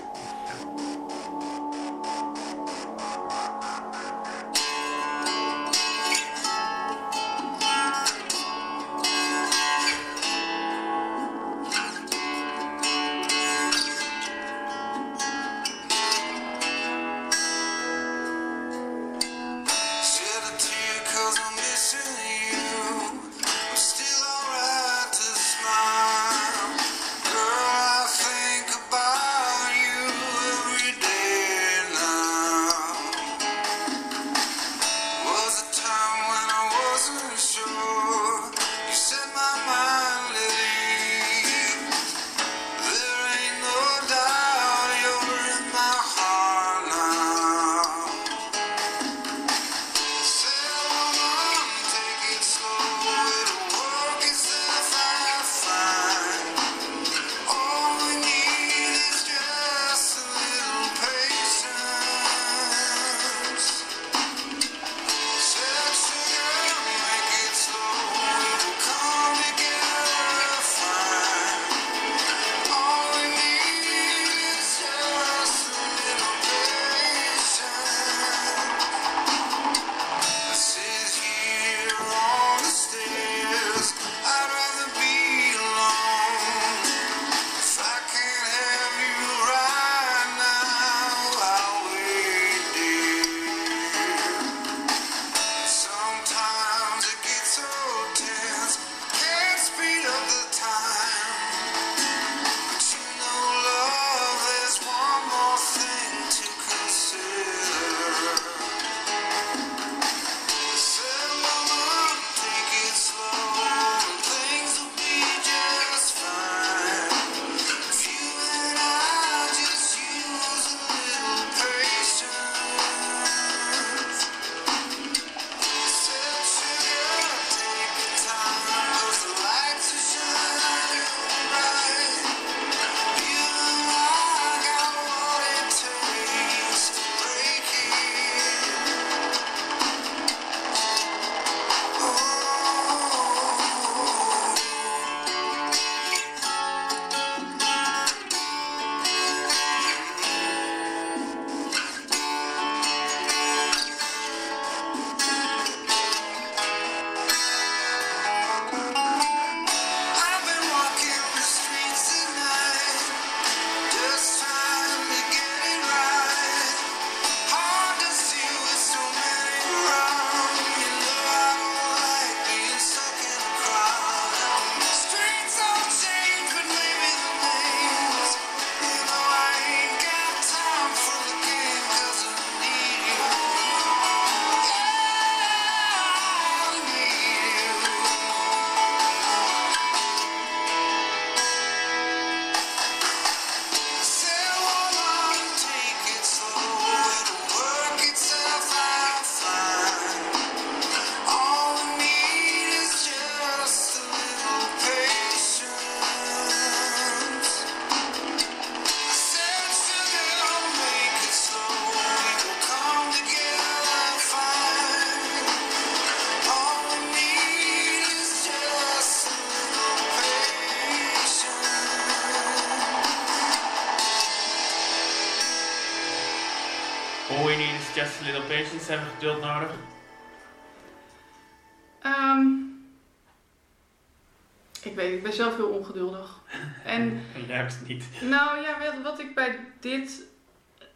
Niet. 237.89 238.05
nou 238.21 238.61
ja, 238.61 238.79
wat, 238.79 239.03
wat 239.03 239.21
ik 239.21 239.35
bij 239.35 239.59
dit 239.81 240.23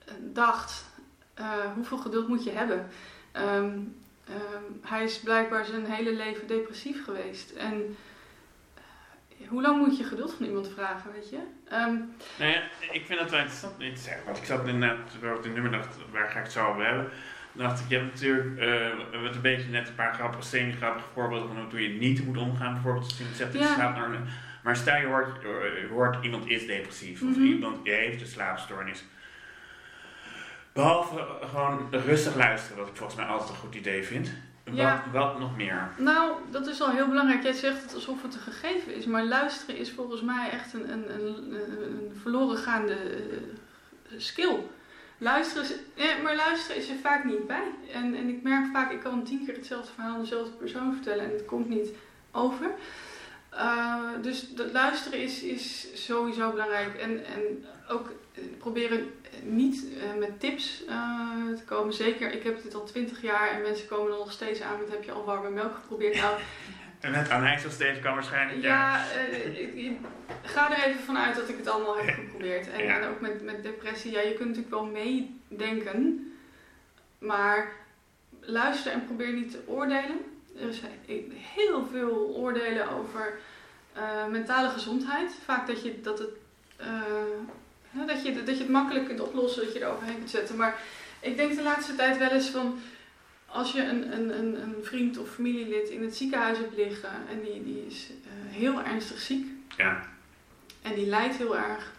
eh, 0.04 0.14
dacht, 0.20 0.84
eh, 1.34 1.44
hoeveel 1.74 1.98
geduld 1.98 2.28
moet 2.28 2.44
je 2.44 2.50
hebben? 2.50 2.88
Ehm, 3.32 3.78
ehm, 4.24 4.62
hij 4.82 5.04
is 5.04 5.20
blijkbaar 5.20 5.64
zijn 5.64 5.84
hele 5.86 6.14
leven 6.14 6.46
depressief 6.46 7.04
geweest. 7.04 7.50
En 7.50 7.96
eh, 8.74 9.48
hoe 9.48 9.62
lang 9.62 9.86
moet 9.86 9.98
je 9.98 10.04
geduld 10.04 10.34
van 10.34 10.46
iemand 10.46 10.68
vragen, 10.74 11.12
weet 11.12 11.30
je? 11.30 11.38
Ehm, 11.68 11.94
Nou 12.38 12.52
ja, 12.52 12.62
ik 12.92 13.06
vind 13.06 13.18
dat 13.18 13.30
wel 13.30 13.40
interessant 13.40 13.78
te 13.78 13.92
zeggen. 13.96 14.24
Want 14.24 14.36
ik 14.36 14.44
zat 14.44 14.66
inderdaad, 14.66 15.10
terwijl 15.10 15.36
ik 15.36 15.42
de 15.42 15.48
nummer 15.48 15.70
dacht, 15.70 15.96
waar 16.10 16.28
ga 16.28 16.38
ik 16.38 16.44
het 16.44 16.52
zo 16.52 16.66
over 16.66 16.86
hebben? 16.86 17.08
Dacht 17.52 17.80
ik, 17.80 17.88
je 17.88 17.96
hebt 17.96 18.12
natuurlijk, 18.12 18.54
we 18.58 19.06
hebben 19.10 19.34
een 19.34 19.40
beetje 19.40 19.68
net 19.68 19.88
een 19.88 19.94
paar 19.94 20.14
grappige, 20.14 20.42
semi-grappige 20.42 21.08
voorbeelden 21.12 21.48
van 21.48 21.70
hoe 21.70 21.82
je 21.82 21.98
niet 21.98 22.26
moet 22.26 22.36
omgaan. 22.36 22.72
Bijvoorbeeld 22.72 23.04
als 23.04 23.18
je 23.18 23.24
zegt 23.34 23.52
dat 23.52 23.62
je 23.62 23.68
Ja. 23.68 24.22
Maar 24.68 24.76
stel 24.76 24.96
je 24.96 25.06
hoort, 25.06 25.42
je 25.42 25.88
hoort 25.90 26.24
iemand 26.24 26.48
is 26.48 26.66
depressief 26.66 27.22
of 27.22 27.28
Mhm. 27.28 27.42
iemand 27.42 27.86
heeft 27.86 28.20
een 28.20 28.26
slaapstoornis. 28.26 29.04
Behalve 30.72 31.26
gewoon 31.50 31.88
rustig 31.90 32.34
luisteren, 32.34 32.78
wat 32.78 32.88
ik 32.88 32.96
volgens 32.96 33.18
mij 33.18 33.26
altijd 33.28 33.48
een 33.50 33.56
goed 33.56 33.74
idee 33.74 34.02
vind. 34.04 34.30
Ja. 34.72 35.04
Wat, 35.12 35.22
wat 35.22 35.38
nog 35.38 35.56
meer? 35.56 35.88
Nou, 35.96 36.32
dat 36.50 36.66
is 36.66 36.80
al 36.80 36.90
heel 36.90 37.08
belangrijk. 37.08 37.42
Jij 37.42 37.52
zegt 37.52 37.82
het 37.82 37.94
alsof 37.94 38.22
het 38.22 38.34
een 38.34 38.40
gegeven 38.52 38.94
is, 38.94 39.06
maar 39.06 39.24
luisteren 39.24 39.76
is 39.76 39.92
volgens 39.92 40.20
mij 40.22 40.50
echt 40.50 40.72
een, 40.72 40.92
een, 40.92 41.14
een, 41.14 41.52
een 41.82 42.12
verloren 42.22 42.58
gaande 42.58 42.94
eh, 42.94 44.18
skill. 44.18 44.56
Luisteren 45.18 45.62
is, 45.62 45.74
ja, 45.94 46.22
maar 46.22 46.36
luisteren 46.36 46.76
is 46.82 46.88
er 46.88 46.96
vaak 47.02 47.24
niet 47.24 47.46
bij. 47.46 47.70
En, 47.92 48.14
en 48.14 48.28
ik 48.28 48.42
merk 48.42 48.66
vaak, 48.72 48.92
ik 48.92 49.00
kan 49.00 49.24
tien 49.24 49.44
keer 49.44 49.54
hetzelfde 49.54 49.92
verhaal 49.92 50.14
aan 50.14 50.20
dezelfde 50.20 50.52
persoon 50.52 50.94
vertellen 50.94 51.24
en 51.24 51.30
het 51.30 51.44
komt 51.44 51.68
niet 51.68 51.88
over. 52.32 52.70
Uh, 53.58 54.22
dus 54.22 54.46
luisteren 54.72 55.18
is, 55.18 55.42
is 55.42 55.88
sowieso 56.04 56.50
belangrijk. 56.50 56.94
En, 56.94 57.24
en 57.24 57.66
ook 57.88 58.12
eh, 58.34 58.42
proberen 58.58 59.10
niet 59.42 59.84
uh, 59.84 60.18
met 60.18 60.40
tips 60.40 60.82
uh, 60.88 61.56
te 61.56 61.62
komen. 61.64 61.94
Zeker, 61.94 62.32
ik 62.32 62.42
heb 62.42 62.62
dit 62.62 62.74
al 62.74 62.84
twintig 62.84 63.22
jaar 63.22 63.50
en 63.50 63.62
mensen 63.62 63.86
komen 63.86 64.12
er 64.12 64.18
nog 64.18 64.32
steeds 64.32 64.60
aan 64.60 64.78
met 64.78 64.90
heb 64.90 65.04
je 65.04 65.12
al 65.12 65.24
warme 65.24 65.50
melk 65.50 65.74
geprobeerd. 65.74 66.16
Nou, 66.16 66.34
En 67.00 67.12
net 67.12 67.30
aan 67.30 67.44
IJsselsteven 67.44 68.02
kan 68.02 68.14
waarschijnlijk. 68.14 68.62
Ja, 68.62 68.96
ja 68.96 69.20
ik, 69.20 69.74
ik, 69.74 69.96
ga 70.42 70.70
er 70.70 70.84
even 70.84 71.00
vanuit 71.00 71.36
dat 71.36 71.48
ik 71.48 71.56
het 71.56 71.68
allemaal 71.68 71.96
heb 71.96 72.14
geprobeerd. 72.14 72.70
En, 72.70 72.84
Ja. 72.84 73.00
en 73.00 73.08
ook 73.08 73.20
met, 73.20 73.42
met 73.42 73.62
depressie, 73.62 74.12
ja, 74.12 74.20
je 74.20 74.34
kunt 74.34 74.48
natuurlijk 74.48 74.74
wel 74.74 74.84
meedenken, 74.84 76.32
maar 77.18 77.72
luister 78.40 78.92
en 78.92 79.04
probeer 79.04 79.32
niet 79.32 79.50
te 79.50 79.62
oordelen. 79.66 80.37
Er 80.60 80.74
zijn 80.74 81.32
heel 81.54 81.86
veel 81.90 82.34
oordelen 82.36 82.90
over 82.90 83.38
uh, 83.96 84.26
mentale 84.26 84.68
gezondheid. 84.68 85.32
Vaak 85.44 85.66
dat 85.66 85.82
je, 85.82 86.00
dat, 86.00 86.18
het, 86.18 86.30
uh, 86.80 88.06
dat, 88.06 88.22
je, 88.22 88.42
dat 88.44 88.56
je 88.56 88.62
het 88.62 88.72
makkelijk 88.72 89.06
kunt 89.06 89.20
oplossen, 89.20 89.64
dat 89.64 89.72
je 89.72 89.80
er 89.80 89.92
overheen 89.92 90.16
kunt 90.16 90.30
zetten. 90.30 90.56
Maar 90.56 90.78
ik 91.20 91.36
denk 91.36 91.56
de 91.56 91.62
laatste 91.62 91.94
tijd 91.94 92.18
wel 92.18 92.30
eens 92.30 92.48
van 92.48 92.78
als 93.46 93.72
je 93.72 93.82
een, 93.82 94.12
een, 94.12 94.38
een, 94.38 94.62
een 94.62 94.74
vriend 94.82 95.18
of 95.18 95.30
familielid 95.30 95.88
in 95.88 96.02
het 96.02 96.16
ziekenhuis 96.16 96.58
hebt 96.58 96.76
liggen 96.76 97.10
en 97.30 97.40
die, 97.40 97.64
die 97.64 97.86
is 97.86 98.10
uh, 98.10 98.56
heel 98.56 98.82
ernstig 98.82 99.18
ziek 99.18 99.46
Ja. 99.76 100.08
en 100.82 100.94
die 100.94 101.06
lijdt 101.06 101.36
heel 101.36 101.56
erg 101.56 101.92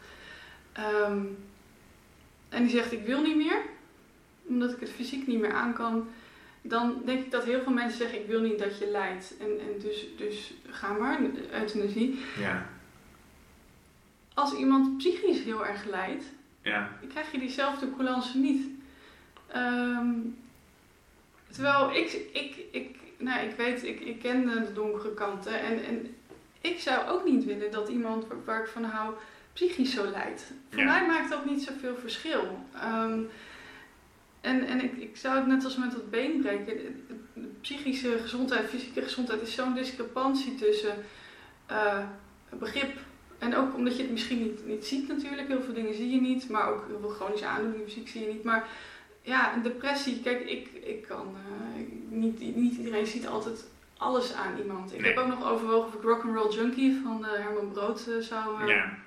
um, 1.07 1.37
en 2.49 2.63
die 2.63 2.69
zegt 2.69 2.91
ik 2.91 3.05
wil 3.05 3.21
niet 3.21 3.35
meer 3.35 3.61
omdat 4.47 4.71
ik 4.71 4.79
het 4.79 4.89
fysiek 4.89 5.27
niet 5.27 5.39
meer 5.39 5.53
aan 5.53 5.73
kan, 5.73 6.07
dan 6.69 7.01
denk 7.05 7.19
ik 7.25 7.31
dat 7.31 7.43
heel 7.43 7.61
veel 7.61 7.71
mensen 7.71 7.97
zeggen 7.97 8.19
ik 8.21 8.27
wil 8.27 8.41
niet 8.41 8.59
dat 8.59 8.77
je 8.79 8.87
lijdt 8.91 9.33
en, 9.39 9.59
en 9.59 9.79
dus, 9.79 10.05
dus 10.17 10.53
ga 10.69 10.93
maar, 10.93 11.19
euthanasie. 11.51 12.19
Ja. 12.39 12.69
Als 14.33 14.53
iemand 14.53 14.97
psychisch 14.97 15.43
heel 15.43 15.65
erg 15.65 15.85
lijdt, 15.85 16.23
Ja. 16.61 16.89
dan 16.99 17.09
krijg 17.09 17.31
je 17.31 17.39
diezelfde 17.39 17.91
coulance 17.95 18.37
niet. 18.37 18.67
Um, 19.55 20.37
Terwijl 21.51 21.91
ik, 21.95 22.11
ik, 22.33 22.55
ik, 22.71 22.97
nou, 23.17 23.47
ik 23.47 23.55
weet, 23.55 23.83
ik, 23.83 23.99
ik 23.99 24.19
ken 24.19 24.45
de 24.45 24.73
donkere 24.73 25.13
kanten. 25.13 25.59
En, 25.61 25.83
en 25.83 26.15
ik 26.61 26.79
zou 26.79 27.07
ook 27.07 27.25
niet 27.25 27.45
willen 27.45 27.71
dat 27.71 27.89
iemand 27.89 28.27
waar, 28.27 28.37
waar 28.45 28.61
ik 28.61 28.67
van 28.67 28.83
hou 28.83 29.13
psychisch 29.53 29.93
zo 29.93 30.05
lijdt. 30.11 30.51
Voor 30.69 30.79
Ja. 30.79 30.85
mij 30.85 31.07
maakt 31.07 31.29
dat 31.29 31.45
niet 31.45 31.61
zoveel 31.63 31.95
verschil. 31.95 32.65
Um, 32.85 33.29
en 34.41 34.67
en 34.67 34.83
ik, 34.83 34.97
ik 34.97 35.17
zou 35.17 35.35
het 35.35 35.47
net 35.47 35.63
als 35.63 35.75
met 35.77 35.91
dat 35.91 36.09
been 36.09 36.41
breken. 36.41 37.03
Psychische 37.61 38.17
gezondheid, 38.21 38.69
fysieke 38.69 39.01
gezondheid 39.01 39.41
is 39.41 39.53
zo'n 39.53 39.73
discrepantie 39.73 40.55
tussen 40.55 40.95
uh, 41.71 41.99
begrip. 42.59 42.97
En 43.37 43.55
ook 43.55 43.75
omdat 43.75 43.95
je 43.95 44.01
het 44.01 44.11
misschien 44.11 44.41
niet, 44.43 44.65
niet 44.65 44.85
ziet 44.85 45.07
natuurlijk. 45.07 45.47
Heel 45.47 45.61
veel 45.61 45.73
dingen 45.73 45.93
zie 45.95 46.09
je 46.09 46.21
niet. 46.21 46.49
Maar 46.49 46.69
ook 46.69 46.83
heel 46.87 46.99
veel 46.99 47.09
chronische 47.09 47.45
aandoeningen 47.45 47.89
zie 47.91 48.19
je 48.27 48.33
niet. 48.33 48.43
Maar 48.43 48.67
ja, 49.21 49.53
een 49.55 49.61
depressie, 49.61 50.21
kijk, 50.21 50.49
ik, 50.49 50.67
ik 50.83 51.01
kan, 51.07 51.35
uh, 51.35 51.85
niet, 52.09 52.55
niet 52.55 52.77
iedereen 52.77 53.07
ziet 53.07 53.27
altijd 53.27 53.65
alles 53.97 54.33
aan 54.33 54.57
iemand. 54.57 54.93
Ik 54.93 55.01
Nee. 55.01 55.13
heb 55.13 55.23
ook 55.23 55.27
nog 55.29 55.51
overwogen 55.51 55.87
of 55.87 55.93
ik 55.93 56.01
Rock'n'Roll 56.03 56.51
Junkie 56.53 56.99
van 57.03 57.25
uh, 57.25 57.31
Herman 57.31 57.71
Brood 57.71 58.05
uh, 58.09 58.21
zou 58.21 58.67
Ja. 58.67 58.97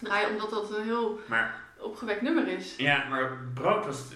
draaien, 0.00 0.30
omdat 0.30 0.50
dat 0.50 0.76
een 0.76 0.84
heel 0.84 1.20
Maar, 1.26 1.59
opgewekt 1.82 2.22
nummer 2.22 2.48
is. 2.48 2.76
ja, 2.76 3.04
maar 3.08 3.38
brood 3.54 3.86
was. 3.86 4.12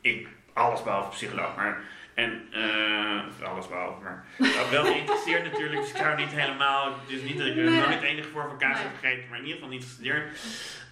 Ik, 0.00 0.28
alles 0.52 0.82
behalve 0.82 1.08
psycholoog, 1.10 1.56
maar. 1.56 1.80
En, 2.14 2.48
uh, 2.52 3.48
alles 3.48 3.68
behalve, 3.68 4.02
maar. 4.02 4.24
wel 4.70 4.84
geïnteresseerd 4.92 5.44
natuurlijk, 5.52 5.80
dus 5.80 5.90
ik 5.90 5.96
zou 5.96 6.16
niet 6.16 6.30
helemaal. 6.30 6.94
Dus 7.06 7.20
niet 7.22 7.38
dat 7.38 7.46
ik 7.46 7.54
Nee. 7.54 7.64
nog 7.64 7.86
niet 7.88 7.94
het 7.94 8.02
enige 8.08 8.28
voor 8.28 8.46
van 8.48 8.58
kaas 8.58 8.74
Nee. 8.74 8.82
heb 8.86 8.92
gegeten, 9.00 9.28
maar 9.28 9.38
in 9.38 9.44
ieder 9.44 9.58
geval 9.60 9.74
niet 9.74 9.84
gestudeerd. 9.84 10.38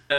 Uh, 0.07 0.17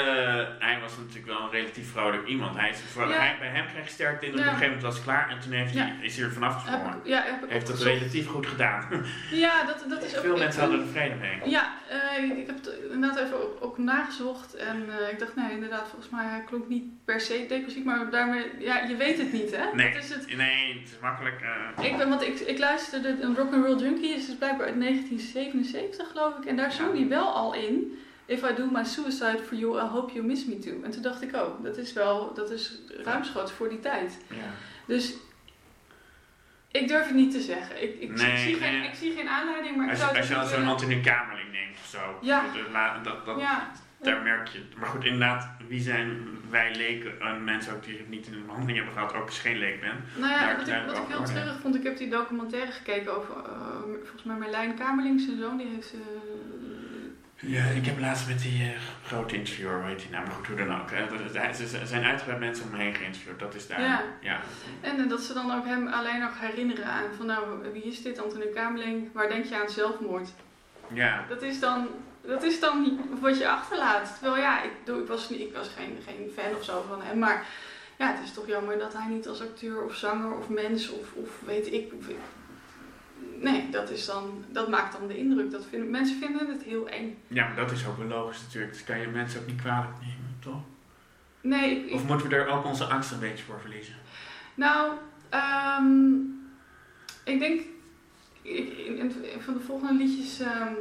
hij 0.59 0.78
was 0.80 0.97
natuurlijk 0.97 1.26
wel 1.26 1.41
een 1.41 1.51
relatief 1.51 1.91
vrolijk 1.93 2.26
iemand. 2.26 2.57
Hij 2.57 2.70
is, 2.70 2.78
voor, 2.93 3.09
Ja. 3.09 3.18
hij, 3.18 3.37
bij 3.39 3.49
hem 3.49 3.66
kreeg 3.66 3.84
je 3.84 3.91
sterk 3.91 4.20
de 4.20 4.26
indruk, 4.26 4.45
Ja. 4.45 4.51
op 4.51 4.55
een 4.57 4.59
gegeven 4.62 4.76
moment 4.78 4.82
was 4.82 4.95
het 4.95 5.05
klaar 5.05 5.28
en 5.30 5.41
toen 5.41 5.53
heeft 5.53 5.74
hij, 5.74 5.87
Ja. 5.87 5.93
is 6.05 6.16
hij 6.16 6.24
er 6.24 6.32
vanaf 6.32 6.55
gesprongen. 6.62 7.01
ja, 7.05 7.22
heb 7.22 7.45
ik 7.45 7.51
Heeft 7.51 7.66
dat 7.66 7.82
relatief 7.82 8.26
goed 8.26 8.47
gedaan. 8.47 8.89
Ja, 9.30 9.64
dat, 9.64 9.84
dat 9.89 10.05
is 10.05 10.16
ook... 10.16 10.24
Veel 10.24 10.37
mensen 10.37 10.61
hadden 10.61 10.80
er 10.80 10.87
vrede 10.87 11.14
mee. 11.14 11.41
Ja, 11.51 11.74
eh, 11.89 12.22
ik 12.39 12.47
heb 12.47 12.57
het 12.57 12.70
inderdaad 12.93 13.18
even 13.18 13.43
ook, 13.43 13.57
ook 13.64 13.78
nagezocht 13.78 14.55
en 14.55 14.84
eh, 15.01 15.12
ik 15.12 15.18
dacht, 15.18 15.37
nee, 15.37 15.51
inderdaad, 15.51 15.89
volgens 15.89 16.11
mij 16.11 16.24
hij 16.24 16.43
klonk 16.47 16.68
niet 16.68 16.84
per 17.05 17.20
se 17.20 17.45
depressief, 17.49 17.84
maar 17.84 18.11
daarmee, 18.11 18.45
ja, 18.59 18.78
je 18.82 18.97
weet 18.97 19.18
het 19.18 19.32
niet, 19.32 19.57
hè? 19.57 19.64
Nee. 19.74 19.93
Dat 19.93 20.03
is 20.03 20.09
het. 20.14 20.37
Nee, 20.37 20.78
het 20.80 20.89
is 20.93 20.99
makkelijk. 21.01 21.41
eh, 21.78 21.84
Ik, 21.84 21.97
ben, 21.97 22.09
want 22.09 22.22
ik, 22.22 22.39
ik 22.41 22.59
luisterde, 22.59 23.16
een 23.20 23.37
Rock'n'Roll 23.37 23.78
Junkie 23.78 24.14
is 24.14 24.26
dus 24.26 24.34
blijkbaar 24.37 24.66
uit 24.66 24.80
1977, 24.80 26.09
geloof 26.11 26.37
ik, 26.39 26.45
en 26.45 26.57
daar 26.57 26.72
zong 26.72 26.93
hij 26.99 27.09
wel 27.09 27.34
al 27.34 27.55
in. 27.55 27.99
If 28.27 28.43
I 28.51 28.55
do 28.55 28.66
my 28.70 28.85
suicide 28.85 29.41
for 29.47 29.55
you, 29.57 29.77
I 29.79 29.87
hope 29.89 30.12
you 30.14 30.24
miss 30.27 30.45
me 30.47 30.59
too. 30.59 30.83
En 30.83 30.91
toen 30.91 31.03
dacht 31.03 31.22
ik 31.22 31.37
ook, 31.37 31.64
dat 31.64 31.77
is 31.77 31.93
wel, 31.93 32.35
dat 32.35 32.51
is 32.51 32.79
ruimschoots 33.03 33.53
voor 33.53 33.68
die 33.68 33.81
tijd. 33.81 34.18
ja. 34.29 34.51
Dus 34.87 35.14
ik 36.70 36.89
durf 36.89 37.07
het 37.07 37.14
niet 37.14 37.31
te 37.33 37.41
zeggen. 37.41 37.83
Ik, 37.83 38.01
ik, 38.01 38.11
Nee, 38.20 38.37
zie, 38.39 38.55
geen, 38.55 38.83
ik 38.83 38.95
zie 38.95 39.12
geen 39.12 39.29
aanleiding, 39.29 39.77
maar 39.77 39.89
Als 39.91 39.99
ik 39.99 40.05
zou 40.05 40.16
als 40.16 40.29
je 40.29 40.35
niet 40.37 40.49
zo'n. 40.49 40.64
Anthony 40.66 41.01
Kamerling 41.01 41.53
denkt 41.53 41.79
of 41.81 41.87
zo. 41.87 42.18
Ja. 42.20 42.45
Dat, 43.03 43.24
dat, 43.27 43.41
Ja, 43.41 43.70
Daar 44.03 44.22
merk 44.22 44.49
je. 44.49 44.61
Maar 44.77 44.89
goed, 44.89 45.05
inderdaad, 45.05 45.49
wie 45.68 45.81
zijn 45.81 46.27
wij 46.51 46.74
leken? 46.77 47.20
En 47.20 47.45
mensen 47.45 47.74
ook 47.74 47.85
die 47.85 47.97
het 47.99 48.09
niet 48.09 48.27
in 48.27 48.33
de 48.33 48.39
behandeling 48.39 48.77
hebben 48.77 48.95
gehad, 48.95 49.14
ook 49.14 49.27
als 49.27 49.35
je 49.37 49.41
geen 49.49 49.59
leek 49.59 49.81
bent. 49.81 50.01
Nou 50.16 50.33
ja, 50.33 50.57
wat 50.57 50.68
ik, 50.68 50.74
wat 50.87 50.97
ik 50.97 51.09
heel 51.09 51.24
treurig 51.24 51.61
vond, 51.61 51.74
ik 51.74 51.83
heb 51.83 51.97
die 51.97 52.09
documentaire 52.09 52.72
gekeken 52.72 53.16
over, 53.16 53.35
eh, 53.37 53.53
volgens 54.03 54.22
mij 54.22 54.37
Merlijn 54.37 54.74
Kamerling, 54.74 55.20
zijn 55.20 55.39
zoon, 55.39 55.57
die 55.57 55.66
heeft... 55.74 55.93
eh, 55.93 56.01
Ja, 57.41 57.64
ik 57.64 57.87
heb 57.87 57.99
laatst 57.99 58.28
met 58.28 58.43
die 58.43 58.62
eh, 58.62 58.78
grote 59.07 59.37
interviewer, 59.37 59.84
weet 59.84 60.03
je 60.03 60.09
nou, 60.11 60.26
maar 60.26 60.34
goed, 60.34 60.47
hoe 60.47 60.57
dan 60.57 60.80
ook. 60.80 60.89
Ze 61.55 61.80
zijn 61.87 62.05
uitgebreid 62.05 62.41
mensen 62.41 62.64
om 62.64 62.70
me 62.70 62.82
heen 62.82 62.95
geïnterviewd, 62.95 63.39
dat 63.39 63.55
is 63.55 63.66
daar. 63.66 63.80
Ja. 63.80 64.03
ja. 64.20 64.41
en 64.80 64.99
eh, 64.99 65.09
dat 65.09 65.20
ze 65.20 65.32
dan 65.32 65.53
ook 65.53 65.64
hem 65.66 65.89
alleen 65.89 66.20
nog 66.20 66.41
herinneren 66.41 66.84
aan 66.84 67.05
van 67.16 67.26
nou, 67.26 67.72
wie 67.72 67.82
is 67.82 68.03
dit, 68.03 68.22
Anthony 68.22 68.47
Kamerling, 68.55 69.09
waar 69.12 69.28
denk 69.28 69.45
je 69.45 69.61
aan 69.61 69.68
zelfmoord? 69.70 70.28
Ja. 70.93 71.24
Dat 71.28 71.43
is 71.43 71.61
dan, 71.61 71.89
dat 72.20 72.43
is 72.43 72.61
dan 72.61 73.01
wat 73.20 73.39
je 73.39 73.49
achterlaat. 73.49 74.16
Terwijl 74.20 74.43
ja, 74.43 74.62
ik, 74.62 74.70
bedoel, 74.84 75.01
ik 75.03 75.09
was, 75.09 75.30
niet- 75.30 75.41
ik 75.41 75.55
was 75.55 75.68
geen, 75.76 75.99
geen 76.07 76.30
fan 76.37 76.57
of 76.59 76.64
zo 76.64 76.84
van 76.89 77.03
hem, 77.03 77.18
maar 77.18 77.47
ja, 77.97 78.12
het 78.12 78.24
is 78.24 78.32
toch 78.32 78.47
jammer 78.47 78.78
dat 78.78 78.93
hij 78.93 79.07
niet 79.09 79.28
als 79.28 79.41
acteur 79.41 79.82
of 79.84 79.95
zanger 79.95 80.39
of 80.39 80.49
mens 80.49 80.91
of, 80.91 81.12
of 81.12 81.28
weet 81.45 81.72
ik... 81.72 81.93
Nee, 83.41 83.70
dat, 83.70 83.91
is 83.91 84.07
dan, 84.07 84.45
dat 84.49 84.68
maakt 84.68 84.99
dan 84.99 85.09
de 85.09 85.16
indruk. 85.18 85.51
Dat 85.51 85.64
vinden, 85.70 85.91
mensen 85.91 86.18
vinden 86.18 86.49
het 86.49 86.62
heel 86.62 86.89
eng. 86.89 87.18
ja, 87.28 87.47
maar 87.47 87.57
dat 87.57 87.70
is 87.70 87.87
ook 87.87 87.97
wel 87.99 88.07
logisch 88.07 88.43
natuurlijk. 88.43 88.72
Dat 88.72 88.84
kan 88.84 88.99
je 89.01 89.07
mensen 89.07 89.41
ook 89.41 89.47
niet 89.47 89.61
kwalijk 89.61 89.95
nemen, 90.01 90.37
toch? 90.41 90.61
Nee, 91.41 91.87
ik, 91.87 91.95
Of 91.95 92.07
moeten 92.07 92.28
we 92.28 92.34
er 92.37 92.47
ook 92.47 92.64
onze 92.64 92.84
angst 92.84 93.11
een 93.12 93.18
beetje 93.18 93.45
voor 93.45 93.61
verliezen? 93.61 93.95
Nou, 94.55 94.93
ehm, 95.28 96.14
ik 97.24 97.39
denk 97.39 97.61
ik- 98.43 98.76
in, 98.78 99.12
van 99.41 99.55
de 99.55 99.61
volgende 99.61 100.05
liedjes 100.05 100.41
ehm, 100.41 100.72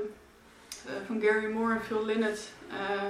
eh, 0.85 0.91
van 1.05 1.21
Gary 1.21 1.51
Moore 1.51 1.73
en 1.75 1.81
Phil 1.83 2.05
Lynott 2.05 2.53
eh, 2.69 3.03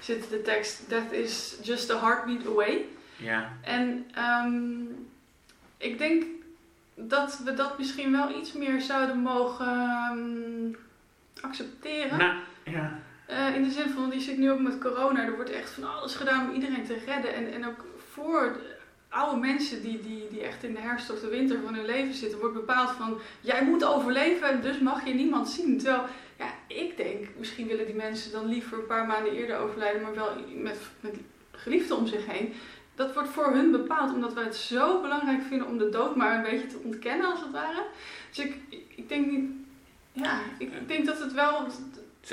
zit 0.00 0.30
de 0.30 0.42
tekst 0.42 0.88
Death 0.88 1.12
is 1.12 1.56
just 1.62 1.90
a 1.90 1.98
heartbeat 2.00 2.46
away. 2.46 2.84
Ja. 3.16 3.52
En 3.62 4.06
ehm, 4.14 4.80
ik 5.76 5.98
denk 5.98 6.24
dat 6.94 7.40
we 7.44 7.54
dat 7.54 7.78
misschien 7.78 8.12
wel 8.12 8.38
iets 8.38 8.52
meer 8.52 8.80
zouden 8.80 9.18
mogen 9.18 9.66
ehm, 9.66 10.72
accepteren. 11.40 12.18
Nou, 12.18 12.34
ja. 12.64 12.98
Eh, 13.26 13.54
in 13.54 13.62
de 13.62 13.70
zin 13.70 13.90
van, 13.90 14.10
je 14.12 14.20
zit 14.20 14.38
nu 14.38 14.50
ook 14.50 14.60
met 14.60 14.78
corona, 14.78 15.24
er 15.24 15.34
wordt 15.34 15.50
echt 15.50 15.70
van 15.70 15.96
alles 15.96 16.14
gedaan 16.14 16.48
om 16.48 16.54
iedereen 16.54 16.84
te 16.84 16.98
redden. 17.06 17.34
En, 17.34 17.52
en 17.52 17.66
ook 17.66 17.84
voor 18.12 18.52
de 18.52 18.76
oude 19.08 19.40
mensen 19.40 19.82
die, 19.82 20.00
die, 20.00 20.28
die 20.30 20.40
echt 20.40 20.62
in 20.62 20.74
de 20.74 20.80
herfst 20.80 21.10
of 21.10 21.20
de 21.20 21.28
winter 21.28 21.58
van 21.64 21.74
hun 21.74 21.84
leven 21.84 22.14
zitten, 22.14 22.38
wordt 22.38 22.54
bepaald 22.54 22.90
van, 22.90 23.18
jij 23.40 23.64
moet 23.64 23.84
overleven 23.84 24.48
en 24.48 24.60
dus 24.60 24.78
mag 24.78 25.06
je 25.06 25.14
niemand 25.14 25.48
zien. 25.48 25.78
Terwijl, 25.78 26.04
ja, 26.38 26.54
ik 26.66 26.96
denk, 26.96 27.28
misschien 27.38 27.66
willen 27.66 27.86
die 27.86 27.94
mensen 27.94 28.32
dan 28.32 28.46
liever 28.46 28.78
een 28.78 28.86
paar 28.86 29.06
maanden 29.06 29.32
eerder 29.32 29.56
overlijden, 29.56 30.02
maar 30.02 30.14
wel 30.14 30.30
met, 30.54 30.78
met 31.00 31.14
geliefden 31.50 31.96
om 31.96 32.06
zich 32.06 32.26
heen. 32.26 32.54
Dat 32.94 33.14
wordt 33.14 33.28
voor 33.28 33.52
hun 33.52 33.70
bepaald, 33.70 34.14
omdat 34.14 34.34
wij 34.34 34.44
het 34.44 34.56
zo 34.56 35.00
belangrijk 35.00 35.42
vinden 35.48 35.66
om 35.66 35.78
de 35.78 35.88
dood 35.88 36.16
maar 36.16 36.34
een 36.36 36.42
beetje 36.42 36.66
te 36.66 36.78
ontkennen, 36.84 37.30
als 37.30 37.40
het 37.40 37.50
ware. 37.50 37.82
Dus 38.28 38.38
ik, 38.44 38.56
ik 38.96 39.08
denk 39.08 39.26
niet, 39.30 39.50
ja, 40.12 40.38
ik, 40.58 40.72
ik 40.74 40.88
denk 40.88 41.06
dat 41.06 41.18
het 41.18 41.32
wel, 41.32 41.66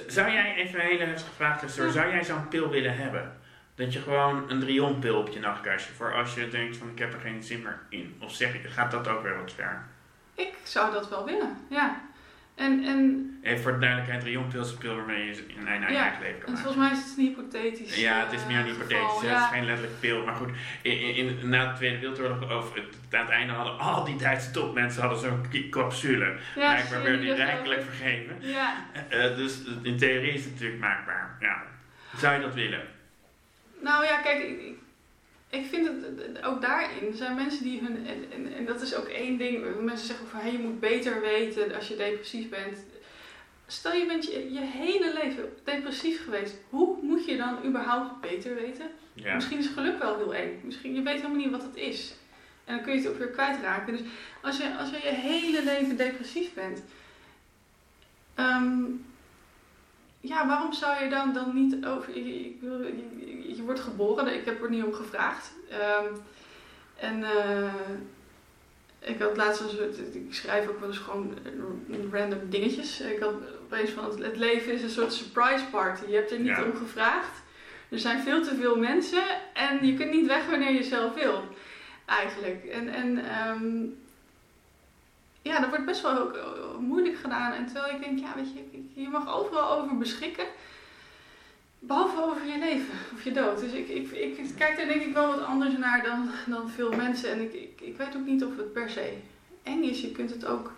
Zou 0.08 0.32
jij, 0.32 0.56
even 0.56 0.80
een 0.80 0.86
hele 0.86 1.04
heftige 1.04 1.32
vraag 1.36 1.60
tussendoor, 1.60 1.94
Ja. 1.94 2.00
zou 2.02 2.14
jij 2.14 2.24
zo'n 2.24 2.48
pil 2.48 2.70
willen 2.70 2.98
hebben? 2.98 3.38
Dat 3.76 3.94
je 3.94 4.00
gewoon 4.02 4.50
een 4.50 4.60
drionpil 4.60 5.18
op 5.18 5.28
je 5.30 5.40
nachtkastje, 5.40 5.94
voor 5.94 6.14
als 6.14 6.34
je 6.34 6.50
denkt 6.50 6.78
van 6.78 6.90
ik 6.90 7.00
heb 7.00 7.14
er 7.14 7.20
geen 7.20 7.44
zin 7.44 7.62
meer 7.62 7.80
in. 7.90 8.16
Of 8.22 8.32
zeg 8.32 8.54
je, 8.62 8.68
gaat 8.68 8.92
dat 8.92 9.08
ook 9.08 9.24
weer 9.24 9.38
wat 9.38 9.52
ver? 9.52 9.86
Ik 10.36 10.54
zou 10.64 10.92
dat 10.92 11.10
wel 11.10 11.26
willen, 11.26 11.58
ja. 11.70 12.02
En, 12.60 12.84
en, 12.86 13.28
Even 13.44 13.60
voor 13.64 13.72
de 13.72 13.80
duidelijkheid, 13.80 14.26
een 14.26 14.78
pil 14.80 14.96
waarmee 14.96 15.26
je 15.26 15.44
in 15.48 15.60
een 15.60 15.68
eigen 15.68 15.94
Ja, 15.94 16.18
leven 16.22 16.40
kan 16.40 16.48
en 16.48 16.54
maken. 16.54 16.58
volgens 16.58 16.76
mij 16.76 16.92
is 16.92 16.98
het 16.98 17.18
een 17.18 17.24
hypothetisch 17.24 17.96
Ja, 17.96 18.20
het 18.24 18.34
is 18.34 18.46
meer 18.46 18.58
een 18.58 18.66
eh, 18.66 18.72
hypothetisch, 18.72 19.22
het 19.22 19.40
is 19.40 19.48
geen 19.52 19.66
letterlijk 19.66 20.00
pil. 20.00 20.26
Maar 20.26 20.36
goed, 20.36 20.50
in, 20.82 21.16
in, 21.16 21.50
na 21.50 21.72
de 21.72 21.78
Tweede 21.78 22.00
Wereldoorlog, 22.00 22.58
of 22.58 22.74
het, 22.74 23.14
aan 23.16 23.20
het 23.26 23.30
einde 23.30 23.54
hadden 23.54 23.80
al 23.80 24.04
die 24.04 24.16
Duitse 24.16 24.52
topmensen 24.52 25.02
hadden 25.02 25.20
zo'n 25.20 25.70
capsule. 25.70 26.26
Ja, 26.56 26.74
Blijkbaar 26.74 27.04
werden 27.04 27.22
die 27.22 27.34
rijkelijk 27.34 27.84
vergeven. 27.84 28.36
Ja, 28.40 28.86
Eh, 29.10 29.36
dus 29.36 29.62
in 29.84 29.98
theorie 29.98 30.34
is 30.34 30.44
het 30.44 30.54
natuurlijk 30.54 30.80
maakbaar. 30.82 31.38
Ja. 31.40 31.64
Zou 32.18 32.36
je 32.36 32.42
dat 32.42 32.54
willen? 32.54 32.82
nou 33.82 34.06
ja, 34.06 34.22
kijk, 34.22 34.40
ik, 34.44 34.78
ik- 35.50 35.66
vind 35.66 35.88
het 35.88 36.44
ook 36.44 36.62
daarin. 36.62 37.08
Er 37.08 37.16
zijn 37.18 37.36
mensen 37.36 37.64
die 37.64 37.80
hun. 37.82 38.08
En, 38.08 38.26
en, 38.32 38.54
en 38.54 38.66
dat 38.66 38.82
is 38.82 38.96
ook 38.96 39.08
één 39.08 39.38
ding. 39.38 39.82
Mensen 39.82 40.08
zeggen 40.08 40.28
van 40.28 40.40
hey, 40.40 40.52
je 40.52 40.58
moet 40.58 40.80
beter 40.80 41.22
weten 41.22 41.76
als 41.76 41.88
je 41.88 41.96
depressief 41.96 42.50
bent. 42.50 42.78
Stel 43.68 43.94
je 43.94 44.06
bent 44.06 44.26
je, 44.26 44.52
je 44.54 44.60
hele 44.60 45.14
leven 45.24 45.50
depressief 45.64 46.24
geweest. 46.24 46.56
Hoe 46.70 46.98
moet 47.02 47.26
je 47.26 47.38
dan 47.38 47.66
überhaupt 47.66 48.22
beter 48.22 48.56
weten? 48.56 48.86
Ja. 49.14 49.36
Misschien 49.36 49.58
is 49.58 49.68
geluk 49.68 50.00
wel 50.00 50.18
heel 50.18 50.36
eng. 50.36 50.60
Misschien 50.64 50.94
je 50.96 51.02
weet 51.02 51.16
helemaal 51.16 51.38
niet 51.38 51.52
wat 51.52 51.64
het 51.64 51.76
is. 51.76 52.14
En 52.66 52.76
dan 52.76 52.84
kun 52.84 52.94
je 52.94 53.00
het 53.00 53.10
ook 53.10 53.18
weer 53.18 53.28
kwijtraken. 53.30 53.98
Dus 53.98 54.06
als 54.42 54.58
je, 54.58 54.78
als 54.78 54.90
je 54.90 54.96
je 55.04 55.14
hele 55.14 55.64
leven 55.64 55.98
depressief 55.98 56.54
bent. 56.54 56.84
ehm, 58.36 58.82
ja, 60.20 60.48
waarom 60.48 60.74
zou 60.74 61.04
je 61.04 61.10
dan, 61.10 61.34
dan 61.34 61.52
niet 61.54 61.86
over. 61.86 62.18
Je, 62.18 62.46
ik 62.46 62.58
wil- 62.62 62.82
je, 62.82 63.54
je 63.56 63.62
wordt 63.64 63.80
geboren, 63.80 64.34
ik 64.34 64.46
heb 64.46 64.64
er 64.64 64.70
niet 64.70 64.84
om 64.84 64.94
gevraagd. 64.94 65.52
Ehm, 65.70 66.14
en 66.96 67.24
eh, 67.24 67.74
ik 69.00 69.20
had 69.20 69.38
laatst 69.38 69.62
een 69.62 69.70
soort. 69.70 70.16
Ik 70.16 70.34
schrijf 70.34 70.68
ook 70.68 70.80
wel 70.80 70.90
eens 70.90 70.98
gewoon 70.98 71.34
random 72.12 72.40
dingetjes. 72.50 73.02
Ik 73.02 73.20
had 73.20 73.34
opeens 73.64 73.90
van 73.90 74.04
het, 74.06 74.24
het 74.24 74.38
leven 74.38 74.74
is 74.74 74.82
een 74.84 74.90
soort 74.90 75.14
surprise 75.14 75.66
party. 75.72 76.04
Je 76.08 76.16
hebt 76.16 76.32
er 76.32 76.40
niet 76.40 76.48
Ja. 76.48 76.64
om 76.64 76.76
gevraagd. 76.76 77.42
Er 77.90 78.00
zijn 78.00 78.22
veel 78.22 78.44
te 78.44 78.56
veel 78.56 78.76
mensen 78.78 79.24
en 79.54 79.86
je 79.86 79.94
kunt 79.94 80.12
niet 80.12 80.28
weg 80.28 80.50
wanneer 80.50 80.72
je 80.72 80.84
zelf 80.84 81.14
wil. 81.14 81.44
Eigenlijk. 82.06 82.66
En, 82.66 82.88
en 82.90 83.18
ehm, 83.30 83.86
ja, 85.42 85.60
dat 85.60 85.70
wordt 85.70 85.86
best 85.86 86.02
wel 86.02 86.18
ook, 86.18 86.34
eh, 86.34 86.78
moeilijk 86.80 87.18
gedaan. 87.18 87.52
En 87.54 87.66
terwijl 87.66 87.96
ik 87.96 88.04
denk, 88.04 88.20
ja, 88.20 88.34
weet 88.36 88.54
je, 88.54 89.02
je 89.02 89.08
mag 89.10 89.34
overal 89.36 89.78
over 89.80 89.98
beschikken. 89.98 90.46
Behalve 91.80 92.24
over 92.24 92.46
je 92.48 92.60
leven 92.60 92.94
of 93.14 93.24
je 93.24 93.32
dood. 93.32 93.60
Dus 93.60 93.72
ik, 93.72 93.88
ik, 93.88 94.12
ik 94.12 94.50
kijk 94.58 94.78
daar 94.78 94.88
denk 94.88 95.02
ik 95.02 95.14
wel 95.14 95.28
wat 95.28 95.42
anders 95.46 95.78
naar 95.78 96.04
dan, 96.04 96.30
dan 96.48 96.70
veel 96.70 96.92
mensen. 96.92 97.32
En 97.32 97.42
ik, 97.42 97.54
ik, 97.54 97.82
ik 97.82 97.98
weet 97.98 98.16
ook 98.16 98.26
niet 98.26 98.44
of 98.44 98.58
het 98.58 98.74
per 98.74 98.90
se 98.90 99.14
eng 99.64 99.84
is. 99.84 100.02
Je 100.02 100.12
kunt 100.12 100.30
het 100.30 100.46
ook 100.46 100.72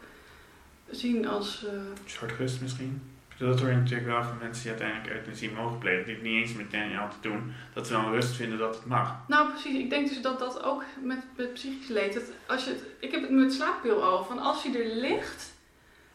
zien 0.89 1.27
als... 1.27 1.65
eh, 1.65 1.73
Een 1.73 1.95
soort 2.05 2.31
rust 2.31 2.61
misschien. 2.61 3.01
Dat 3.47 3.59
hoor 3.59 3.69
je 3.69 3.75
natuurlijk 3.75 4.07
wel 4.07 4.23
van 4.23 4.37
mensen 4.37 4.63
die 4.63 4.71
uiteindelijk 4.71 5.13
euthanasie 5.13 5.51
mogen 5.51 5.77
plegen. 5.77 6.05
Die 6.05 6.13
het 6.13 6.23
niet 6.23 6.41
eens 6.41 6.53
meteen 6.53 6.97
altijd 6.97 7.23
doen. 7.23 7.53
Dat 7.73 7.87
ze 7.87 7.93
wel 7.93 8.11
rust 8.11 8.35
vinden 8.35 8.57
dat 8.57 8.75
het 8.75 8.85
mag. 8.85 9.27
Nou, 9.27 9.49
precies. 9.49 9.77
Ik 9.77 9.89
denk 9.89 10.07
dus 10.07 10.21
dat 10.21 10.39
dat 10.39 10.63
ook 10.63 10.83
met, 11.01 11.17
met 11.35 11.53
psychisch 11.53 11.87
leed. 11.87 12.13
Dat 12.13 12.23
als 12.45 12.63
je 12.63 12.69
het, 12.69 12.83
ik 12.99 13.11
heb 13.11 13.21
het 13.21 13.31
met 13.31 13.53
slaappil 13.53 14.03
al. 14.03 14.23
Van 14.23 14.39
als 14.39 14.63
hij 14.63 14.75
er 14.75 14.95
ligt. 14.95 15.53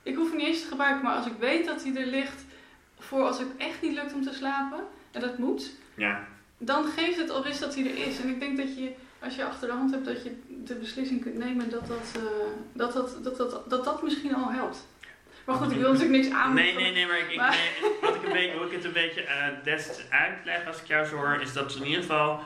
Ik 0.02 0.16
hoef 0.16 0.28
hem 0.28 0.36
niet 0.36 0.46
eens 0.46 0.62
te 0.62 0.68
gebruiken, 0.68 1.04
maar 1.04 1.16
als 1.16 1.26
ik 1.26 1.38
weet 1.38 1.66
dat 1.66 1.84
hij 1.84 1.96
er 1.96 2.06
ligt. 2.06 2.44
Voor 2.98 3.22
als 3.22 3.38
het 3.38 3.48
echt 3.56 3.82
niet 3.82 3.94
lukt 3.94 4.14
om 4.14 4.22
te 4.22 4.34
slapen. 4.34 4.80
En 5.10 5.20
dat 5.20 5.38
moet. 5.38 5.70
Ja. 5.94 6.26
Dan 6.58 6.84
geeft 6.84 7.18
het 7.18 7.30
al 7.30 7.44
rust 7.44 7.60
dat 7.60 7.74
hij 7.74 7.84
er 7.84 8.06
is. 8.06 8.20
En 8.20 8.28
ik 8.28 8.40
denk 8.40 8.56
dat 8.56 8.76
je, 8.76 8.92
als 9.18 9.36
je 9.36 9.44
achter 9.44 9.68
de 9.68 9.74
hand 9.74 9.90
hebt, 9.90 10.04
dat 10.04 10.22
je 10.22 10.42
de 10.64 10.74
beslissing 10.74 11.22
kunt 11.22 11.38
nemen 11.38 11.70
dat 11.70 11.86
dat, 11.86 12.12
eh, 12.14 12.22
dat, 12.72 12.92
dat, 12.92 13.18
dat, 13.24 13.36
dat, 13.36 13.70
dat, 13.70 13.84
dat 13.84 14.02
misschien 14.02 14.34
al 14.34 14.50
helpt. 14.50 14.86
Maar 15.46 15.56
goed, 15.56 15.70
ik 15.72 15.78
wil 15.78 15.92
natuurlijk 15.92 16.22
niks 16.22 16.34
aan. 16.34 16.54
Nee, 16.54 16.74
nee, 16.74 16.92
nee, 16.92 17.06
maar, 17.06 17.18
ik, 17.18 17.30
ik, 17.30 17.36
Maar- 17.36 17.50
nee, 17.80 17.90
wat 18.00 18.14
ik 18.14 18.22
een 18.22 18.32
beetje, 18.32 18.56
hoe 18.56 18.66
ik 18.66 18.72
het 18.72 18.84
een 18.84 18.92
beetje 18.92 19.22
eh 19.22 19.46
des 19.64 19.88
uitleg 20.10 20.66
als 20.66 20.80
ik 20.80 20.86
jou 20.86 21.06
zo 21.06 21.16
hoor, 21.16 21.38
is 21.40 21.52
dat 21.52 21.72
ze 21.72 21.78
in 21.78 21.84
ieder 21.86 22.00
geval 22.00 22.40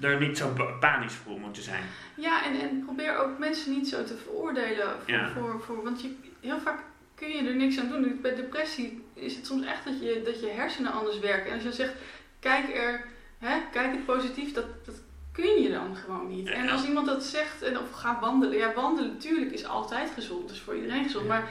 er 0.00 0.20
niet 0.20 0.38
zo 0.38 0.48
pa- 0.48 0.72
panisch 0.80 1.12
voor 1.14 1.38
moeten 1.40 1.62
zijn. 1.62 1.82
Ja, 2.14 2.44
en, 2.44 2.60
en 2.60 2.82
probeer 2.84 3.16
ook 3.18 3.38
mensen 3.38 3.70
niet 3.72 3.88
zo 3.88 4.04
te 4.04 4.16
veroordelen. 4.16 4.88
Voor, 5.04 5.14
Ja. 5.14 5.28
voor, 5.28 5.62
voor, 5.66 5.82
want 5.84 6.00
je, 6.02 6.16
heel 6.40 6.58
vaak 6.60 6.78
kun 7.14 7.28
je 7.28 7.48
er 7.48 7.54
niks 7.56 7.78
aan 7.78 7.88
doen. 7.88 8.18
Bij 8.22 8.34
depressie 8.34 9.04
is 9.14 9.36
het 9.36 9.46
soms 9.46 9.66
echt 9.66 9.84
dat 9.84 10.00
je, 10.00 10.22
dat 10.24 10.40
je 10.40 10.46
hersenen 10.48 10.92
anders 10.92 11.18
werken. 11.18 11.46
En 11.50 11.54
als 11.54 11.62
je 11.64 11.72
zegt, 11.72 11.92
kijk 12.40 12.74
er, 12.76 13.04
hè, 13.38 13.56
kijk 13.72 13.90
het 13.92 14.04
positief, 14.06 14.52
dat, 14.52 14.64
dat 14.84 14.94
kun 15.32 15.62
je 15.62 15.70
dan 15.70 15.96
gewoon 15.96 16.28
niet. 16.28 16.48
En 16.48 16.68
als 16.68 16.84
iemand 16.86 17.06
dat 17.06 17.24
zegt, 17.24 17.62
en, 17.62 17.78
of 17.78 17.90
ga 17.90 18.18
wandelen. 18.20 18.58
Ja, 18.58 18.72
wandelen 18.74 19.12
natuurlijk 19.12 19.52
is 19.52 19.64
altijd 19.66 20.10
gezond, 20.14 20.48
dus 20.48 20.60
voor 20.60 20.74
iedereen 20.74 21.04
gezond. 21.04 21.26
Maar 21.28 21.48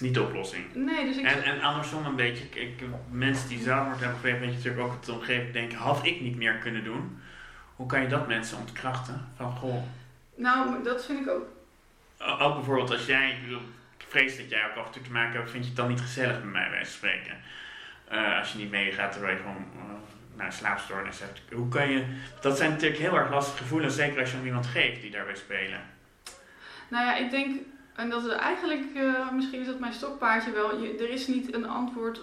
niet 0.00 0.14
de 0.14 0.22
oplossing. 0.22 0.74
nee, 0.74 1.04
dus 1.04 1.16
ik... 1.16 1.24
En, 1.24 1.42
en 1.42 1.60
andersom 1.60 2.06
een 2.06 2.16
beetje, 2.16 2.44
ik, 2.60 2.82
mensen 3.10 3.48
die 3.48 3.62
zelfmoord 3.62 3.98
hebben 3.98 4.16
gepleegd, 4.16 4.38
weet 4.38 4.50
je 4.50 4.56
natuurlijk 4.56 4.84
ook 4.84 5.00
het 5.00 5.08
omgeving 5.08 5.52
denken, 5.52 5.78
had 5.78 6.06
ik 6.06 6.20
niet 6.20 6.36
meer 6.36 6.54
kunnen 6.54 6.84
doen. 6.84 7.18
Hoe 7.76 7.86
kan 7.86 8.02
je 8.02 8.08
dat 8.08 8.26
mensen 8.26 8.58
ontkrachten? 8.58 9.28
Van 9.36 9.56
goh, 9.56 9.82
Nou, 10.34 10.82
dat 10.82 11.04
vind 11.04 11.20
ik 11.20 11.28
ook 11.28 11.46
ook 12.20 12.54
bijvoorbeeld 12.54 12.90
als 12.90 13.06
jij, 13.06 13.30
ik 13.30 13.42
bedoel, 13.42 13.62
ik 13.98 14.04
vrees 14.08 14.36
dat 14.36 14.50
jij 14.50 14.64
ook 14.64 14.76
af 14.76 14.86
en 14.86 14.92
toe 14.92 15.02
te 15.02 15.10
maken 15.10 15.38
hebt, 15.38 15.50
vind 15.50 15.62
je 15.62 15.70
het 15.70 15.78
dan 15.78 15.88
niet 15.88 16.00
gezellig 16.00 16.36
met 16.42 16.52
mij 16.52 16.70
bij 16.70 16.84
spreken. 16.84 17.36
Eh, 18.08 18.38
als 18.38 18.52
je 18.52 18.58
niet 18.58 18.70
meegaat 18.70 19.12
terwijl 19.12 19.34
je 19.36 19.40
gewoon 19.40 19.66
eh, 19.76 19.82
naar 20.36 20.52
slaapstoornis 20.52 21.20
hebt. 21.20 21.42
Hoe 21.52 21.68
kan 21.68 21.90
je, 21.90 22.04
dat 22.40 22.56
zijn 22.56 22.70
natuurlijk 22.70 23.00
heel 23.00 23.16
erg 23.16 23.30
lastige 23.30 23.58
gevoelens, 23.58 23.94
zeker 23.94 24.20
als 24.20 24.30
je 24.30 24.36
om 24.38 24.46
iemand 24.46 24.66
geeft 24.66 25.00
die 25.00 25.10
daarbij 25.10 25.36
spelen. 25.36 25.80
Nou 26.88 27.04
ja, 27.04 27.16
ik 27.16 27.30
denk, 27.30 27.60
en 28.00 28.10
dat 28.10 28.24
is 28.24 28.32
eigenlijk, 28.32 28.94
eh, 28.94 29.30
misschien 29.30 29.60
is 29.60 29.66
dat 29.66 29.78
mijn 29.78 29.92
stokpaardje 29.92 30.50
wel, 30.50 30.80
je, 30.82 30.96
er 30.96 31.10
is 31.10 31.26
niet 31.26 31.54
een 31.54 31.68
antwoord 31.68 32.20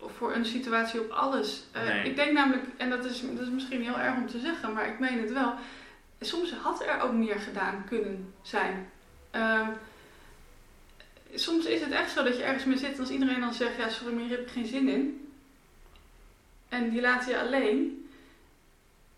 voor 0.00 0.34
een 0.34 0.44
situatie 0.44 1.00
op 1.00 1.10
alles. 1.10 1.64
Eh, 1.72 1.84
Nee. 1.84 2.04
Ik 2.04 2.16
denk 2.16 2.32
namelijk, 2.32 2.64
en 2.76 2.90
dat 2.90 3.04
is, 3.04 3.20
dat 3.20 3.46
is 3.46 3.52
misschien 3.52 3.82
heel 3.82 3.98
erg 3.98 4.16
om 4.16 4.26
te 4.26 4.38
zeggen, 4.38 4.72
maar 4.72 4.86
ik 4.86 4.98
meen 4.98 5.20
het 5.20 5.32
wel, 5.32 5.54
soms 6.20 6.52
had 6.52 6.82
er 6.82 7.00
ook 7.00 7.12
meer 7.12 7.40
gedaan 7.40 7.84
kunnen 7.88 8.34
zijn. 8.42 8.90
Ehm, 9.30 9.68
soms 11.34 11.64
is 11.64 11.80
het 11.80 11.90
echt 11.90 12.10
zo 12.10 12.22
dat 12.22 12.36
je 12.36 12.42
ergens 12.42 12.64
mee 12.64 12.78
zit 12.78 12.92
en 12.94 13.00
als 13.00 13.10
iedereen 13.10 13.40
dan 13.40 13.54
zegt, 13.54 13.76
ja 13.76 13.88
sorry, 13.88 14.14
maar 14.14 14.22
hier 14.22 14.36
heb 14.36 14.46
ik 14.46 14.52
geen 14.52 14.66
zin 14.66 14.88
in. 14.88 15.30
En 16.68 16.90
die 16.90 17.00
laat 17.00 17.26
je 17.26 17.40
alleen. 17.40 18.05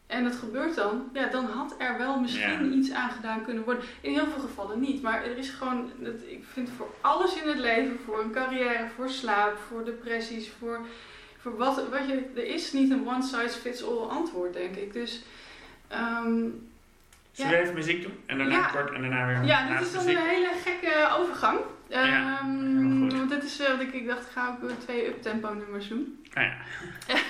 En 0.08 0.24
het 0.24 0.36
gebeurt 0.36 0.74
dan, 0.74 1.08
ja, 1.12 1.26
dan 1.26 1.44
had 1.44 1.74
er 1.78 1.98
wel 1.98 2.20
misschien 2.20 2.70
Ja. 2.70 2.76
iets 2.76 2.90
aan 2.92 3.10
gedaan 3.10 3.44
kunnen 3.44 3.64
worden. 3.64 3.82
In 4.00 4.12
heel 4.12 4.26
veel 4.26 4.40
gevallen 4.40 4.80
niet, 4.80 5.02
maar 5.02 5.24
er 5.24 5.38
is 5.38 5.48
gewoon, 5.50 5.90
dat, 5.96 6.14
ik 6.26 6.44
vind 6.52 6.70
voor 6.76 6.90
alles 7.00 7.42
in 7.42 7.48
het 7.48 7.58
leven, 7.58 7.98
voor 8.04 8.20
een 8.20 8.30
carrière, 8.32 8.86
voor 8.96 9.08
slaap, 9.08 9.56
voor 9.68 9.84
depressies, 9.84 10.50
voor, 10.58 10.80
voor 11.38 11.56
wat, 11.56 11.88
wat 11.90 12.06
je, 12.08 12.30
er 12.36 12.46
is 12.46 12.72
niet 12.72 12.90
een 12.90 13.08
one 13.08 13.22
size 13.22 13.58
fits 13.60 13.84
all 13.84 14.08
antwoord, 14.08 14.52
denk 14.52 14.76
ik. 14.76 14.92
Dus, 14.92 15.22
ehm, 15.88 16.44
Zullen 17.32 17.52
we 17.52 17.58
even 17.58 17.74
muziek 17.74 18.02
doen? 18.02 18.12
En 18.26 18.38
daarna 18.38 18.54
Ja. 18.54 18.66
kort 18.66 18.92
en 18.92 19.00
daarna 19.00 19.26
weer 19.26 19.44
ja, 19.44 19.68
dit 19.68 19.80
is 19.86 19.92
dan 19.92 20.04
muziek. 20.04 20.18
een 20.20 20.26
hele 20.28 20.50
gekke 20.64 21.08
overgang. 21.18 21.58
Ja, 21.88 22.02
Ehm, 22.40 23.00
goed. 23.00 23.12
want 23.12 23.30
dit 23.30 23.42
is, 23.44 23.58
eh, 23.60 23.68
want 23.68 23.80
ik, 23.80 23.92
ik 23.92 24.06
dacht, 24.06 24.20
ik 24.22 24.28
ga 24.32 24.58
eh, 24.62 24.68
twee 24.78 25.06
uptempo 25.06 25.52
nummers 25.54 25.88
doen. 25.88 26.24
Nou 26.38 26.50
ja, 26.50 26.56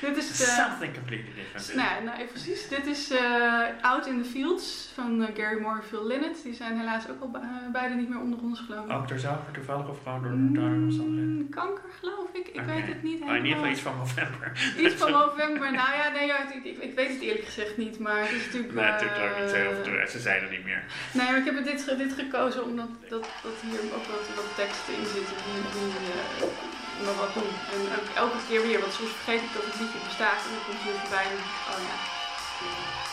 Dit 0.00 0.16
is, 0.16 0.40
eh, 0.40 0.64
something 0.66 0.94
completely 0.94 1.32
different. 1.34 1.74
nou, 1.74 2.04
nou, 2.04 2.26
precies. 2.26 2.68
Dit 2.68 2.86
is 2.86 3.10
eh, 3.10 3.62
Out 3.80 4.06
in 4.06 4.22
the 4.22 4.28
Fields 4.28 4.90
van 4.94 5.22
eh, 5.22 5.34
Gary 5.36 5.60
Moore 5.60 5.76
en 5.80 5.86
Phil 5.86 6.06
Lynott. 6.06 6.42
Die 6.42 6.54
zijn 6.54 6.78
helaas 6.78 7.08
ook 7.08 7.22
al 7.22 7.30
eh, 7.34 7.72
beide 7.72 7.94
niet 7.94 8.08
meer 8.08 8.20
onder 8.20 8.38
ons 8.42 8.60
geloof 8.60 8.84
ik. 8.84 8.92
Ook 8.92 9.08
door 9.08 9.18
zelf 9.18 9.38
toevallig 9.52 9.88
of 9.88 9.98
gewoon 10.02 10.22
door 10.22 10.62
daar 10.62 10.72
omstandigheden? 10.72 11.34
Mm, 11.34 11.48
kanker 11.48 11.90
geloof 12.00 12.28
ik. 12.32 12.48
Ik 12.48 12.60
weet 12.60 12.86
het 12.86 13.02
niet 13.02 13.20
Oh, 13.22 13.28
in 13.28 13.34
ieder 13.34 13.42
helemaal. 13.42 13.54
geval 13.54 13.70
iets 13.70 13.80
van 13.80 13.96
november. 13.96 14.52
Iets 14.84 14.94
van 14.94 15.10
november. 15.10 15.72
Nou 15.72 15.92
ja, 16.00 16.08
nee, 16.08 16.26
ja, 16.26 16.52
ik, 16.52 16.64
ik, 16.64 16.78
ik 16.78 16.94
weet 16.94 17.08
het 17.08 17.20
eerlijk 17.20 17.44
gezegd 17.44 17.76
niet. 17.76 17.98
Maar 17.98 18.20
het 18.20 18.30
is 18.30 18.44
natuurlijk... 18.44 18.74
Nee, 18.74 18.84
natuurlijk 18.84 19.20
ook 19.20 19.40
niet 19.42 19.52
heel. 19.52 20.06
Ze 20.08 20.20
zeiden 20.20 20.50
niet 20.50 20.64
meer. 20.64 20.82
Nee, 21.12 21.26
maar 21.26 21.38
ik 21.38 21.44
heb 21.44 21.64
dit, 21.64 21.94
dit 21.98 22.12
gekozen 22.12 22.64
omdat 22.64 22.88
dat, 23.08 23.26
dat 23.42 23.56
hier 23.66 23.80
ook 23.96 24.06
wat, 24.14 24.24
wat 24.34 24.50
teksten 24.56 24.94
in 24.94 25.06
zitten 25.14 25.36
die, 25.44 25.62
die 25.74 26.81
nog 27.08 27.16
wat 27.22 27.34
doen. 27.38 27.52
En 27.74 27.80
ook 27.96 28.08
elke 28.22 28.40
keer 28.48 28.62
weer, 28.66 28.80
want 28.82 28.92
soms 28.98 29.12
vergeet 29.18 29.42
ik 29.46 29.52
dat 29.56 29.64
het 29.68 29.76
liedje 29.80 30.06
bestaat 30.08 30.40
en 30.44 30.50
dan 30.54 30.64
komt 30.66 30.80
hij 30.80 30.88
weer 30.88 31.00
voorbij 31.02 31.26
en 31.34 31.40
oh 31.70 31.80
ja. 31.88 31.96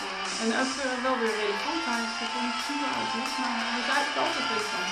Eh, 0.03 0.43
en 0.43 0.49
ook 0.61 0.73
eh, 0.83 1.03
wel 1.05 1.17
weer 1.21 1.35
relevant. 1.43 1.81
Hij 1.89 2.01
is 2.05 2.13
niet 2.45 2.59
super 2.67 2.91
is, 3.25 3.33
maar 3.41 3.55
hij 3.71 3.79
is 3.83 3.89
eigenlijk 3.95 4.19
altijd 4.23 4.45
relevant. 4.53 4.91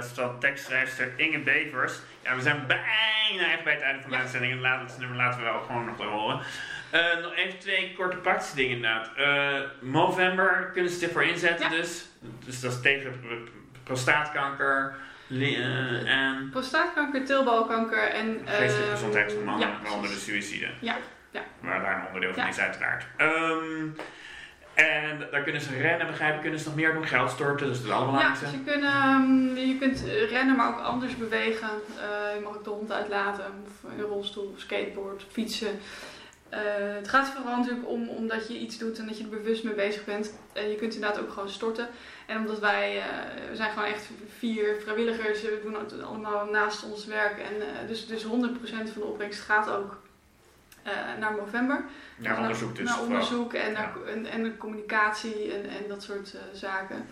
Van 0.00 0.38
tekstschrijfster 0.40 1.12
Inge 1.16 1.38
Bevers. 1.38 1.98
Ja, 2.22 2.34
we 2.36 2.42
zijn 2.42 2.66
bijna 2.66 3.52
echt 3.52 3.64
bij 3.64 3.72
het 3.72 3.82
einde 3.82 4.00
van 4.02 4.10
de 4.10 4.16
Ja. 4.16 4.22
uitzending. 4.22 4.60
Laten, 4.60 4.86
het 4.86 4.98
nummer 4.98 5.16
laten 5.16 5.38
we 5.38 5.44
wel 5.44 5.60
gewoon 5.60 5.84
nog 5.84 5.96
horen. 5.98 6.40
Eh, 6.90 7.22
nog 7.22 7.34
even 7.34 7.58
twee 7.58 7.92
korte 7.96 8.16
praktische 8.16 8.56
dingen 8.56 8.76
inderdaad. 8.76 9.10
Eh 9.16 9.60
Movember 9.80 10.70
kunnen 10.72 10.90
ze 10.92 11.06
ervoor 11.06 11.24
inzetten 11.24 11.70
Ja. 11.70 11.76
dus. 11.76 12.04
Dus 12.44 12.60
dat 12.60 12.72
is 12.72 12.80
tegen 12.80 13.20
prostaatkanker 13.84 14.94
eh, 15.30 16.10
en 16.10 16.48
Prostaatkanker, 16.50 17.24
teelbalkanker 17.24 18.08
en... 18.10 18.40
geestelijke 18.44 18.82
ehm, 18.82 18.90
gezondheid 18.90 19.32
van 19.32 19.44
mannen, 19.44 19.68
ja, 19.68 19.78
waaronder 19.82 20.10
de 20.10 20.16
suïcide. 20.16 20.68
Ja, 20.80 20.96
ja. 21.30 21.42
Waar 21.60 21.82
daar 21.82 22.00
een 22.00 22.06
onderdeel 22.06 22.34
van 22.34 22.46
is 22.48 22.58
uiteraard. 22.58 23.06
Ehm, 23.16 23.86
En 24.74 25.26
daar 25.30 25.42
kunnen 25.42 25.60
ze 25.60 25.76
rennen, 25.76 26.06
begrijpen, 26.06 26.40
kunnen 26.40 26.58
ze 26.58 26.66
nog 26.66 26.74
meer 26.74 26.92
doen, 26.92 27.06
geld 27.06 27.30
storten, 27.30 27.66
dus 27.66 27.82
dat 27.82 27.86
is 27.86 28.06
het 28.06 28.20
Ja, 28.20 28.34
dus 28.40 28.50
je, 28.50 28.64
kunt, 28.64 28.84
ehm, 28.84 29.56
je 29.56 29.78
kunt 29.78 30.06
eh, 30.06 30.30
rennen, 30.30 30.56
maar 30.56 30.68
ook 30.68 30.80
anders 30.80 31.16
bewegen. 31.16 31.68
Eh, 31.68 32.34
je 32.34 32.40
mag 32.44 32.56
ook 32.56 32.64
de 32.64 32.70
hond 32.70 32.92
uitlaten, 32.92 33.44
of 33.44 33.90
in 33.92 33.98
een 33.98 34.04
rolstoel, 34.04 34.52
of 34.54 34.60
skateboard, 34.60 35.24
fietsen. 35.30 35.80
Eh, 36.52 36.60
het 36.94 37.08
gaat 37.08 37.28
vooral 37.28 37.56
natuurlijk 37.56 37.88
om 37.88 38.08
omdat 38.08 38.48
je 38.48 38.58
iets 38.58 38.78
doet 38.78 38.98
en 38.98 39.06
dat 39.06 39.18
je 39.18 39.24
er 39.24 39.30
bewust 39.30 39.64
mee 39.64 39.74
bezig 39.74 40.04
bent. 40.04 40.34
En 40.52 40.70
je 40.70 40.76
kunt 40.76 40.94
inderdaad 40.94 41.20
ook 41.20 41.32
gewoon 41.32 41.48
storten. 41.48 41.88
En 42.26 42.38
omdat 42.38 42.58
wij, 42.58 42.98
eh, 42.98 43.04
we 43.50 43.56
zijn 43.56 43.70
gewoon 43.70 43.88
echt 43.88 44.08
vier 44.38 44.76
vrijwilligers, 44.80 45.42
we 45.42 45.60
doen 45.62 45.74
het 45.74 46.02
allemaal 46.02 46.50
naast 46.50 46.84
ons 46.84 47.06
werk. 47.06 47.38
En 47.38 47.60
eh, 47.60 47.88
dus, 47.88 48.06
dus 48.06 48.24
100% 48.24 48.90
van 48.90 49.02
de 49.02 49.08
opbrengst 49.08 49.40
gaat 49.40 49.70
ook 49.70 50.01
eh, 50.82 50.92
naar 51.20 51.34
november. 51.36 51.84
Ja, 52.16 52.36
onderzoek 52.36 52.76
dus. 52.76 52.88
Naar 52.88 53.00
onderzoek 53.00 53.52
en, 53.52 53.72
naar, 53.72 53.92
en, 54.06 54.26
en 54.26 54.56
communicatie 54.56 55.52
en, 55.54 55.68
en 55.68 55.88
dat 55.88 56.02
soort 56.02 56.34
eh, 56.34 56.40
zaken. 56.52 57.06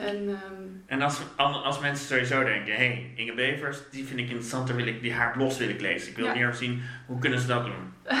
En 0.00 0.28
ehm, 0.28 0.62
En 0.86 1.02
als, 1.02 1.18
al- 1.36 1.64
als 1.64 1.78
mensen 1.80 2.06
sowieso 2.06 2.44
denken, 2.44 2.72
hé, 2.72 2.78
hey, 2.86 3.12
Inge 3.16 3.32
Bevers, 3.34 3.78
die 3.90 4.04
vind 4.06 4.18
ik 4.20 4.26
interessant, 4.26 4.66
daar 4.66 4.76
wil 4.76 4.86
ik, 4.86 5.02
die 5.02 5.12
haar 5.12 5.32
blogs 5.32 5.56
wil 5.58 5.68
ik 5.68 5.80
lezen. 5.80 6.10
Ik 6.10 6.16
wil 6.16 6.26
Ja. 6.26 6.34
meer 6.34 6.54
zien, 6.54 6.82
hoe 7.06 7.18
kunnen 7.18 7.40
ze 7.40 7.46
dat 7.46 7.64
doen? 7.64 7.92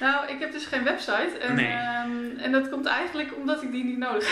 nou, 0.00 0.28
ik 0.28 0.40
heb 0.40 0.52
dus 0.52 0.66
geen 0.66 0.84
website. 0.84 1.38
En, 1.40 1.54
Nee. 1.54 1.66
ehm, 1.66 2.38
en 2.38 2.52
dat 2.52 2.68
komt 2.68 2.86
eigenlijk 2.86 3.36
omdat 3.36 3.62
ik 3.62 3.72
die 3.72 3.84
niet 3.84 3.98
nodig 3.98 4.26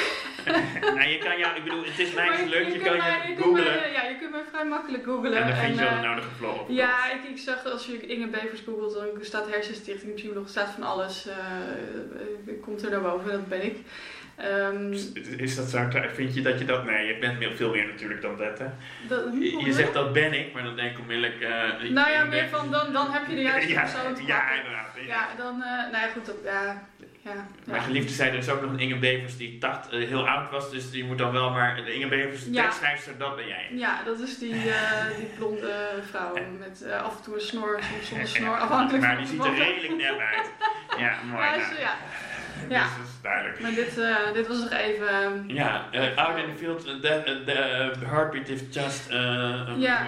heb. 0.44 0.54
nou, 0.96 1.08
je 1.08 1.18
kan 1.18 1.38
jou, 1.38 1.56
ik 1.56 1.64
bedoel, 1.64 1.84
het 1.84 1.98
is 1.98 2.12
mij 2.14 2.46
leuk, 2.48 2.72
je 2.72 2.78
kan 2.78 2.96
mij- 2.96 3.28
je 3.28 3.36
googlen. 3.42 3.92
ja, 3.92 4.02
je 4.02 4.16
kunt 4.18 4.30
mij 4.30 4.42
vrij 4.52 4.64
makkelijk 4.64 5.04
googlen. 5.04 5.32
En 5.34 5.46
dan 5.48 5.56
vind 5.56 5.74
je 5.78 5.80
wel 5.84 5.88
eh, 5.92 6.00
de 6.02 6.06
nodige 6.08 6.28
vlog 6.38 6.60
op. 6.60 6.66
Ja, 6.70 7.10
ik, 7.12 7.30
ik 7.30 7.38
zag 7.38 7.64
als 7.64 7.86
je 7.86 8.06
Inge 8.06 8.26
Bevers 8.26 8.60
googelt, 8.60 8.94
dan 8.94 9.06
staat 9.20 9.50
Hersenstichting 9.50 10.14
Psycholoog, 10.14 10.48
staat 10.48 10.70
van 10.70 10.82
alles. 10.82 11.26
eh, 11.26 11.36
eh, 11.36 12.62
komt 12.62 12.82
er 12.84 12.90
naar 12.90 13.00
boven, 13.00 13.30
dat 13.32 13.48
ben 13.48 13.64
ik. 13.64 13.76
Ehm, 14.36 14.92
Is- 15.36 15.56
dat 15.56 15.68
zo? 15.70 15.88
Vind 16.14 16.34
je 16.34 16.42
dat 16.42 16.58
je 16.58 16.64
dat... 16.64 16.84
Nee, 16.84 17.06
je 17.06 17.18
bent 17.18 17.56
veel 17.56 17.70
meer 17.70 17.86
natuurlijk 17.86 18.22
dan 18.22 18.36
dat, 18.36 18.58
hè? 18.58 18.66
dat, 19.08 19.24
Je, 19.32 19.62
je 19.64 19.72
zegt 19.72 19.92
dat 19.92 20.12
ben 20.12 20.32
ik, 20.32 20.52
maar 20.52 20.62
dan 20.62 20.76
denk 20.76 20.92
ik 20.92 20.98
onmiddellijk... 20.98 21.40
eh, 21.40 21.90
Nou 21.90 22.10
ja, 22.10 22.24
meer 22.24 22.48
van 22.48 22.70
dan, 22.70 22.92
dan 22.92 23.10
heb 23.10 23.28
je 23.28 23.34
de 23.34 23.40
juiste 23.42 23.72
ja, 23.72 23.80
persoon 23.80 24.14
te 24.14 24.26
ja, 24.26 24.50
inderdaad. 24.52 24.86
Ja, 25.06 25.28
dan, 25.36 25.62
eh, 25.62 25.68
nou 25.68 25.92
ja, 25.92 26.08
goed, 26.12 26.26
dat, 26.26 26.36
ja, 26.44 26.82
ja, 27.24 27.46
Mijn 27.64 27.82
geliefde 27.82 28.12
zei 28.12 28.30
er 28.30 28.36
is 28.36 28.48
ook 28.48 28.60
nog 28.62 28.70
een 28.70 28.78
Inge 28.78 28.98
Bevers 28.98 29.36
die 29.36 29.58
dacht, 29.58 29.88
eh, 29.88 30.08
heel 30.08 30.28
oud 30.28 30.50
was, 30.50 30.70
dus 30.70 30.90
die 30.90 31.04
moet 31.04 31.18
dan 31.18 31.32
wel 31.32 31.50
maar... 31.50 31.84
De 31.84 31.94
Inge 31.94 32.08
Bevers, 32.08 32.44
de 32.44 32.50
tekstschrijfster, 32.50 33.18
dat 33.18 33.36
ben 33.36 33.46
jij. 33.46 33.68
Ja, 33.74 34.02
dat 34.04 34.20
is 34.20 34.38
die, 34.38 34.52
die 35.16 35.26
blonde 35.38 35.88
vrouw 36.10 36.34
met 36.58 36.84
af 37.02 37.16
en 37.16 37.22
toe 37.22 37.34
een 37.34 37.40
snor, 37.40 37.80
soms 37.92 38.08
zonder 38.08 38.28
snor, 38.36 38.58
afhankelijk 38.58 39.04
Maar 39.04 39.16
van 39.16 39.24
die 39.24 39.36
de 39.36 39.42
ziet 39.42 39.52
er 39.52 39.64
redelijk 39.64 39.96
nep 39.96 40.18
uit. 40.18 40.50
Ja, 40.98 41.16
mooi. 41.24 41.44
Ja, 41.44 41.56
nou. 41.58 42.70
ja. 42.70 42.86
Dat. 43.22 43.60
Maar 43.60 43.74
dit, 43.74 43.98
eh, 43.98 44.32
dit 44.32 44.46
was 44.48 44.58
nog 44.60 44.70
even, 44.70 45.08
ehm, 45.08 45.48
Ja, 45.50 45.86
eh, 45.90 46.16
out 46.16 46.36
in 46.38 46.44
the 46.54 46.56
field, 46.58 46.84
the, 47.02 47.22
uh, 47.46 47.88
the 47.98 48.04
heartbeat 48.06 48.48
is 48.48 48.60
just 48.70 49.10
uh, 49.10 49.16
Ja. 49.76 50.06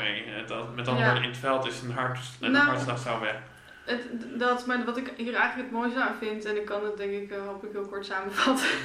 al- 0.48 0.68
met 0.74 0.88
andere 0.88 0.96
Ja. 0.98 1.04
woorden, 1.04 1.22
in 1.22 1.28
het 1.28 1.38
veld 1.38 1.66
is 1.66 1.80
een, 1.82 1.90
hart, 1.92 2.18
een 2.40 2.50
Nou. 2.52 2.66
hartslag 2.66 2.98
zo 2.98 3.20
weg. 3.20 3.36
het, 3.84 4.00
dat, 4.38 4.66
maar 4.66 4.84
wat 4.84 4.96
ik 4.96 5.12
hier 5.16 5.34
eigenlijk 5.34 5.70
het 5.70 5.78
mooiste 5.80 6.00
aan 6.00 6.14
vind, 6.20 6.44
en 6.44 6.56
ik 6.56 6.64
kan 6.64 6.84
het 6.84 6.96
denk 6.96 7.12
ik, 7.12 7.30
eh, 7.30 7.46
hoop 7.46 7.64
ik 7.64 7.72
heel 7.72 7.86
kort 7.86 8.06
samenvatten. 8.06 8.66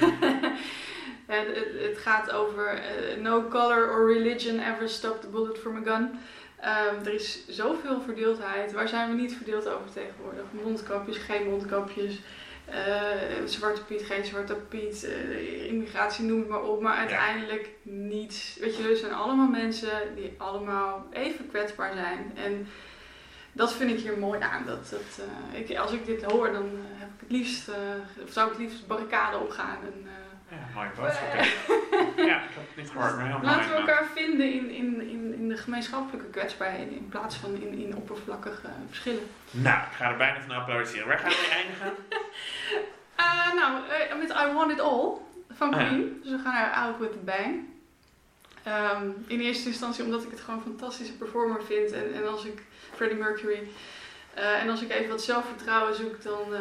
het, 1.26 1.46
het, 1.46 1.68
het 1.88 1.98
gaat 1.98 2.30
over 2.32 2.66
eh, 2.68 3.16
no 3.20 3.48
color 3.48 3.90
or 3.90 4.12
religion 4.12 4.58
ever 4.58 4.88
stopped 4.88 5.20
the 5.20 5.28
bullet 5.28 5.58
from 5.58 5.76
a 5.76 5.80
gun. 5.92 6.10
Ehm, 6.60 7.06
er 7.06 7.14
is 7.14 7.46
zoveel 7.48 8.00
verdeeldheid. 8.00 8.72
Waar 8.72 8.88
zijn 8.88 9.08
we 9.08 9.20
niet 9.20 9.34
verdeeld 9.36 9.68
over 9.68 9.92
tegenwoordig? 9.92 10.42
Mondkapjes, 10.64 11.16
geen 11.18 11.44
mondkapjes. 11.50 12.18
Eh, 12.70 13.46
zwarte 13.46 13.84
Piet, 13.84 14.02
geen 14.02 14.24
zwarte 14.24 14.54
Piet. 14.54 15.04
eh, 15.04 15.66
immigratie, 15.66 16.24
noem 16.24 16.38
het 16.38 16.48
maar 16.48 16.62
op. 16.62 16.80
Maar 16.80 16.96
uiteindelijk 16.96 17.68
niets. 17.82 18.56
Weet 18.60 18.76
je, 18.76 18.88
er 18.88 18.96
zijn 18.96 19.12
allemaal 19.12 19.48
mensen 19.48 20.14
die 20.14 20.34
allemaal 20.38 21.06
even 21.12 21.48
kwetsbaar 21.48 21.92
zijn. 21.94 22.32
En 22.36 22.68
dat 23.52 23.72
vind 23.72 23.90
ik 23.90 24.00
hier 24.00 24.18
mooi 24.18 24.40
aan. 24.40 24.66
Dat, 24.66 24.90
dat, 24.90 25.26
eh, 25.52 25.60
ik, 25.60 25.78
als 25.78 25.92
ik 25.92 26.06
dit 26.06 26.22
hoor, 26.22 26.52
dan 26.52 26.68
heb 26.74 27.08
ik 27.08 27.20
het 27.20 27.30
liefst, 27.30 27.68
of 28.24 28.32
zou 28.32 28.46
ik 28.50 28.58
het 28.58 28.62
liefst 28.62 28.86
barricade 28.86 29.38
opgaan. 29.38 29.78
En, 29.82 30.08
Ja, 30.50 30.90
boodschap. 30.96 31.34
ja. 31.34 31.42
ja, 32.24 32.42
ik 32.48 32.50
heb 32.54 32.66
het 32.68 32.76
niet 32.76 32.90
gehoord, 32.90 33.16
maar 33.16 33.26
heel 33.26 33.38
mooi. 33.38 33.46
Laten 33.46 33.68
we 33.68 33.68
nou. 33.68 33.80
elkaar 33.80 34.06
vinden 34.14 34.52
in, 34.52 34.70
in, 34.70 35.00
in, 35.00 35.34
in 35.34 35.48
de 35.48 35.56
gemeenschappelijke 35.56 36.30
kwetsbaarheden 36.30 36.94
in 36.94 37.08
plaats 37.08 37.36
van 37.36 37.54
in, 37.54 37.72
in 37.78 37.96
oppervlakkige 37.96 38.68
verschillen. 38.88 39.26
Nou, 39.50 39.78
ik 39.78 39.96
ga 39.96 40.10
er 40.10 40.16
bijna 40.16 40.40
van 40.40 40.56
applaudisseren. 40.56 41.06
Waar 41.06 41.18
gaan 41.18 41.30
we 41.30 41.50
eindigen? 41.52 41.92
Eh, 43.16 43.52
nou, 43.54 43.82
eh, 43.88 44.16
met 44.18 44.30
I 44.30 44.52
Want 44.54 44.72
It 44.72 44.80
All 44.80 45.10
van 45.52 45.74
Ah. 45.74 45.86
Queen. 45.86 46.20
Dus 46.22 46.32
we 46.32 46.38
gaan 46.38 46.64
er 46.64 46.70
out 46.70 46.98
with 46.98 47.12
a 47.12 47.24
bang. 47.24 47.68
Ehm, 48.62 49.08
in 49.26 49.40
eerste 49.40 49.68
instantie 49.68 50.04
omdat 50.04 50.22
ik 50.22 50.30
het 50.30 50.40
gewoon 50.40 50.58
een 50.58 50.64
fantastische 50.76 51.16
performer 51.16 51.62
vind. 51.62 51.92
En, 51.92 52.14
en 52.14 52.28
als 52.28 52.44
ik 52.44 52.62
Freddie 52.94 53.18
Mercury. 53.18 53.68
Eh, 54.40 54.62
en 54.62 54.68
als 54.68 54.82
ik 54.82 54.90
even 54.90 55.08
wat 55.08 55.22
zelfvertrouwen 55.22 55.94
zoek, 55.94 56.22
dan 56.22 56.54
eh, 56.54 56.60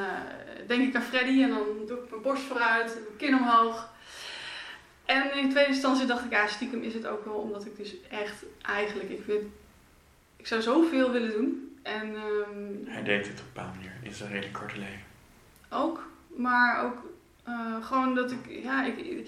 denk 0.67 0.88
ik 0.88 0.95
aan 0.95 1.01
Freddie. 1.01 1.43
En 1.43 1.49
dan 1.49 1.63
doe 1.88 1.97
ik 1.97 2.09
mijn 2.09 2.21
borst 2.21 2.43
vooruit, 2.43 2.97
ik 2.97 3.17
kin 3.17 3.36
omhoog. 3.36 3.89
En 5.05 5.38
in 5.38 5.49
tweede 5.49 5.69
instantie 5.69 6.05
dacht 6.05 6.25
ik, 6.25 6.32
ja, 6.32 6.47
stiekem 6.47 6.82
is 6.82 6.93
het 6.93 7.07
ook 7.07 7.25
wel 7.25 7.34
omdat 7.34 7.65
ik 7.65 7.77
dus 7.77 7.95
echt 8.09 8.43
eigenlijk, 8.61 9.09
ik, 9.09 9.25
wil, 9.25 9.51
ik 10.38 10.47
zou 10.47 10.61
zoveel 10.61 11.11
willen 11.11 11.32
doen. 11.32 11.77
En 11.84 12.15
ehm, 12.15 12.91
Hij 12.91 13.03
deed 13.03 13.27
het 13.27 13.39
op 13.39 13.45
een 13.45 13.51
bepaalde 13.53 13.75
manier 13.75 13.93
in 14.01 14.13
zijn 14.13 14.30
redelijk 14.30 14.53
korte 14.53 14.77
leven. 14.77 15.03
ook, 15.69 16.07
maar 16.36 16.84
ook 16.84 16.97
eh, 17.43 17.86
gewoon 17.86 18.15
dat 18.15 18.32
ik, 18.32 18.63
ja, 18.63 18.86
ik, 18.86 19.27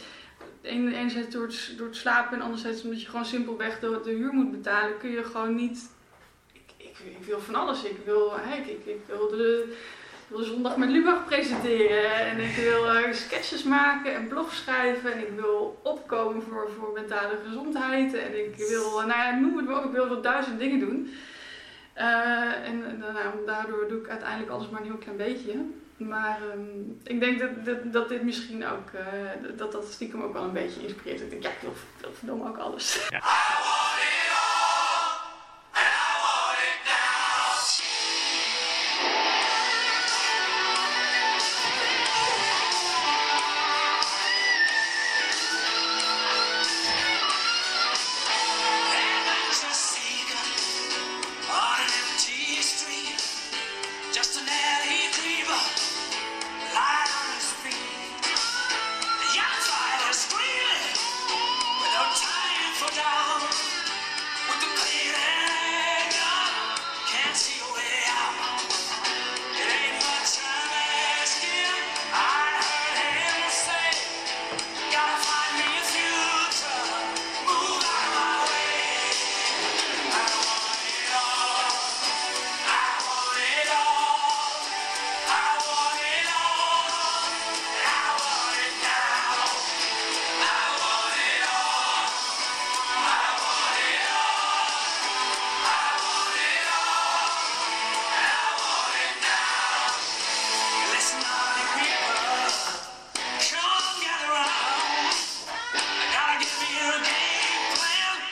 enerzijds 0.62 1.30
door 1.30 1.48
het, 1.48 1.74
door 1.78 1.88
het 1.88 1.96
slapen 1.96 2.38
en 2.38 2.44
anderzijds 2.44 2.84
omdat 2.84 3.02
je 3.02 3.08
gewoon 3.08 3.26
simpelweg 3.26 3.80
de, 3.80 4.00
de 4.04 4.12
huur 4.12 4.34
moet 4.34 4.52
betalen, 4.52 4.98
kun 4.98 5.10
je 5.10 5.24
gewoon 5.24 5.56
niet. 5.56 5.90
Ik, 6.92 7.16
ik, 7.20 7.26
wil 7.26 7.40
van 7.40 7.56
alles. 7.56 7.84
Ik 7.84 7.98
wil, 8.06 8.34
ik, 8.58 8.68
ik, 8.68 8.86
ik 8.86 9.02
wil 9.08 9.30
de, 9.30 9.76
wil 10.32 10.44
zondag 10.44 10.78
met 10.78 10.90
Lubach 10.90 11.26
presenteren 11.26 12.16
en 12.16 12.40
ik 12.40 12.56
wil 12.56 12.90
eh, 12.90 13.14
sketches 13.14 13.64
maken 13.64 14.16
en 14.16 14.28
blogs 14.28 14.58
schrijven 14.58 15.14
en 15.14 15.20
ik 15.20 15.30
wil 15.36 15.80
opkomen 15.84 16.42
voor, 16.42 16.70
voor 16.78 16.92
mentale 16.94 17.38
gezondheid 17.46 18.14
en 18.14 18.46
ik 18.46 18.56
wil, 18.56 19.00
eh, 19.00 19.06
nou 19.06 19.20
ja, 19.20 19.40
noem 19.40 19.58
het 19.58 19.66
maar 19.66 19.78
op, 19.78 19.86
ik 19.86 19.92
wil 19.92 20.10
wel 20.10 20.22
duizend 20.22 20.60
dingen 20.60 20.80
doen. 20.80 21.14
Eh, 21.94 22.68
en 22.68 22.98
nou, 22.98 23.46
daardoor 23.46 23.88
doe 23.88 24.00
ik 24.00 24.08
uiteindelijk 24.08 24.52
alles 24.52 24.70
maar 24.70 24.82
een 24.82 24.88
heel 24.88 24.98
klein 24.98 25.18
beetje. 25.18 25.54
Maar 25.98 26.40
ehm, 26.52 26.60
ik 27.04 27.20
denk 27.20 27.40
dat, 27.40 27.66
dat, 27.66 27.94
dat 27.94 28.10
dit 28.10 28.24
misschien 28.24 28.68
ook, 28.68 28.90
dat 29.58 29.72
dat 29.72 29.86
stiekem 29.92 30.22
ook 30.22 30.34
wel 30.34 30.44
een 30.44 30.54
beetje 30.54 30.82
inspireert. 30.82 31.22
Ik 31.22 31.30
denk, 31.30 31.44
ja, 31.44 31.50
ik 31.50 31.62
wil, 31.62 31.72
ik 31.72 32.02
wil 32.02 32.14
verdomme 32.14 32.50
ook 32.50 32.58
alles. 32.58 33.08
Ja. 33.10 33.22